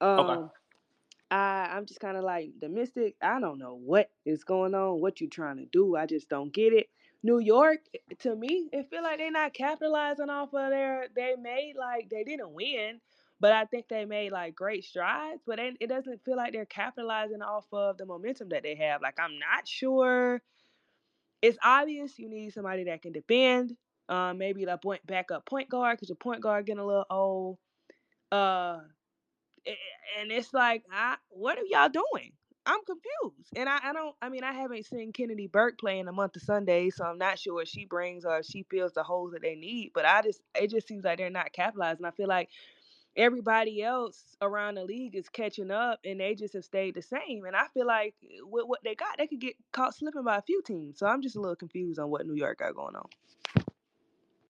[0.01, 0.33] Okay.
[0.33, 0.51] Um,
[1.31, 3.15] I I'm just kind of like the Mystic.
[3.21, 5.95] I don't know what is going on, what you trying to do.
[5.95, 6.87] I just don't get it.
[7.23, 11.07] New York, eh, to me, it feel like they're not capitalizing off of their.
[11.15, 12.99] They made like they didn't win,
[13.39, 15.41] but I think they made like great strides.
[15.47, 19.01] But it, it doesn't feel like they're capitalizing off of the momentum that they have.
[19.01, 20.41] Like I'm not sure.
[21.41, 23.75] It's obvious you need somebody that can defend.
[24.07, 27.57] Um, maybe a point backup point guard because your point guard getting a little old.
[28.31, 28.79] Uh,
[30.19, 32.31] and it's like, I, what are y'all doing?
[32.67, 34.15] I'm confused, and I, I don't.
[34.23, 37.19] I mean, I haven't seen Kennedy Burke play in a month of Sundays, so I'm
[37.19, 39.91] not sure what she brings or if she fills the holes that they need.
[39.93, 42.05] But I just, it just seems like they're not capitalizing.
[42.05, 42.49] I feel like
[43.15, 47.45] everybody else around the league is catching up, and they just have stayed the same.
[47.45, 50.41] And I feel like with what they got, they could get caught slipping by a
[50.41, 50.97] few teams.
[50.97, 53.05] So I'm just a little confused on what New York got going on.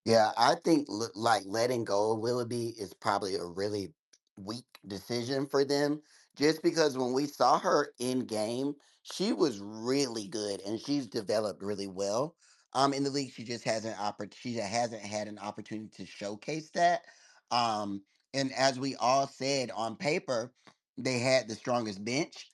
[0.05, 3.93] Yeah, I think like letting go of Willoughby is probably a really
[4.37, 6.01] weak decision for them.
[6.35, 11.63] Just because when we saw her in game, she was really good and she's developed
[11.63, 12.35] really well.
[12.73, 16.69] Um, in the league, she just hasn't oppor- she hasn't had an opportunity to showcase
[16.71, 17.01] that.
[17.51, 18.03] Um,
[18.33, 20.53] and as we all said on paper,
[20.97, 22.51] they had the strongest bench.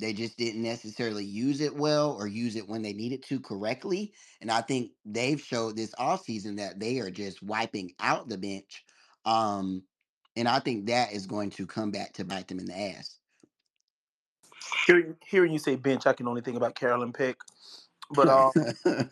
[0.00, 4.12] They just didn't necessarily use it well or use it when they needed to correctly.
[4.40, 8.38] And I think they've showed this off season that they are just wiping out the
[8.38, 8.84] bench.
[9.24, 9.82] Um,
[10.36, 13.16] and I think that is going to come back to bite them in the ass.
[14.86, 17.36] Hearing, hearing you say bench, I can only think about Carolyn Pick.
[18.10, 18.28] But
[18.86, 19.10] um,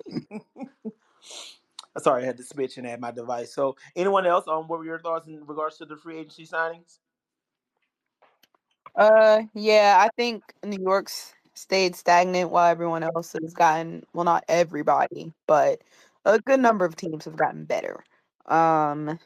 [1.98, 3.55] sorry, I had to switch and add my device.
[3.55, 4.47] So, anyone else?
[4.48, 6.98] Um, what were your thoughts in regards to the free agency signings?
[8.98, 14.44] Uh, yeah, I think New York's stayed stagnant while everyone else has gotten well, not
[14.48, 15.82] everybody, but
[16.24, 18.04] a good number of teams have gotten better.
[18.46, 19.20] Um,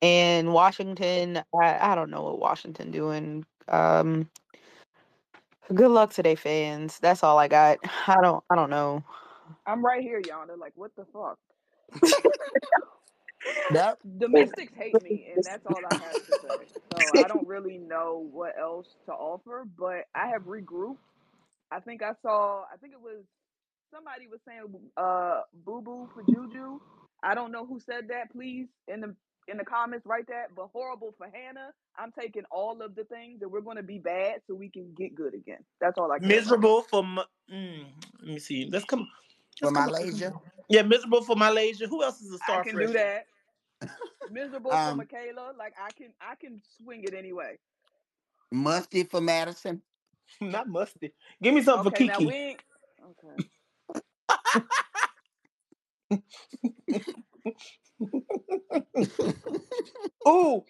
[0.00, 3.44] and Washington, I, I don't know what Washington doing.
[3.68, 4.30] Um,
[5.74, 6.98] good luck today, fans.
[6.98, 7.78] That's all I got.
[8.06, 9.04] I don't, I don't know.
[9.66, 10.46] I'm right here, y'all.
[10.46, 11.38] They're like, what the fuck?
[13.70, 16.68] That the Mystics hate me, and that's all I have to say.
[16.92, 20.98] So I don't really know what else to offer, but I have regrouped.
[21.72, 22.64] I think I saw.
[22.72, 23.24] I think it was
[23.94, 24.64] somebody was saying
[24.96, 26.80] uh boo boo for Juju.
[27.24, 28.32] I don't know who said that.
[28.32, 29.14] Please in the
[29.48, 30.54] in the comments write that.
[30.56, 31.70] But horrible for Hannah.
[31.98, 34.94] I'm taking all of the things that we're going to be bad so we can
[34.96, 35.60] get good again.
[35.80, 36.46] That's all I care about.
[36.46, 37.86] Miserable for my, mm,
[38.20, 38.68] let me see.
[38.72, 39.08] Let's come.
[39.60, 40.32] for let's come- MiLaysia.
[40.68, 41.88] Yeah, miserable for MiLaysia.
[41.88, 42.88] Who else is a star I can freshman?
[42.88, 43.26] do that.
[44.30, 45.52] Miserable Um, for Michaela.
[45.58, 47.58] Like I can I can swing it anyway.
[48.52, 49.82] Musty for Madison.
[50.40, 51.12] Not musty.
[51.42, 52.26] Give me something Okay, for now Kiki.
[52.26, 52.56] we
[53.10, 53.44] okay.
[60.28, 60.64] Ooh.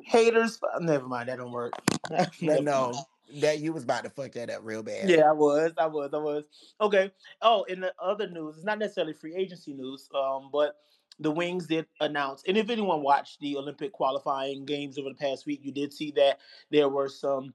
[0.03, 0.59] Haters.
[0.79, 1.29] Never mind.
[1.29, 1.73] That don't work.
[2.09, 3.05] But Never no, mind.
[3.41, 5.09] That you was about to fuck that up real bad.
[5.09, 5.73] Yeah, I was.
[5.77, 6.11] I was.
[6.13, 6.45] I was.
[6.79, 7.11] Okay.
[7.41, 10.77] Oh, in the other news, it's not necessarily free agency news, um, but
[11.19, 15.45] the Wings did announce, and if anyone watched the Olympic qualifying games over the past
[15.45, 16.39] week, you did see that
[16.71, 17.53] there were some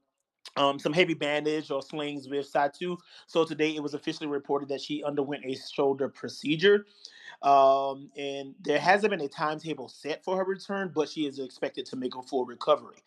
[0.57, 2.99] um, some heavy bandage or slings with Satou.
[3.27, 6.87] So today it was officially reported that she underwent a shoulder procedure.
[7.43, 11.87] Um, and there hasn't been a timetable set for her return, but she is expected
[11.87, 13.03] to make a full recovery.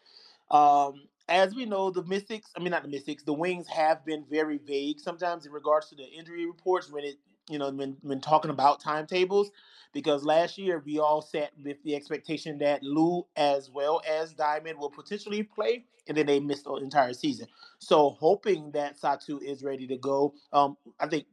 [0.51, 4.25] Um, as we know, the Mystics, I mean, not the Mystics, the Wings have been
[4.29, 7.15] very vague sometimes in regards to the injury reports when it,
[7.49, 9.51] you know, when, when talking about timetables.
[9.93, 14.77] Because last year we all sat with the expectation that Lou as well as Diamond
[14.77, 17.47] will potentially play, and then they missed the entire season.
[17.79, 20.33] So hoping that Satou is ready to go.
[20.51, 21.27] Um, I think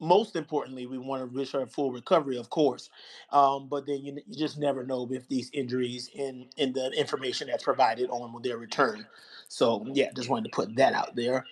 [0.00, 2.90] most importantly, we want to wish her full recovery, of course.
[3.30, 7.48] Um, but then you, you just never know with these injuries in in the information
[7.48, 9.06] that's provided on their return.
[9.48, 11.44] So yeah, just wanted to put that out there.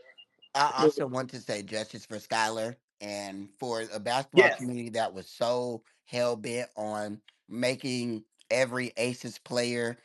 [0.54, 4.56] I also want to say justice for Skylar and for a basketball Yes.
[4.56, 9.98] community that was so hell bent on making every Aces player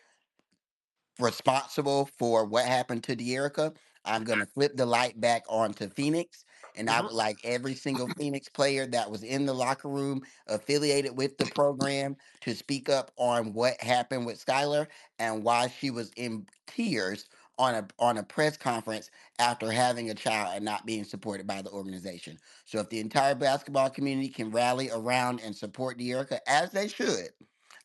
[1.20, 3.76] responsible for what happened to Dearica.
[4.04, 6.44] I'm gonna flip the light back onto Phoenix,
[6.74, 7.02] and I Mhm.
[7.02, 11.46] would like every single Phoenix player that was in the locker room affiliated with the
[11.46, 14.88] program to speak up on what happened with Skylar
[15.20, 17.30] and why she was in tears
[17.62, 21.62] on a on a press conference after having a child and not being supported by
[21.62, 22.40] the organization.
[22.66, 27.30] So if the entire basketball community can rally around and support Dearica as they should,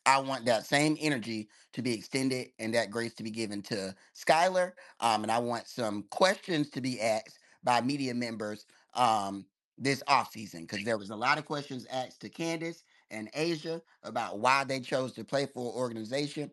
[0.07, 3.93] I want that same energy to be extended and that grace to be given to
[4.15, 4.71] Skylar.
[4.99, 9.45] Um, and I want some questions to be asked by media members um,
[9.77, 14.39] this offseason because there was a lot of questions asked to Candace and A'ja about
[14.39, 16.49] why they chose to play for an organization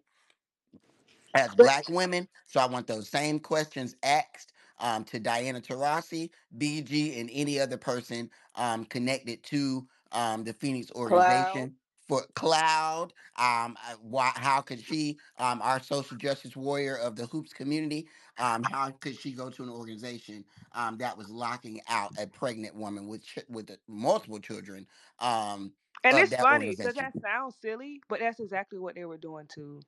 [1.34, 2.28] as black women.
[2.46, 7.78] So I want those same questions asked um, to Diana Taurasi, BG, and any other
[7.78, 11.76] person um, connected to um, the Phoenix organization.
[12.08, 14.32] For Cloud, um, uh, why?
[14.36, 18.08] How could she, um, our social justice warrior of the hoops community,
[18.38, 22.76] um, how could she go to an organization um, that was locking out a pregnant
[22.76, 24.86] woman with ch- with multiple children
[25.20, 25.74] um,
[26.04, 29.84] And it's funny because that sounds silly, but that's exactly what they were doing to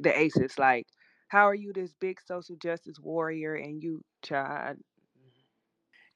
[0.00, 0.58] the Aces.
[0.58, 0.86] Like,
[1.28, 4.78] how are you this big social justice warrior and you child?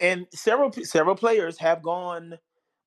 [0.00, 2.38] and several several players have gone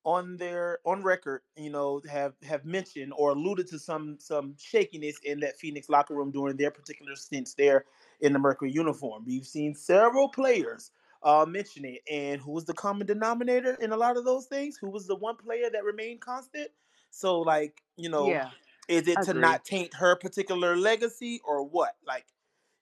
[0.03, 5.19] on their on record you know have have mentioned or alluded to some some shakiness
[5.23, 7.85] in that phoenix locker room during their particular stints there
[8.21, 10.91] in the mercury uniform we've seen several players
[11.23, 14.77] uh mention it and who was the common denominator in a lot of those things
[14.77, 16.69] who was the one player that remained constant
[17.09, 18.51] so like you know Yeah,
[18.87, 22.25] is it I to not taint her particular legacy or what like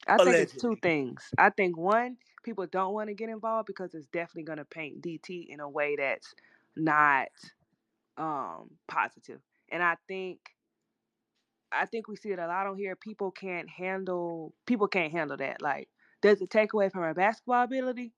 [0.08, 1.24] I think it's two things.
[1.38, 5.02] I think one, people don't want to get involved because it's definitely going to paint
[5.02, 6.34] DT in a way that's
[6.76, 7.30] not
[8.18, 9.42] um positive.
[9.72, 10.40] And I think
[11.72, 12.96] I think we see it a lot on here.
[12.96, 15.62] People can't handle people can't handle that.
[15.62, 15.90] Like,
[16.22, 18.14] does it take away from her basketball ability?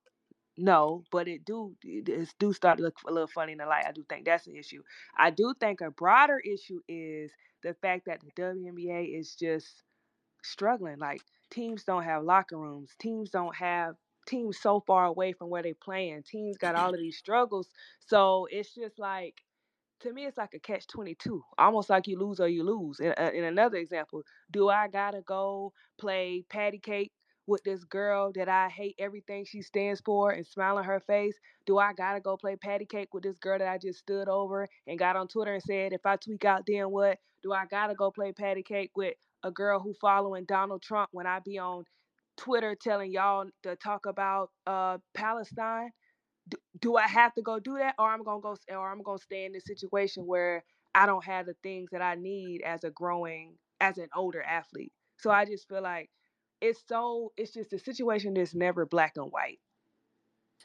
[0.57, 3.85] No, but it do it do start to look a little funny in the light.
[3.87, 4.83] I do think that's an issue.
[5.17, 7.31] I do think a broader issue is
[7.63, 9.83] the fact that the WNBA is just
[10.43, 10.99] struggling.
[10.99, 11.21] Like
[11.51, 12.91] teams don't have locker rooms.
[12.99, 13.95] Teams don't have
[14.27, 16.23] teams so far away from where they playing.
[16.23, 17.69] Teams got all of these struggles.
[17.99, 19.35] So it's just like
[20.01, 21.43] to me, it's like a catch twenty two.
[21.57, 22.99] Almost like you lose or you lose.
[22.99, 27.11] In, uh, in another example, do I gotta go play patty cake
[27.47, 31.35] with this girl that I hate everything she stands for and smile on her face?
[31.65, 34.67] Do I gotta go play patty cake with this girl that I just stood over
[34.87, 37.19] and got on Twitter and said, if I tweak out, then what?
[37.43, 41.27] Do I gotta go play patty cake with a girl who following Donald Trump when
[41.27, 41.85] I be on
[42.37, 45.91] Twitter telling y'all to talk about uh, Palestine?
[46.49, 49.19] do, do I have to go do that, or I'm gonna go, or I'm gonna
[49.19, 50.63] stay in this situation where
[50.95, 54.93] I don't have the things that I need as a growing, as an older athlete.
[55.17, 56.09] So I just feel like
[56.61, 59.59] it's so it's just a situation that's never black and white.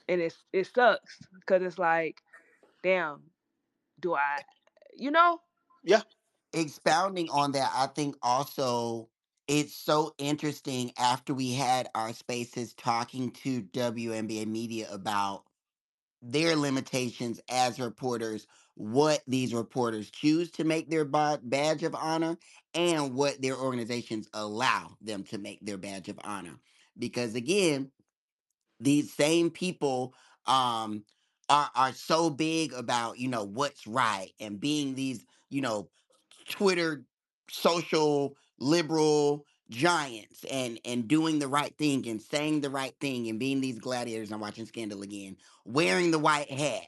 [0.08, 2.22] And it's it sucks because it's like,
[2.82, 3.22] damn,
[4.00, 4.40] do I
[4.96, 5.40] you know?
[5.84, 6.02] Yeah.
[6.52, 9.08] expounding on that, I think also
[9.48, 15.44] it's so interesting after we had our spaces talking to WNBA media about
[16.22, 22.38] their limitations as reporters, what these reporters choose to make their badge of honor,
[22.74, 26.58] and what their organizations allow them to make their badge of honor.
[26.98, 27.90] Because again,
[28.80, 30.14] these same people
[30.46, 31.04] um
[31.48, 35.88] are are so big about you know what's right and being these you know
[36.48, 37.04] twitter
[37.48, 43.38] social liberal giants and and doing the right thing and saying the right thing and
[43.38, 46.82] being these gladiators i'm watching scandal again wearing the white hat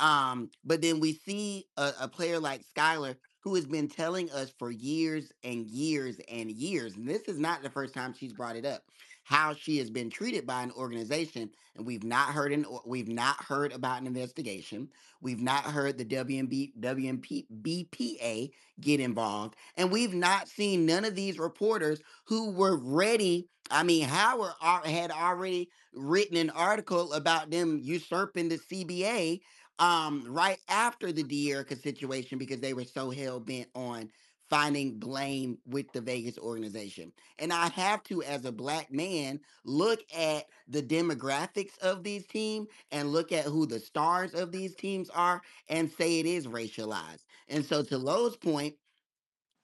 [0.00, 4.52] um but then we see a, a player like skylar who has been telling us
[4.58, 8.56] for years and years and years and this is not the first time she's brought
[8.56, 8.82] it up
[9.24, 13.42] how she has been treated by an organization and we've not heard an we've not
[13.44, 14.88] heard about an investigation.
[15.20, 18.50] We've not heard the WNB WNP BPA
[18.80, 24.08] get involved and we've not seen none of these reporters who were ready I mean
[24.08, 29.40] Howard had already written an article about them usurping the CBA
[29.80, 34.10] um right after the Dearica situation because they were so hell bent on
[34.50, 37.12] finding blame with the Vegas organization.
[37.38, 42.68] And I have to, as a black man, look at the demographics of these teams
[42.90, 47.24] and look at who the stars of these teams are and say it is racialized.
[47.48, 48.74] And so, to Lo's point,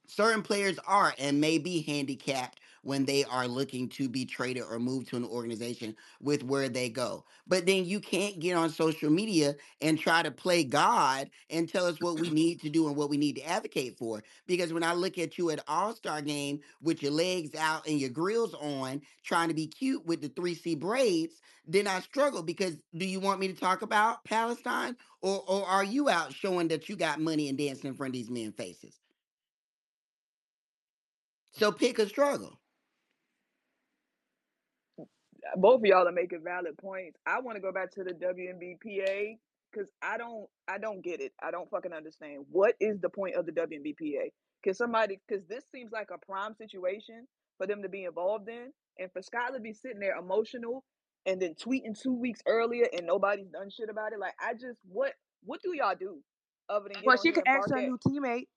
[0.07, 4.79] certain players are and may be handicapped when they are looking to be traded or
[4.79, 7.25] moved to an organization with where they go.
[7.49, 11.85] But then you can't get on social media and try to play God and tell
[11.85, 14.23] us what we need to do and what we need to advocate for.
[14.47, 18.11] Because when I look at you at All-Star game with your legs out and your
[18.11, 23.05] grills on, trying to be cute with the 3C braids, then I struggle because do
[23.05, 26.95] you want me to talk about Palestine or or are you out showing that you
[26.95, 29.01] got money and dancing in front of these men's faces?
[31.51, 32.61] So pick a struggle.
[35.57, 37.19] Both of y'all are making valid points.
[37.27, 39.39] I want to go back to the WNBPA
[39.73, 41.33] because I don't I don't get it.
[41.43, 42.45] I don't fucking understand.
[42.51, 44.33] What is the point of the WNBPA?
[44.65, 47.27] Can somebody because this seems like a prime situation
[47.59, 50.85] for them to be involved in, and for Scott to be sitting there emotional
[51.27, 54.19] and then tweeting two weeks earlier and nobody's done shit about it.
[54.19, 55.13] Like I just what
[55.45, 56.19] what do y'all do
[56.69, 58.49] other than Well, she could ask her new teammate.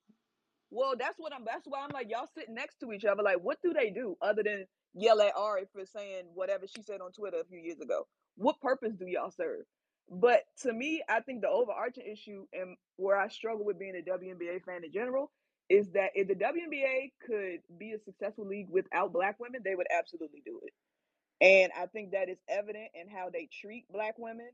[0.71, 1.43] Well, that's what I'm.
[1.45, 3.23] That's why I'm like, y'all sitting next to each other.
[3.23, 7.01] Like, what do they do other than yell at Ari for saying whatever she said
[7.01, 8.07] on Twitter a few years ago?
[8.35, 9.65] What purpose do y'all serve?
[10.09, 14.09] But to me, I think the overarching issue and where I struggle with being a
[14.09, 15.31] WNBA fan in general
[15.69, 19.87] is that if the WNBA could be a successful league without black women, they would
[19.95, 20.73] absolutely do it.
[21.41, 24.49] And I think that is evident in how they treat black women,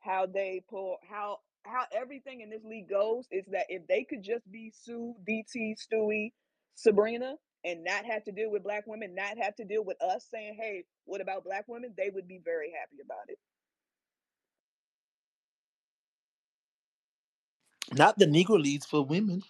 [0.00, 4.22] how they pull, how how everything in this league goes is that if they could
[4.22, 6.32] just be Sue, DT, Stewie,
[6.74, 7.34] Sabrina,
[7.64, 10.56] and not have to deal with black women, not have to deal with us saying,
[10.60, 13.38] "Hey, what about black women?" They would be very happy about it.
[17.92, 19.42] Not the Negro Leagues for women.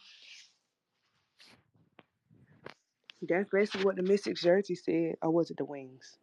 [3.22, 6.16] That's basically what the Mystics jersey said, or was it the Wings?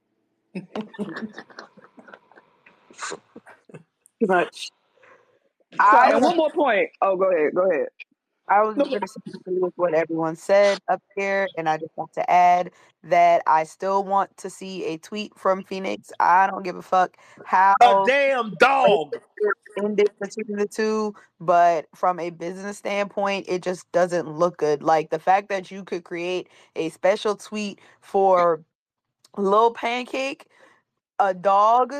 [4.21, 4.69] Too much.
[5.73, 6.89] So, I and one more point.
[7.01, 7.53] Oh, go ahead.
[7.55, 7.87] Go ahead.
[8.47, 9.07] I was going to
[9.47, 12.71] with what everyone said up here, and I just want to add
[13.03, 16.11] that I still want to see a tweet from Phoenix.
[16.19, 19.15] I don't give a fuck how A damn dog.
[19.83, 24.83] ended between the two, but from a business standpoint, it just doesn't look good.
[24.83, 28.63] Like the fact that you could create a special tweet for
[29.37, 30.45] Lil Pancake,
[31.19, 31.93] a dog,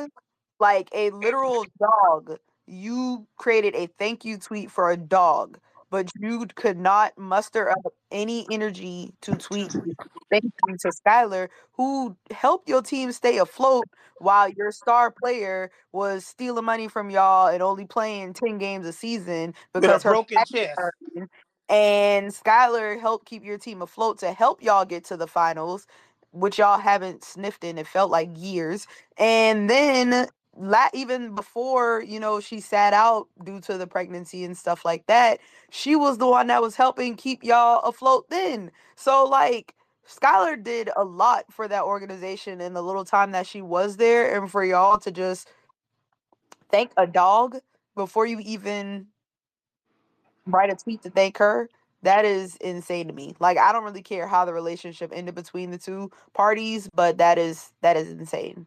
[0.60, 2.38] like a literal dog.
[2.66, 5.58] You created a thank you tweet for a dog,
[5.90, 9.70] but you could not muster up any energy to tweet
[10.30, 13.84] thank you to Skylar, who helped your team stay afloat
[14.18, 18.92] while your star player was stealing money from y'all and only playing 10 games a
[18.92, 20.72] season because her broken chest.
[20.76, 20.94] hurt.
[21.68, 25.86] and Skylar helped keep your team afloat to help y'all get to the finals,
[26.32, 28.86] which y'all haven't sniffed in it felt like years.
[29.18, 34.56] And then la- even before you know she sat out due to the pregnancy and
[34.56, 38.70] stuff like that, she was the one that was helping keep y'all afloat then.
[38.96, 39.74] So like
[40.08, 44.36] Skylar did a lot for that organization in the little time that she was there,
[44.40, 45.50] and for y'all to just
[46.70, 47.58] thank a dog
[47.96, 49.06] before you even
[50.46, 51.68] write a tweet to thank her,
[52.02, 53.34] That is insane to me.
[53.40, 57.38] Like I don't really care how the relationship ended between the two parties, but that
[57.38, 58.66] is that is insane.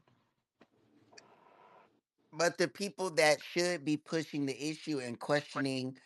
[2.40, 5.98] But the people that should be pushing the issue and questioning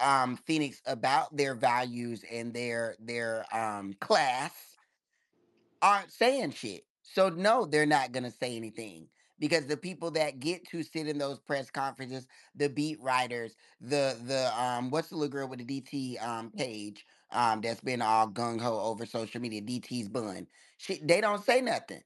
[0.00, 4.52] um Phoenix about their values and their their um class
[5.82, 6.84] aren't saying shit.
[7.02, 9.08] So no, they're not gonna say anything
[9.40, 14.16] because the people that get to sit in those press conferences, the beat writers, the
[14.26, 18.28] the um what's the little girl with the DT um page um that's been all
[18.28, 20.46] gung ho over social media, DT's bun.
[20.78, 22.02] She they don't say nothing.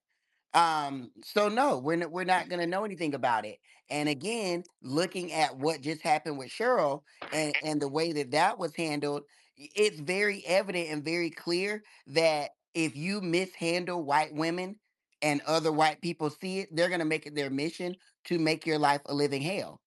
[0.56, 3.58] Um, so no, we're not, we're not going to know anything about it.
[3.90, 7.02] And again, looking at what just happened with Cheryl
[7.32, 9.24] and and the way that that was handled,
[9.60, 14.76] i- it's very evident and very clear that if you mishandle white women
[15.22, 17.96] and other white people see it, they're going to make it their mission
[18.26, 19.82] to make your life a living hell,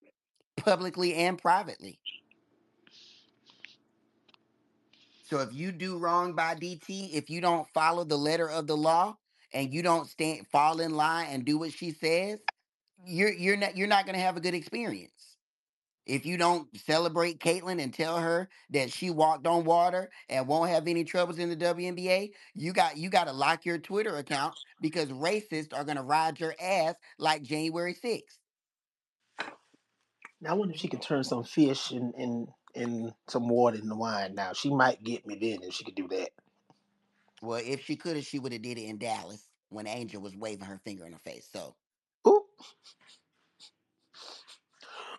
[0.58, 2.00] publicly and privately.
[5.24, 8.78] So if you do wrong by DT, if you don't follow the letter of the
[8.78, 9.18] law
[9.54, 12.40] and you don't stand fall in line and do what she says,
[13.06, 15.38] you're you're not you're not gonna have a good experience.
[16.06, 20.72] If you don't celebrate Caitlin and tell her that she walked on water and won't
[20.72, 24.56] have any troubles in the WNBA, you got you got to lock your Twitter account
[24.82, 28.40] because racists are gonna ride your ass like January sixth.
[30.42, 33.88] Now I wonder if she can turn some fish in in in some water in
[33.88, 34.36] the wine.
[34.36, 36.30] Now she might get me then if she could do that.
[37.42, 40.36] Well, if she could have, she would have did it in Dallas when Angel was
[40.36, 41.48] waving her finger in her face.
[41.54, 41.76] So
[42.28, 42.44] Ooh.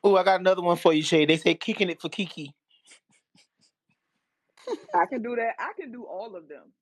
[0.06, 1.26] Ooh, I got another one for you, Shay.
[1.26, 2.54] They say kicking it for Kiki.
[4.94, 5.54] I can do that.
[5.58, 6.72] I can do all of them.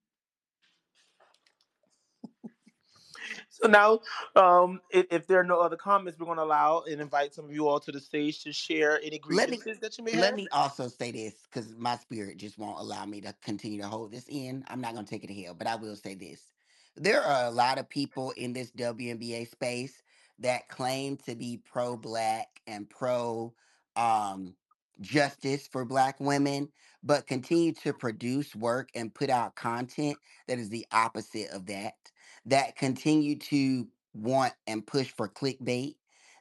[3.63, 4.01] So now,
[4.37, 7.47] um, if, if there are no other comments, we're going to allow and invite some
[7.47, 10.13] of you all to the stage to share any Let me- grievances that you may
[10.13, 10.23] have.
[10.23, 10.37] let have.
[10.37, 14.13] me also say this because my spirit just won't allow me to continue to hold
[14.13, 14.65] this in.
[14.69, 16.53] I'm not going to take it to hell, but I will say this.
[16.97, 20.03] There are a lot of people in this WNBA space
[20.41, 23.55] that claim to be pro black and pro
[23.97, 24.57] um,
[25.03, 26.71] justice for black women,
[27.03, 30.19] but continue to produce work and put out content
[30.49, 31.95] that is the opposite of that,
[32.49, 35.97] that continue to want and push for clickbait,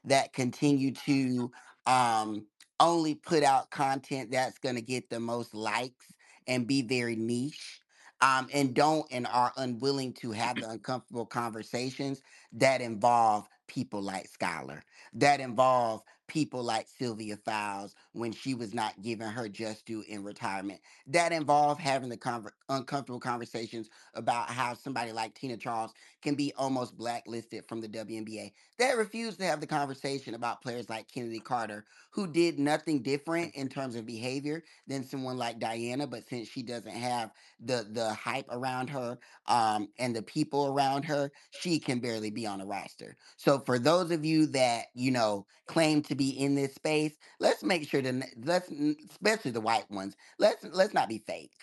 [0.05, 1.51] that continue to
[1.85, 2.45] um,
[2.79, 6.05] only put out content that's going to get the most likes
[6.47, 7.81] and be very niche
[8.21, 12.21] um, and don't and are unwilling to have the uncomfortable conversations
[12.53, 14.81] that involve people like Skylar,
[15.13, 20.23] that involve people like Sylvia Fowles when she was not given her just due in
[20.23, 26.35] retirement, that involved having the conver- uncomfortable conversations about how somebody like Tina Charles can
[26.35, 31.09] be almost blacklisted from the WNBA, that refused to have the conversation about players like
[31.11, 36.27] Kennedy Carter who did nothing different in terms of behavior than someone like Diana, but
[36.27, 41.31] since she doesn't have the the hype around her um and the people around her,
[41.51, 43.17] she can barely be on a roster.
[43.37, 47.63] So for those of you that, you know, claim to be in this space, let's
[47.63, 48.69] make sure to let's
[49.11, 51.53] especially the white ones, let's let's not be fake.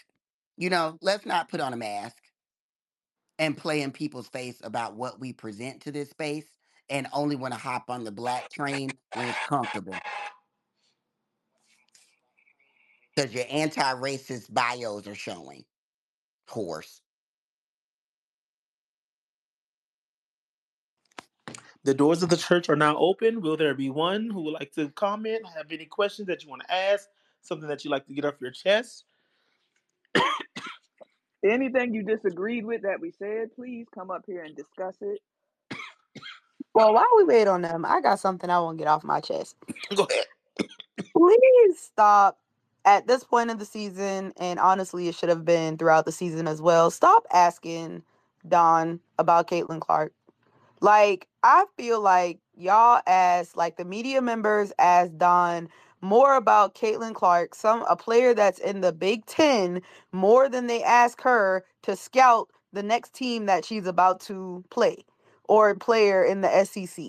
[0.57, 2.17] You know, let's not put on a mask
[3.39, 6.47] and play in people's face about what we present to this space
[6.91, 10.05] and only want to hop on the black train when it's comfortable.
[13.15, 15.65] because your anti-racist bios are showing.
[16.49, 17.01] Horse.
[21.85, 23.43] The doors of the church are now open.
[23.43, 25.43] Will there be one who would like to comment?
[25.55, 27.09] Have any questions that you want to ask?
[27.43, 29.05] Something that you like to get off your chest?
[31.45, 35.21] Anything you disagreed with that we said, please come up here and discuss it.
[36.73, 39.21] Well, while we wait on them, I got something I want to get off my
[39.21, 39.55] chest.
[39.95, 40.25] Go ahead.
[41.15, 42.39] Please stop
[42.87, 46.49] at this point of the season, and honestly, it should have been throughout the season
[46.49, 46.91] as well.
[46.91, 48.03] Stop asking
[48.49, 50.15] Dawn about Caitlin Clark.
[50.85, 55.71] Like, I feel like y'all ask, like the media members ask Dawn
[56.03, 59.83] more about Caitlin Clark, some a player that's in the Big Ten,
[60.13, 65.05] more than they ask her to scout the next team that she's about to play
[65.49, 67.07] or a player in the SEC.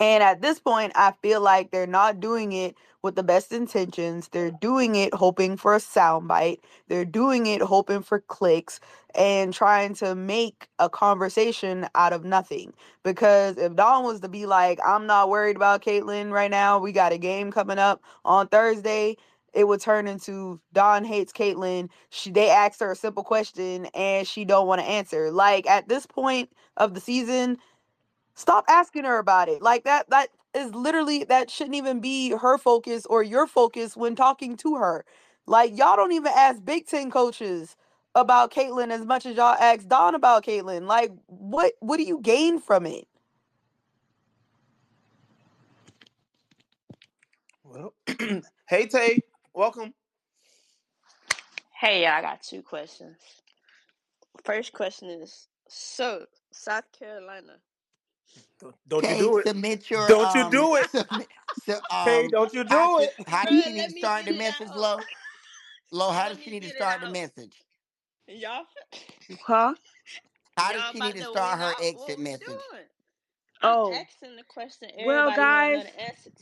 [0.00, 4.28] And at this point, I feel like they're not doing it with the best intentions.
[4.28, 6.60] They're doing it hoping for a soundbite.
[6.88, 8.80] They're doing it hoping for clicks
[9.14, 12.72] and trying to make a conversation out of nothing.
[13.02, 16.92] Because if Dawn was to be like, I'm not worried about Caitlin right now, we
[16.92, 19.16] got a game coming up on Thursday.
[19.52, 21.90] It would turn into Dawn hates Caitlin.
[22.10, 25.30] She they asked her a simple question and she don't want to answer.
[25.30, 27.58] Like at this point of the season,
[28.34, 32.58] stop asking her about it like that that is literally that shouldn't even be her
[32.58, 35.04] focus or your focus when talking to her
[35.46, 37.76] Like y'all don't even ask Big Ten coaches
[38.16, 40.86] about Caitlin as much as y'all ask Dawn about Caitlin.
[40.88, 43.06] Like what what do you gain from it?
[47.64, 47.94] Well,
[48.68, 49.20] hey Tay,
[49.54, 49.94] welcome.
[51.80, 53.18] Hey, I got two questions.
[54.44, 57.54] First question is so South Carolina.
[58.60, 59.46] Don't, don't you do it.
[59.46, 60.90] submit your Don't you um do it.
[60.90, 63.14] submit so Hey, um don't you how do should, it.
[63.26, 64.76] how does she need to start the message, out.
[64.76, 65.08] Lo?
[65.92, 67.64] Lo, how does she need to start the message?
[68.28, 68.64] Y'all,
[69.46, 69.74] Huh?
[70.56, 72.70] How does she need to to start her exit message?
[72.72, 72.86] doing?
[73.62, 73.92] Oh.
[73.92, 75.84] asking the question Well, everybody want to know guys,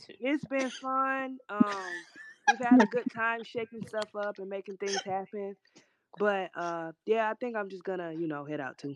[0.07, 0.13] to.
[0.19, 1.37] It's been fun.
[1.49, 2.05] Um,
[2.47, 5.55] we've had a good time shaking stuff up and making things happen.
[6.17, 8.95] But uh, yeah, I think I'm just gonna, you know, head out too.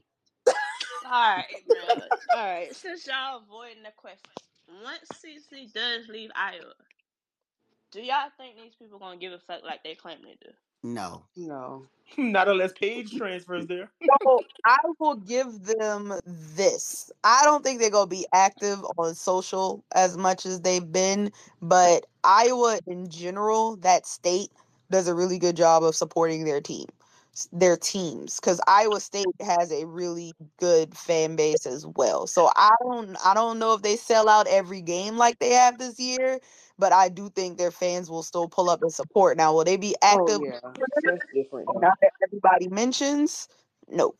[1.06, 2.04] All right, bro.
[2.36, 2.76] All right.
[2.76, 4.32] Since y'all avoiding the question,
[4.84, 6.74] once CC does leave Iowa,
[7.92, 10.52] do y'all think these people gonna give a fuck like they claim they do?
[10.84, 11.24] No.
[11.36, 11.84] No.
[12.18, 13.90] Not unless Paige transfers there.
[14.24, 17.12] So I will give them this.
[17.24, 22.06] I don't think they're gonna be active on social as much as they've been, but
[22.24, 24.52] Iowa in general, that state,
[24.92, 26.86] does a really good job of supporting their team,
[27.52, 32.28] their teams, because Iowa State has a really good fan base as well.
[32.28, 35.78] So I don't, I don't know if they sell out every game like they have
[35.78, 36.40] this year,
[36.80, 39.38] but I do think their fans will still pull up and support.
[39.38, 40.40] Now, will they be active?
[40.42, 40.60] Oh yeah,
[41.04, 41.68] that's different.
[41.76, 41.94] Now Though.
[42.02, 43.48] that everybody mentions,
[43.90, 44.16] no.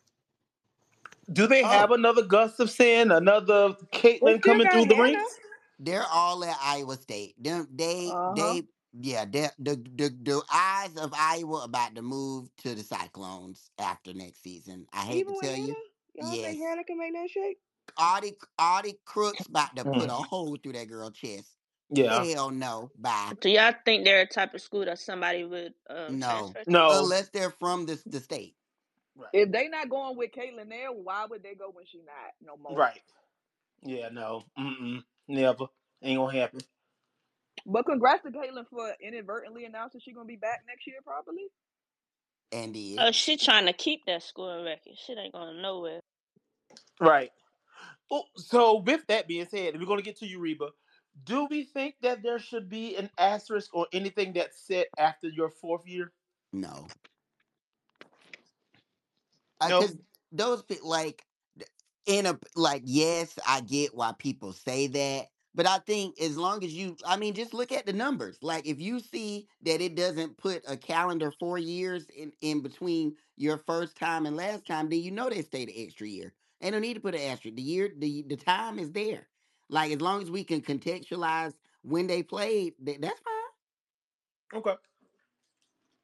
[1.32, 5.18] Do they have Oh, another Gustafson, another They Caitlin still coming got through the Hannah.
[5.18, 5.38] ranks?
[5.78, 7.42] they're all at Iowa State.
[7.42, 8.34] Them they Uh huh.
[8.36, 8.62] they
[9.00, 14.14] yeah, they, the the the eyes of Iowa about to move to the Cyclones after
[14.14, 14.86] next season.
[14.92, 15.76] I hate Even to with tell you.
[16.16, 16.42] Hannah, y'all Yes.
[16.42, 17.58] think Hannah can make that shake?
[17.98, 20.10] Audi Audi Crooks about to put Mm.
[20.10, 21.56] a hole through that girl chest.
[21.90, 22.26] Yeah.
[22.34, 22.90] Hell no.
[22.98, 23.34] Bye.
[23.40, 26.20] Do y'all think they're a type of school that somebody would um, No.
[26.20, 26.68] transfer to?
[26.72, 26.90] No.
[26.90, 28.56] Unless they're from the the state.
[29.16, 29.30] Right.
[29.32, 32.56] If they not going with Caitlin there, why would they go when she not no
[32.62, 32.76] more?
[32.76, 33.02] Right.
[33.82, 34.44] Yeah, no.
[34.58, 35.04] Mm-mm.
[35.28, 35.66] Never.
[36.02, 36.60] Ain't gonna happen.
[37.66, 41.48] But congrats to Caitlin for inadvertently announcing she's gonna be back next year, probably.
[42.52, 42.98] And did.
[43.00, 44.94] Oh, she trying to keep that scoring record.
[44.94, 46.00] She ain't going nowhere.
[47.00, 47.30] Right.
[48.10, 50.68] Oh, so with that being said, we're gonna get to you, Reba.
[51.24, 55.50] Do we think that there should be an asterisk or anything that's set after your
[55.50, 56.12] fourth year?
[56.52, 56.86] No.
[59.60, 59.80] Uh, no.
[59.80, 59.96] Because
[60.30, 61.24] those pe- like
[62.06, 65.26] in a like yes, I get why people say that,
[65.56, 68.38] but I think as long as you, I mean, just look at the numbers.
[68.42, 73.16] Like if you see that it doesn't put a calendar four years in in between
[73.36, 76.34] your first time and last time, then you know they stayed an extra year.
[76.60, 77.56] They don't need to put an asterisk.
[77.56, 79.28] The year, the the time is there.
[79.70, 83.34] Like as long as we can contextualize when they played, th- that's fine.
[84.60, 84.74] Okay.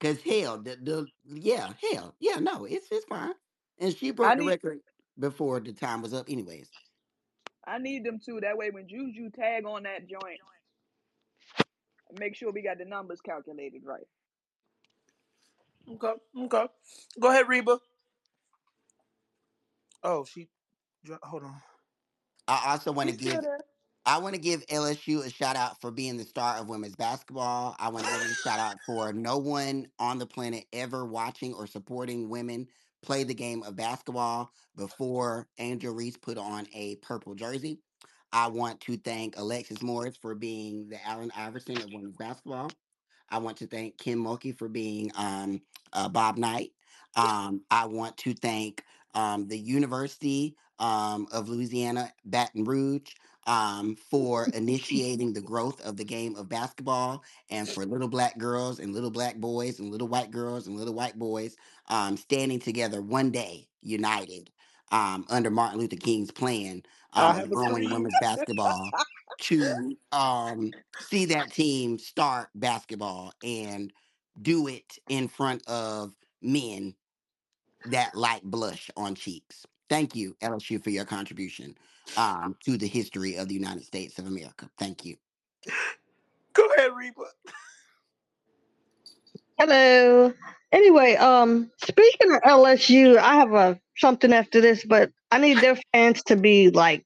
[0.01, 3.35] Cause hell, the, the yeah, hell, yeah, no, it's it's fine.
[3.79, 4.81] And she I broke the need record
[5.19, 6.71] before the time was up, anyways.
[7.67, 8.41] I need them too.
[8.41, 10.41] That way when Juju tag on that joint,
[12.19, 14.07] make sure we got the numbers calculated right.
[15.89, 16.13] Okay.
[16.39, 16.67] Okay.
[17.21, 17.79] Go ahead, Reba.
[20.03, 20.49] Oh, she.
[21.23, 21.63] Hold on.
[22.49, 23.61] I also want to She's still give there.
[24.05, 27.77] I want to give LSU a shout out for being the star of women's basketball.
[27.79, 31.05] I want to give them a shout out for no one on the planet ever
[31.05, 32.67] watching or supporting women
[33.03, 37.81] play the game of basketball before Angel Reese put on a purple jersey.
[38.33, 42.71] I want to thank Alexis Morris for being the Allen Iverson of women's basketball.
[43.29, 45.61] I want to thank Kim Mulkey for being um,
[45.93, 46.71] uh, Bob Knight.
[47.17, 48.85] Um, I want to thank
[49.15, 53.11] um, the University um, of Louisiana, Baton Rouge,
[53.47, 58.79] um, for initiating the growth of the game of basketball and for little black girls
[58.79, 61.57] and little black boys and little white girls and little white boys
[61.89, 64.51] um, standing together one day, united,
[64.91, 66.83] um, under Martin Luther King's plan
[67.15, 68.91] um, of have growing women's basketball
[69.39, 73.93] to um, see that team start basketball and
[74.41, 76.95] do it in front of men
[77.85, 79.67] that like blush on cheeks.
[79.89, 81.77] Thank you, LSU, for your contribution
[82.17, 84.69] um, to the history of the United States of America.
[84.79, 85.17] Thank you.
[86.53, 87.23] Go ahead, Reba.
[89.59, 90.33] Hello.
[90.73, 95.79] Anyway, um, speaking of LSU, I have a something after this, but I need their
[95.93, 97.05] fans to be like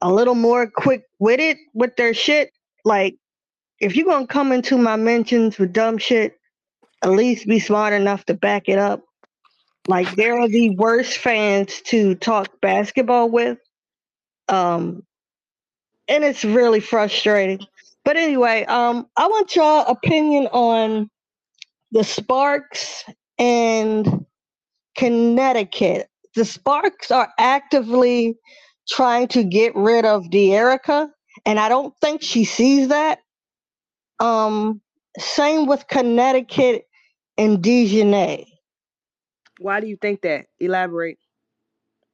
[0.00, 2.52] a little more quick witted with their shit.
[2.84, 3.16] Like,
[3.80, 6.38] if you're gonna come into my mentions with dumb shit,
[7.02, 9.02] at least be smart enough to back it up.
[9.88, 13.58] Like, they're the worst fans to talk basketball with.
[14.48, 15.04] Um,
[16.08, 17.66] and it's really frustrating.
[18.04, 21.08] But anyway, um, I want y'all opinion on
[21.92, 23.04] the Sparks
[23.38, 24.26] and
[24.96, 26.08] Connecticut.
[26.34, 28.36] The Sparks are actively
[28.88, 31.08] trying to get rid of Dearica,
[31.46, 33.20] and I don't think she sees that.
[34.18, 34.80] Um,
[35.18, 36.86] same with Connecticut
[37.38, 38.46] and DiJonai.
[39.60, 40.46] Why do you think that?
[40.58, 41.18] Elaborate.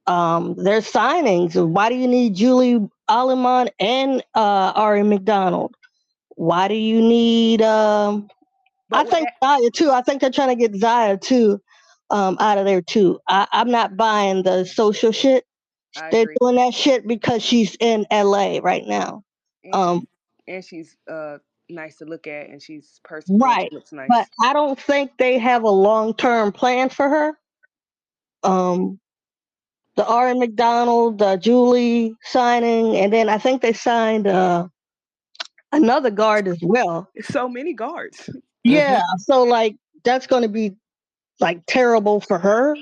[0.09, 1.55] Um, their signings.
[1.55, 5.75] Why do you need Julie Allemand and uh, Aari McDonald?
[6.29, 7.61] Why do you need?
[7.61, 8.27] Um,
[8.91, 9.91] I think Zaya too.
[9.91, 11.61] I think they're trying to get Zaya too
[12.09, 13.19] um, out of there too.
[13.27, 15.45] I, I'm not buying the social shit.
[15.95, 16.35] I They're agree.
[16.41, 19.23] doing that shit because she's in LA right now.
[19.63, 20.07] And, Um, she's,
[20.47, 21.37] and she's uh
[21.69, 23.45] nice to look at, and she's personable.
[23.45, 23.71] and right.
[23.73, 24.07] Looks nice.
[24.09, 27.39] But I don't think they have a long term plan for her.
[28.41, 28.99] Um,
[29.99, 34.65] the Aari McDonald, the Julie signing, and then I think they signed uh,
[35.73, 37.09] another guard as well.
[37.21, 38.29] So many guards.
[38.63, 40.77] Yeah, so like that's going to be
[41.41, 42.77] like terrible for her.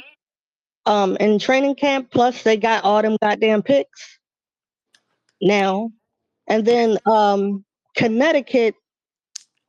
[0.85, 4.19] Um, in training camp, plus they got all them goddamn picks
[5.41, 5.89] now,
[6.45, 7.65] and then um,
[7.95, 8.75] Connecticut,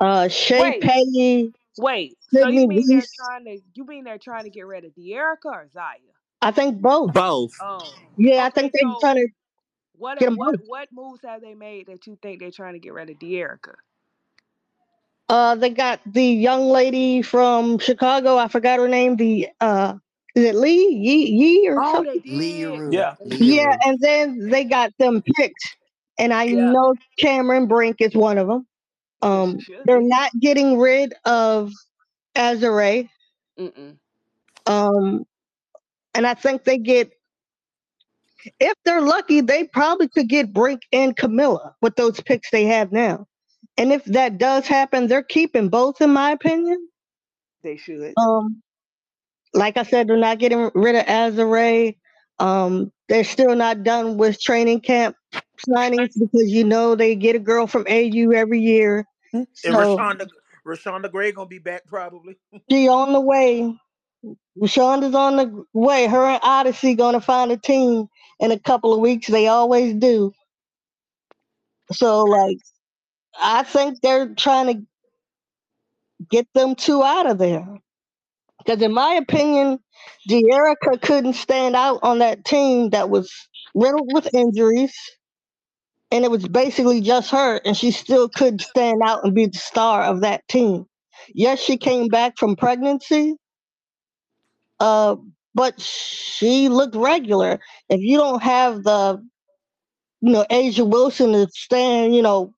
[0.00, 0.82] uh, Shea Wait.
[0.82, 1.52] Petty.
[1.78, 4.92] Wait, so you mean they're trying to you mean they're trying to get rid of
[4.92, 5.96] Dearica or Zaya?
[6.40, 7.12] I think both.
[7.14, 7.52] Both.
[7.60, 9.28] Oh, Yeah, I Okay, think they're so- trying to.
[9.96, 10.60] what Get 'em what both.
[10.66, 13.74] what moves have they made that you think they're trying to get rid of Dearica?
[15.28, 18.36] Uh, they got the young lady from Chicago.
[18.38, 19.16] I forgot her name.
[19.16, 19.94] The uh,
[20.34, 22.04] is it Lee Yee Yee or Oh, something?
[22.04, 22.62] they Lee did.
[22.62, 22.92] Yueru.
[22.92, 23.16] Yeah.
[23.24, 23.78] Lee Yeah, Yueru.
[23.84, 25.76] and then they got them picked,
[26.18, 26.72] and I Yeah.
[26.72, 28.66] know Cameron Brink is one of them.
[29.22, 30.08] Um, should they're be.
[30.08, 31.72] not getting rid of
[32.36, 33.08] Azare.
[33.58, 33.98] Mm-mm.
[34.66, 35.24] Um,
[36.18, 37.12] and I think they get,
[38.58, 42.90] if they're lucky, they probably could get Brink and Kamilla with those picks they have
[42.90, 43.28] now.
[43.76, 46.88] And if that does happen, they're keeping both, in my opinion.
[47.62, 48.14] They should.
[48.16, 48.60] Um,
[49.54, 51.96] like I said, they're not getting rid of Azare.
[52.40, 55.14] Um, they're still not done with training camp
[55.68, 59.06] signings because you know they get a girl from AU every year.
[59.32, 60.28] And So Rashonda
[60.66, 62.38] Rashonda Gray gonna be back probably.
[62.68, 63.78] she on the way.
[64.60, 66.06] Rashonda's on the way.
[66.06, 68.08] Her and Odyssey gonna find a team
[68.40, 69.28] in a couple of weeks.
[69.28, 70.32] They always do.
[71.92, 72.58] So like,
[73.40, 74.82] I think they're trying to
[76.30, 77.66] get them two out of there.
[78.64, 79.78] Because in my opinion,
[80.30, 83.32] Dearica couldn't stand out on that team that was
[83.74, 84.94] riddled with injuries.
[86.10, 89.58] And it was basically just her, and she still couldn't stand out and be the
[89.58, 90.86] star of that team.
[91.34, 93.36] Yes, she came back from pregnancy,
[94.80, 95.16] uh,
[95.54, 97.58] but she looked regular.
[97.88, 99.24] If you don't have the,
[100.20, 102.54] you know, A'ja Wilson to stand, you know,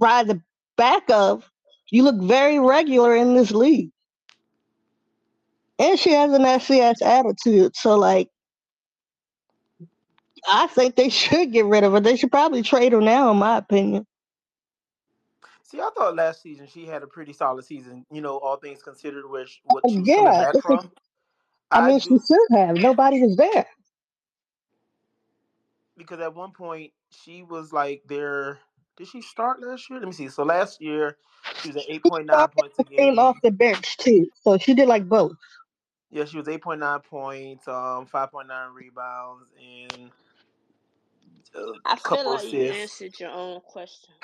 [0.00, 0.40] ride the
[0.76, 1.48] back of,
[1.90, 3.90] you look very regular in this league.
[5.78, 7.76] And she has an SCS attitude.
[7.76, 8.28] So, like,
[10.50, 12.00] I think they should get rid of her.
[12.00, 14.06] They should probably trade her now, in my opinion.
[15.62, 18.06] See, I thought last season she had a pretty solid season.
[18.12, 20.90] You know, all things considered, which what she yeah, coming back from.
[21.74, 22.76] I mean, she do- should have.
[22.78, 23.66] Nobody was there.
[25.98, 28.60] because at one point she was like there.
[28.96, 30.00] Did she start last year?
[30.00, 30.28] Let me see.
[30.28, 31.18] So last year
[31.56, 33.20] she was at eight point nine started points a Came game.
[33.20, 34.28] off the bench, too.
[34.42, 35.32] So she did like both.
[36.10, 40.10] Yeah, she was eight point nine points, um, five point nine rebounds, and
[41.56, 42.70] a I couple feel like you assists.
[42.70, 44.14] answered your own question.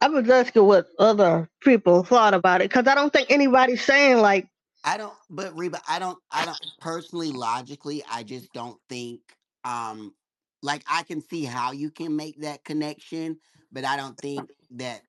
[0.00, 4.18] I was asking what other people thought about it because I don't think anybody's saying,
[4.18, 4.48] like,
[4.84, 9.20] I don't, but Reba, I don't, I don't personally, logically, I just don't think,
[9.64, 10.14] um,
[10.62, 13.38] like I can see how you can make that connection,
[13.72, 15.02] but I don't think that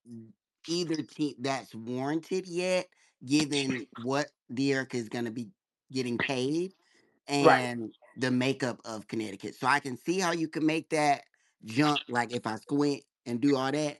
[0.66, 2.88] either team that's warranted yet,
[3.24, 5.50] given what Dearica is going to be
[5.90, 6.74] getting paid
[7.38, 7.72] Right.
[7.72, 9.54] and the makeup of Connecticut.
[9.54, 11.22] So I can see how you can make that
[11.64, 13.98] jump, like if I squint and do all that,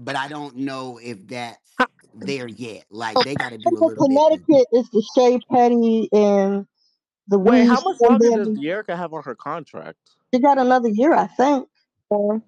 [0.00, 1.58] but I don't know if that's
[2.14, 2.84] there yet.
[2.90, 4.14] Like they got to do a for little bit.
[4.14, 4.30] more.
[4.30, 6.66] Connecticut, it's the Shea Petty and
[7.28, 9.98] the Wait, how much longer does Dearica have on her contract?
[10.34, 11.68] She got another year, I think.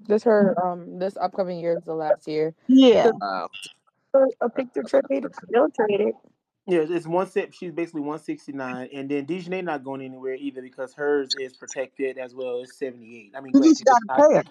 [0.09, 2.53] This her um this upcoming year is the last year.
[2.67, 3.13] Yeah.
[3.21, 3.49] Wow.
[4.41, 6.15] A picture trade, they'll trade it.
[6.67, 7.55] Yeah, it's one set.
[7.55, 11.53] She's basically one sixty nine, and then DiJonai not going anywhere either because hers is
[11.55, 13.35] protected as well as seventy eight.
[13.37, 14.45] I mean, You granted, just it's got to not, pay her.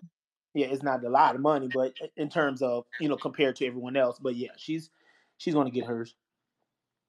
[0.55, 3.67] Yeah, it's not a lot of money, but in terms of you know compared to
[3.67, 4.91] everyone else, but yeah, she's
[5.37, 6.15] she's going to get hers.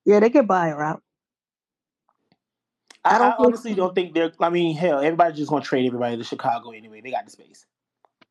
[0.06, 1.02] Yeah, they could buy her out.
[3.04, 4.32] I, I I don't think- honestly don't think they're.
[4.40, 7.00] I mean, hell, everybody's just going to trade everybody to Chicago anyway.
[7.02, 7.66] They got the space.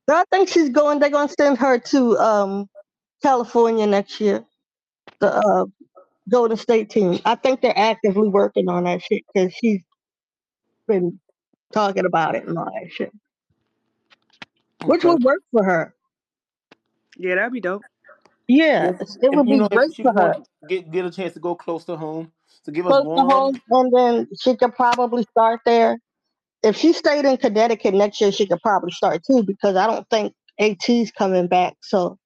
[0.09, 0.99] So I think she's going.
[0.99, 2.69] They're going to send her to um
[3.23, 4.41] California next year.
[5.21, 5.65] the uh,
[6.29, 7.19] Golden State team.
[7.25, 9.81] I think they're actively working on that shit because she's
[10.87, 11.19] been
[11.73, 13.11] talking about it and all that shit,
[14.85, 15.93] which would work for her.
[17.17, 17.83] Yeah, that'd be dope.
[18.47, 20.35] Yeah, If, it would be know great for her.
[20.67, 22.31] get get a chance to go close to home,
[22.65, 25.97] to give us Close to home, and then she could probably start there.
[26.63, 30.07] If she stayed in Connecticut next year, she could probably start too because I don't
[30.09, 31.75] think AT's coming back.
[31.81, 32.17] So,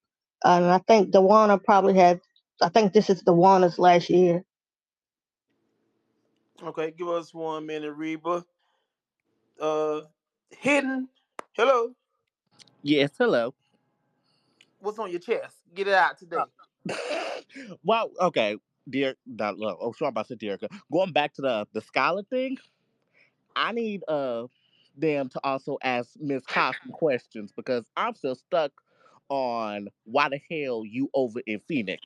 [0.43, 2.19] and I think DeWanna probably had.
[2.61, 4.43] I think this is DeWanna's last year.
[6.63, 8.45] Okay, give us one minute, Reba.
[9.59, 10.01] Uh,
[10.49, 11.09] hidden.
[11.53, 11.91] Hello.
[12.87, 13.51] Yes, hello.
[14.79, 15.55] What's on your chest?
[15.73, 16.37] Get it out today.
[17.83, 18.57] well, okay,
[18.87, 19.15] dear.
[19.25, 20.59] Not, look, oh, sure, I'm about to say dear.
[20.91, 22.59] Going back to the the scholar thing,
[23.55, 24.45] I need uh
[24.95, 28.71] them to also ask Miss some questions because I'm still stuck
[29.29, 32.03] on why the hell you over in Phoenix.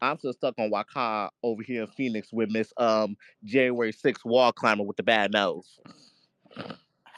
[0.00, 4.24] I'm still stuck on why Kai over here in Phoenix with Miss um January 6th
[4.24, 5.80] wall climber with the bad nose.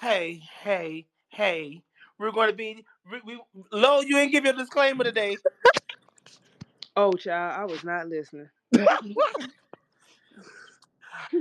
[0.01, 1.83] Hey, hey, hey.
[2.19, 2.85] We're going to be.
[3.11, 3.41] We, we,
[3.73, 5.37] Lo, you ain't give your disclaimer today.
[6.97, 8.49] Oh, child, I was not listening.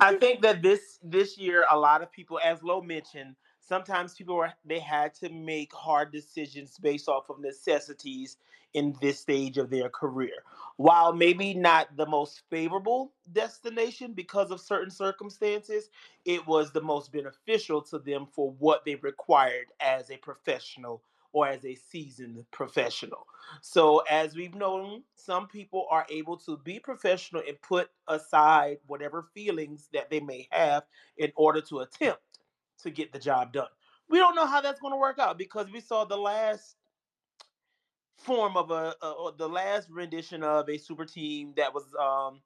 [0.01, 3.35] I think that this this year, a lot of people, as Lo mentioned,
[3.67, 8.37] sometimes people were they had to make hard decisions based off of necessities
[8.73, 10.43] in this stage of their career.
[10.75, 15.89] While maybe not the most favorable destination because of certain circumstances,
[16.25, 21.01] it was the most beneficial to them for what they required as a professional
[21.33, 23.27] or as a seasoned professional.
[23.61, 29.27] So, as we've known, some people are able to be professional and put aside whatever
[29.33, 30.83] feelings that they may have
[31.17, 32.21] in order to attempt
[32.83, 33.67] to get the job done.
[34.09, 36.75] We don't know how that's going to work out because we saw the last
[38.17, 42.41] form of a, uh, or the last rendition of a super team that was um,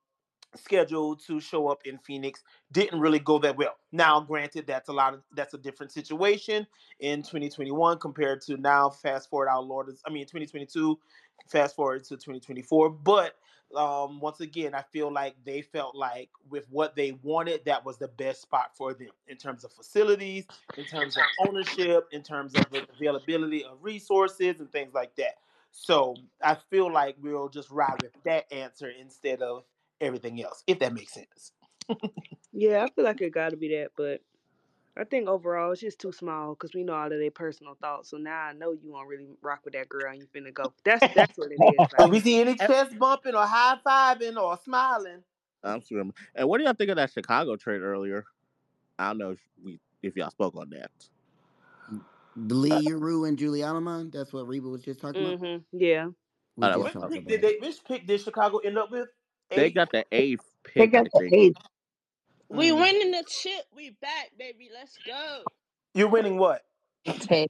[0.55, 3.75] scheduled to show up in Phoenix didn't really go that well.
[3.91, 6.67] Now, granted, that's a lot of that's a different situation
[6.99, 8.89] in 2021 compared to now.
[8.89, 10.99] Fast forward our Lord, I mean 2022.
[11.49, 13.35] Fast forward to 2024, but
[13.75, 17.97] um, once again, I feel like they felt like with what they wanted, that was
[17.97, 20.45] the best spot for them in terms of facilities,
[20.77, 25.35] in terms of ownership, in terms of availability of resources and things like that.
[25.71, 29.63] So I feel like we'll just ride with that answer instead of
[30.01, 31.53] everything else, if that makes sense.
[32.53, 34.21] Yeah, I feel like it got to be that, but
[34.97, 38.09] I think overall it's just too small because we know all of their personal thoughts.
[38.09, 40.73] So now I know you won't really rock with that girl and you finna go.
[40.83, 41.87] That's that's what it is.
[41.97, 45.23] So Like, we see any chest bumping or high fiving or smiling.
[45.63, 46.13] I'm screaming.
[46.35, 48.25] And what do y'all think of that Chicago trade earlier?
[48.99, 50.91] I don't know if we if y'all spoke on that.
[52.35, 55.39] Lee Leroux and Juliana, that's what Reba was just talking about.
[55.39, 56.07] hmm yeah.
[56.57, 57.57] We I Which what- pick did they?
[57.59, 59.07] Which pick did Chicago end up with?
[59.49, 60.83] They got the eighth pick.
[60.83, 61.57] I got the think.
[62.53, 62.57] Eight.
[62.57, 62.79] We Mm.
[62.81, 63.65] winning the chip.
[63.75, 64.69] We back, baby.
[64.73, 65.43] Let's go.
[65.93, 66.63] You're winning what?
[67.07, 67.47] Okay.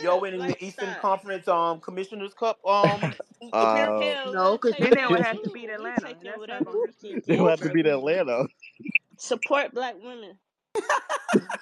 [0.00, 1.02] You're winning like, the Eastern stop.
[1.02, 3.00] Conference um Commissioners Cup um.
[3.52, 5.96] Uh, No, because then they would that have to beat Atlanta.
[6.08, 7.40] And taking that's not whatever gonna we can they get.
[7.40, 8.46] will have to beat Atlanta.
[9.18, 10.38] Support black women.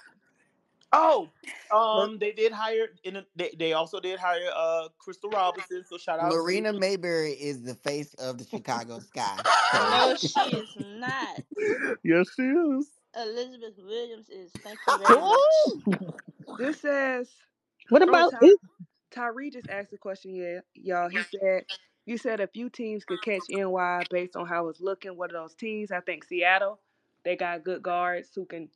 [0.93, 1.31] Oh,
[1.73, 3.17] um, they did hire in.
[3.17, 5.85] A, they they also did hire uh Crystal Robinson.
[5.89, 9.39] So shout out Marina to Mabrey is the face of the Chicago Sky.
[9.91, 11.43] No, she is not.
[12.05, 12.91] yes, she is.
[13.17, 14.53] Elizabeth Williams is.
[14.65, 15.41] Thank you very much.
[16.59, 17.31] This says
[17.89, 18.53] What Oh, about Ty-
[19.11, 21.09] Tyree just asked a question, yeah, y'all.
[21.09, 21.65] He said,
[22.07, 25.17] "You said a few teams could catch NY based on how it's looking.
[25.17, 25.93] What are those teams?
[25.93, 26.81] I think Seattle.
[27.25, 28.71] They got good guards who can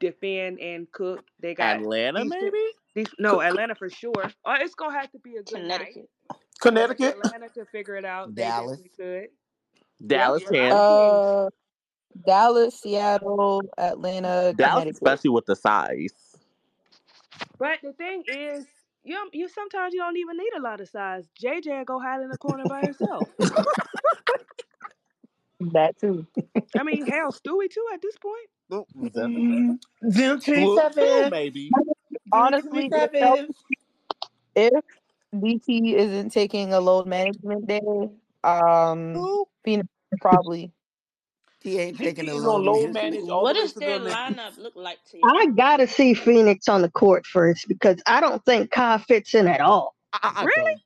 [0.00, 1.24] defend and cook.
[1.40, 2.64] They got Atlanta, decent- maybe.
[2.94, 4.24] these- no Atlanta for sure.
[4.44, 5.54] Uh, it's gonna have to be a good.
[5.54, 6.08] Connecticut.
[6.28, 7.16] But if Connecticut.
[7.24, 8.34] Atlanta could figure it out.
[8.34, 8.80] Dallas.
[8.96, 9.28] could.
[10.06, 10.72] Dallas Yep, can.
[10.72, 11.50] a lot of Uh,
[12.26, 16.14] Dallas, Seattle, Atlanta, Dallas, especially with the size.
[17.58, 18.66] But the thing is,
[19.04, 21.28] you you sometimes you don't even need a lot of size.
[21.40, 23.28] JJ go hide in the corner by herself.
[25.72, 26.26] That too.
[26.78, 28.48] I mean, hell, Stewie too at this point.
[28.72, 28.86] Ooh,
[30.02, 31.30] Them Swoop too, 27.
[31.30, 31.70] maybe.
[32.32, 33.54] Honestly, if, 27.
[34.56, 34.84] if
[35.34, 37.80] DT isn't taking a load management day,
[38.44, 39.46] um, Ooh.
[39.64, 39.88] Phoenix
[40.20, 40.72] probably.
[41.62, 42.94] he ain't taking DT a load load management.
[42.94, 45.24] manage all What does their lineup look like to you?
[45.24, 49.48] I gotta see Phoenix on the court first because I don't think Kai fits in
[49.48, 49.94] at all.
[50.12, 50.54] I, I Really?
[50.56, 50.80] Don't,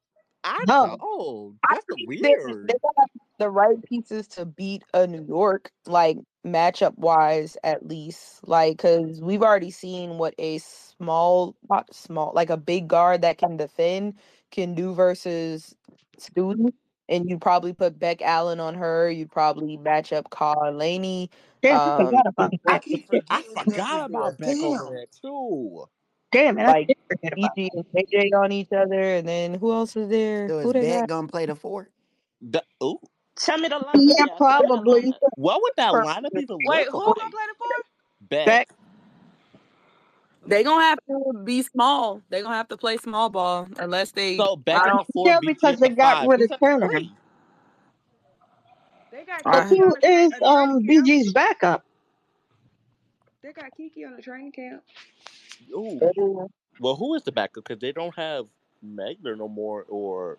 [0.44, 0.96] I No.
[1.00, 1.58] don't.
[1.68, 2.68] I That's the think they, weird.
[2.68, 3.10] they got
[3.40, 8.46] the right pieces to beat a New York, like matchup wise, at least.
[8.46, 13.38] Like, because we've already seen what a small, not small, like a big guard that
[13.38, 14.14] can defend
[14.52, 15.74] can do versus
[16.18, 16.74] student.
[17.08, 19.10] And you'd probably put Beck Allen on her.
[19.10, 21.30] You'd probably match up Carl Laney.
[21.62, 22.82] Damn, I Um, forgot about I that.
[23.30, 25.86] I Beck is forgot about Beck over there too.
[26.30, 29.00] Damn it, like did forget about BG and KJ on each other.
[29.00, 30.48] And then who else is there?
[30.48, 31.08] So Who is they Beck got?
[31.08, 31.88] gonna play the four?
[32.42, 32.98] The, ooh,
[33.42, 34.24] Tell me the lineup, Yeah, yeah.
[34.26, 35.02] Tell probably.
[35.02, 35.14] lineup.
[35.36, 37.16] what would that For- lineup even Wait, look who like?
[37.16, 37.68] gonna play the four?
[38.28, 38.46] Beck.
[38.46, 38.68] Beck.
[40.46, 42.22] They gonna have to be small.
[42.30, 44.36] They gonna have to play small ball unless they.
[44.36, 46.28] So Beck I at the four, Yeah, because they got five.
[46.28, 46.88] rid of the Turner.
[46.90, 47.12] three?
[49.10, 50.82] They got I- Kiki the, tra- is um.
[50.82, 51.84] BG's backup?
[53.42, 54.82] They got Kiki on the training camp.
[55.72, 56.48] Ooh.
[56.78, 57.64] Well, who is the backup?
[57.64, 58.46] Because they don't have
[58.84, 60.38] Megler no more, or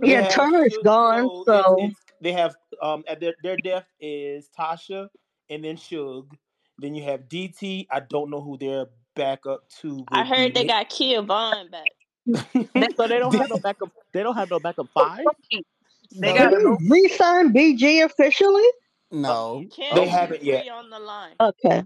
[0.00, 3.34] They Yeah, have Turner's Suge, gone, so so it's, it's they have um at their
[3.42, 5.08] their depth is Tasha
[5.48, 6.34] and then Shug.
[6.78, 7.86] Then you have DT.
[7.90, 10.60] I don't know who their backup to I heard be.
[10.60, 11.90] they got Kia Vaughn back.
[12.96, 13.90] so they don't have no backup.
[14.12, 15.24] They don't have no backup five.
[15.50, 18.64] They So- got did re-sign BG officially?
[19.12, 19.64] No.
[19.72, 20.68] Kim They haven't yet.
[20.68, 21.34] on the line.
[21.40, 21.82] Okay.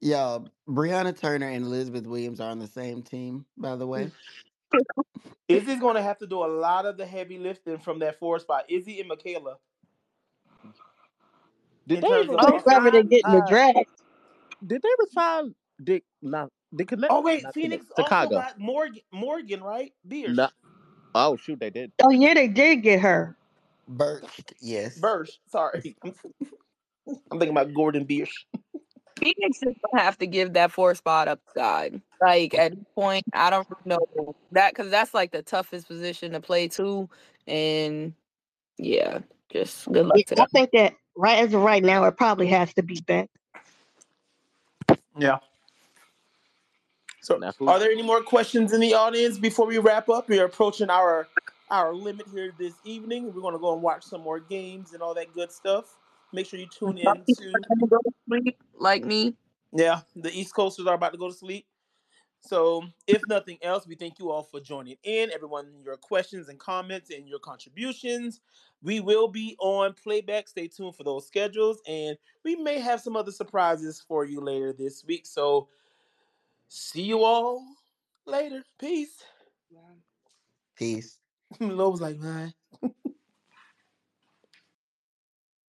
[0.00, 4.10] Yeah, Brianna Turner and Elizabeth Williams are on the same team, by the way.
[5.48, 8.38] Izzy's going to have to do a lot of the heavy lifting from that four
[8.38, 8.64] spot.
[8.68, 9.56] Izzy and Michaela.
[11.86, 13.78] Did they terms even of- whoever they get in the draft.
[14.66, 16.04] Did they resign Dick?
[16.20, 17.12] Not Dick Connect.
[17.12, 18.36] Oh wait, not Phoenix Chicago.
[18.36, 19.00] also got Morgan.
[19.12, 19.92] Morgan, right?
[20.06, 20.36] Beers.
[20.36, 20.48] No.
[21.14, 21.92] Oh shoot, they did.
[22.02, 23.36] Oh yeah, they did get her.
[23.86, 24.24] Birch,
[24.60, 24.98] yes.
[24.98, 25.30] Bursch.
[25.48, 26.12] Sorry, I'm,
[27.08, 28.34] I'm thinking about Gordon Biersch.
[29.18, 32.00] Phoenix is gonna have to give that four spot up to God.
[32.20, 36.40] Like at this point, I don't know that because that's like the toughest position to
[36.40, 37.08] play too.
[37.46, 38.14] And
[38.76, 39.20] yeah,
[39.50, 40.46] just good luck to I them.
[40.52, 43.28] think that right as of right now, it probably has to be Beck.
[45.16, 45.38] Yeah.
[47.20, 50.28] So, Now, are there any more questions in the audience before we wrap up?
[50.28, 51.28] We are approaching our
[51.70, 53.26] our limit here this evening.
[53.34, 55.96] We're going to go and watch some more games and all that good stuff.
[56.32, 59.34] Make sure you tune in to go to sleep, like me.
[59.72, 60.00] yeah.
[60.14, 61.66] The East Coasters are about to go to sleep.
[62.40, 65.30] So, if nothing else, we thank you all for joining in.
[65.32, 68.40] Everyone, your questions and comments and your contributions.
[68.82, 70.48] We will be on playback.
[70.48, 74.72] Stay tuned for those schedules, and we may have some other surprises for you later
[74.72, 75.26] this week.
[75.26, 75.68] So,
[76.68, 77.64] see you all
[78.24, 78.62] later.
[78.78, 79.24] Peace.
[80.76, 81.18] Peace.
[81.60, 82.54] Lo's like, man.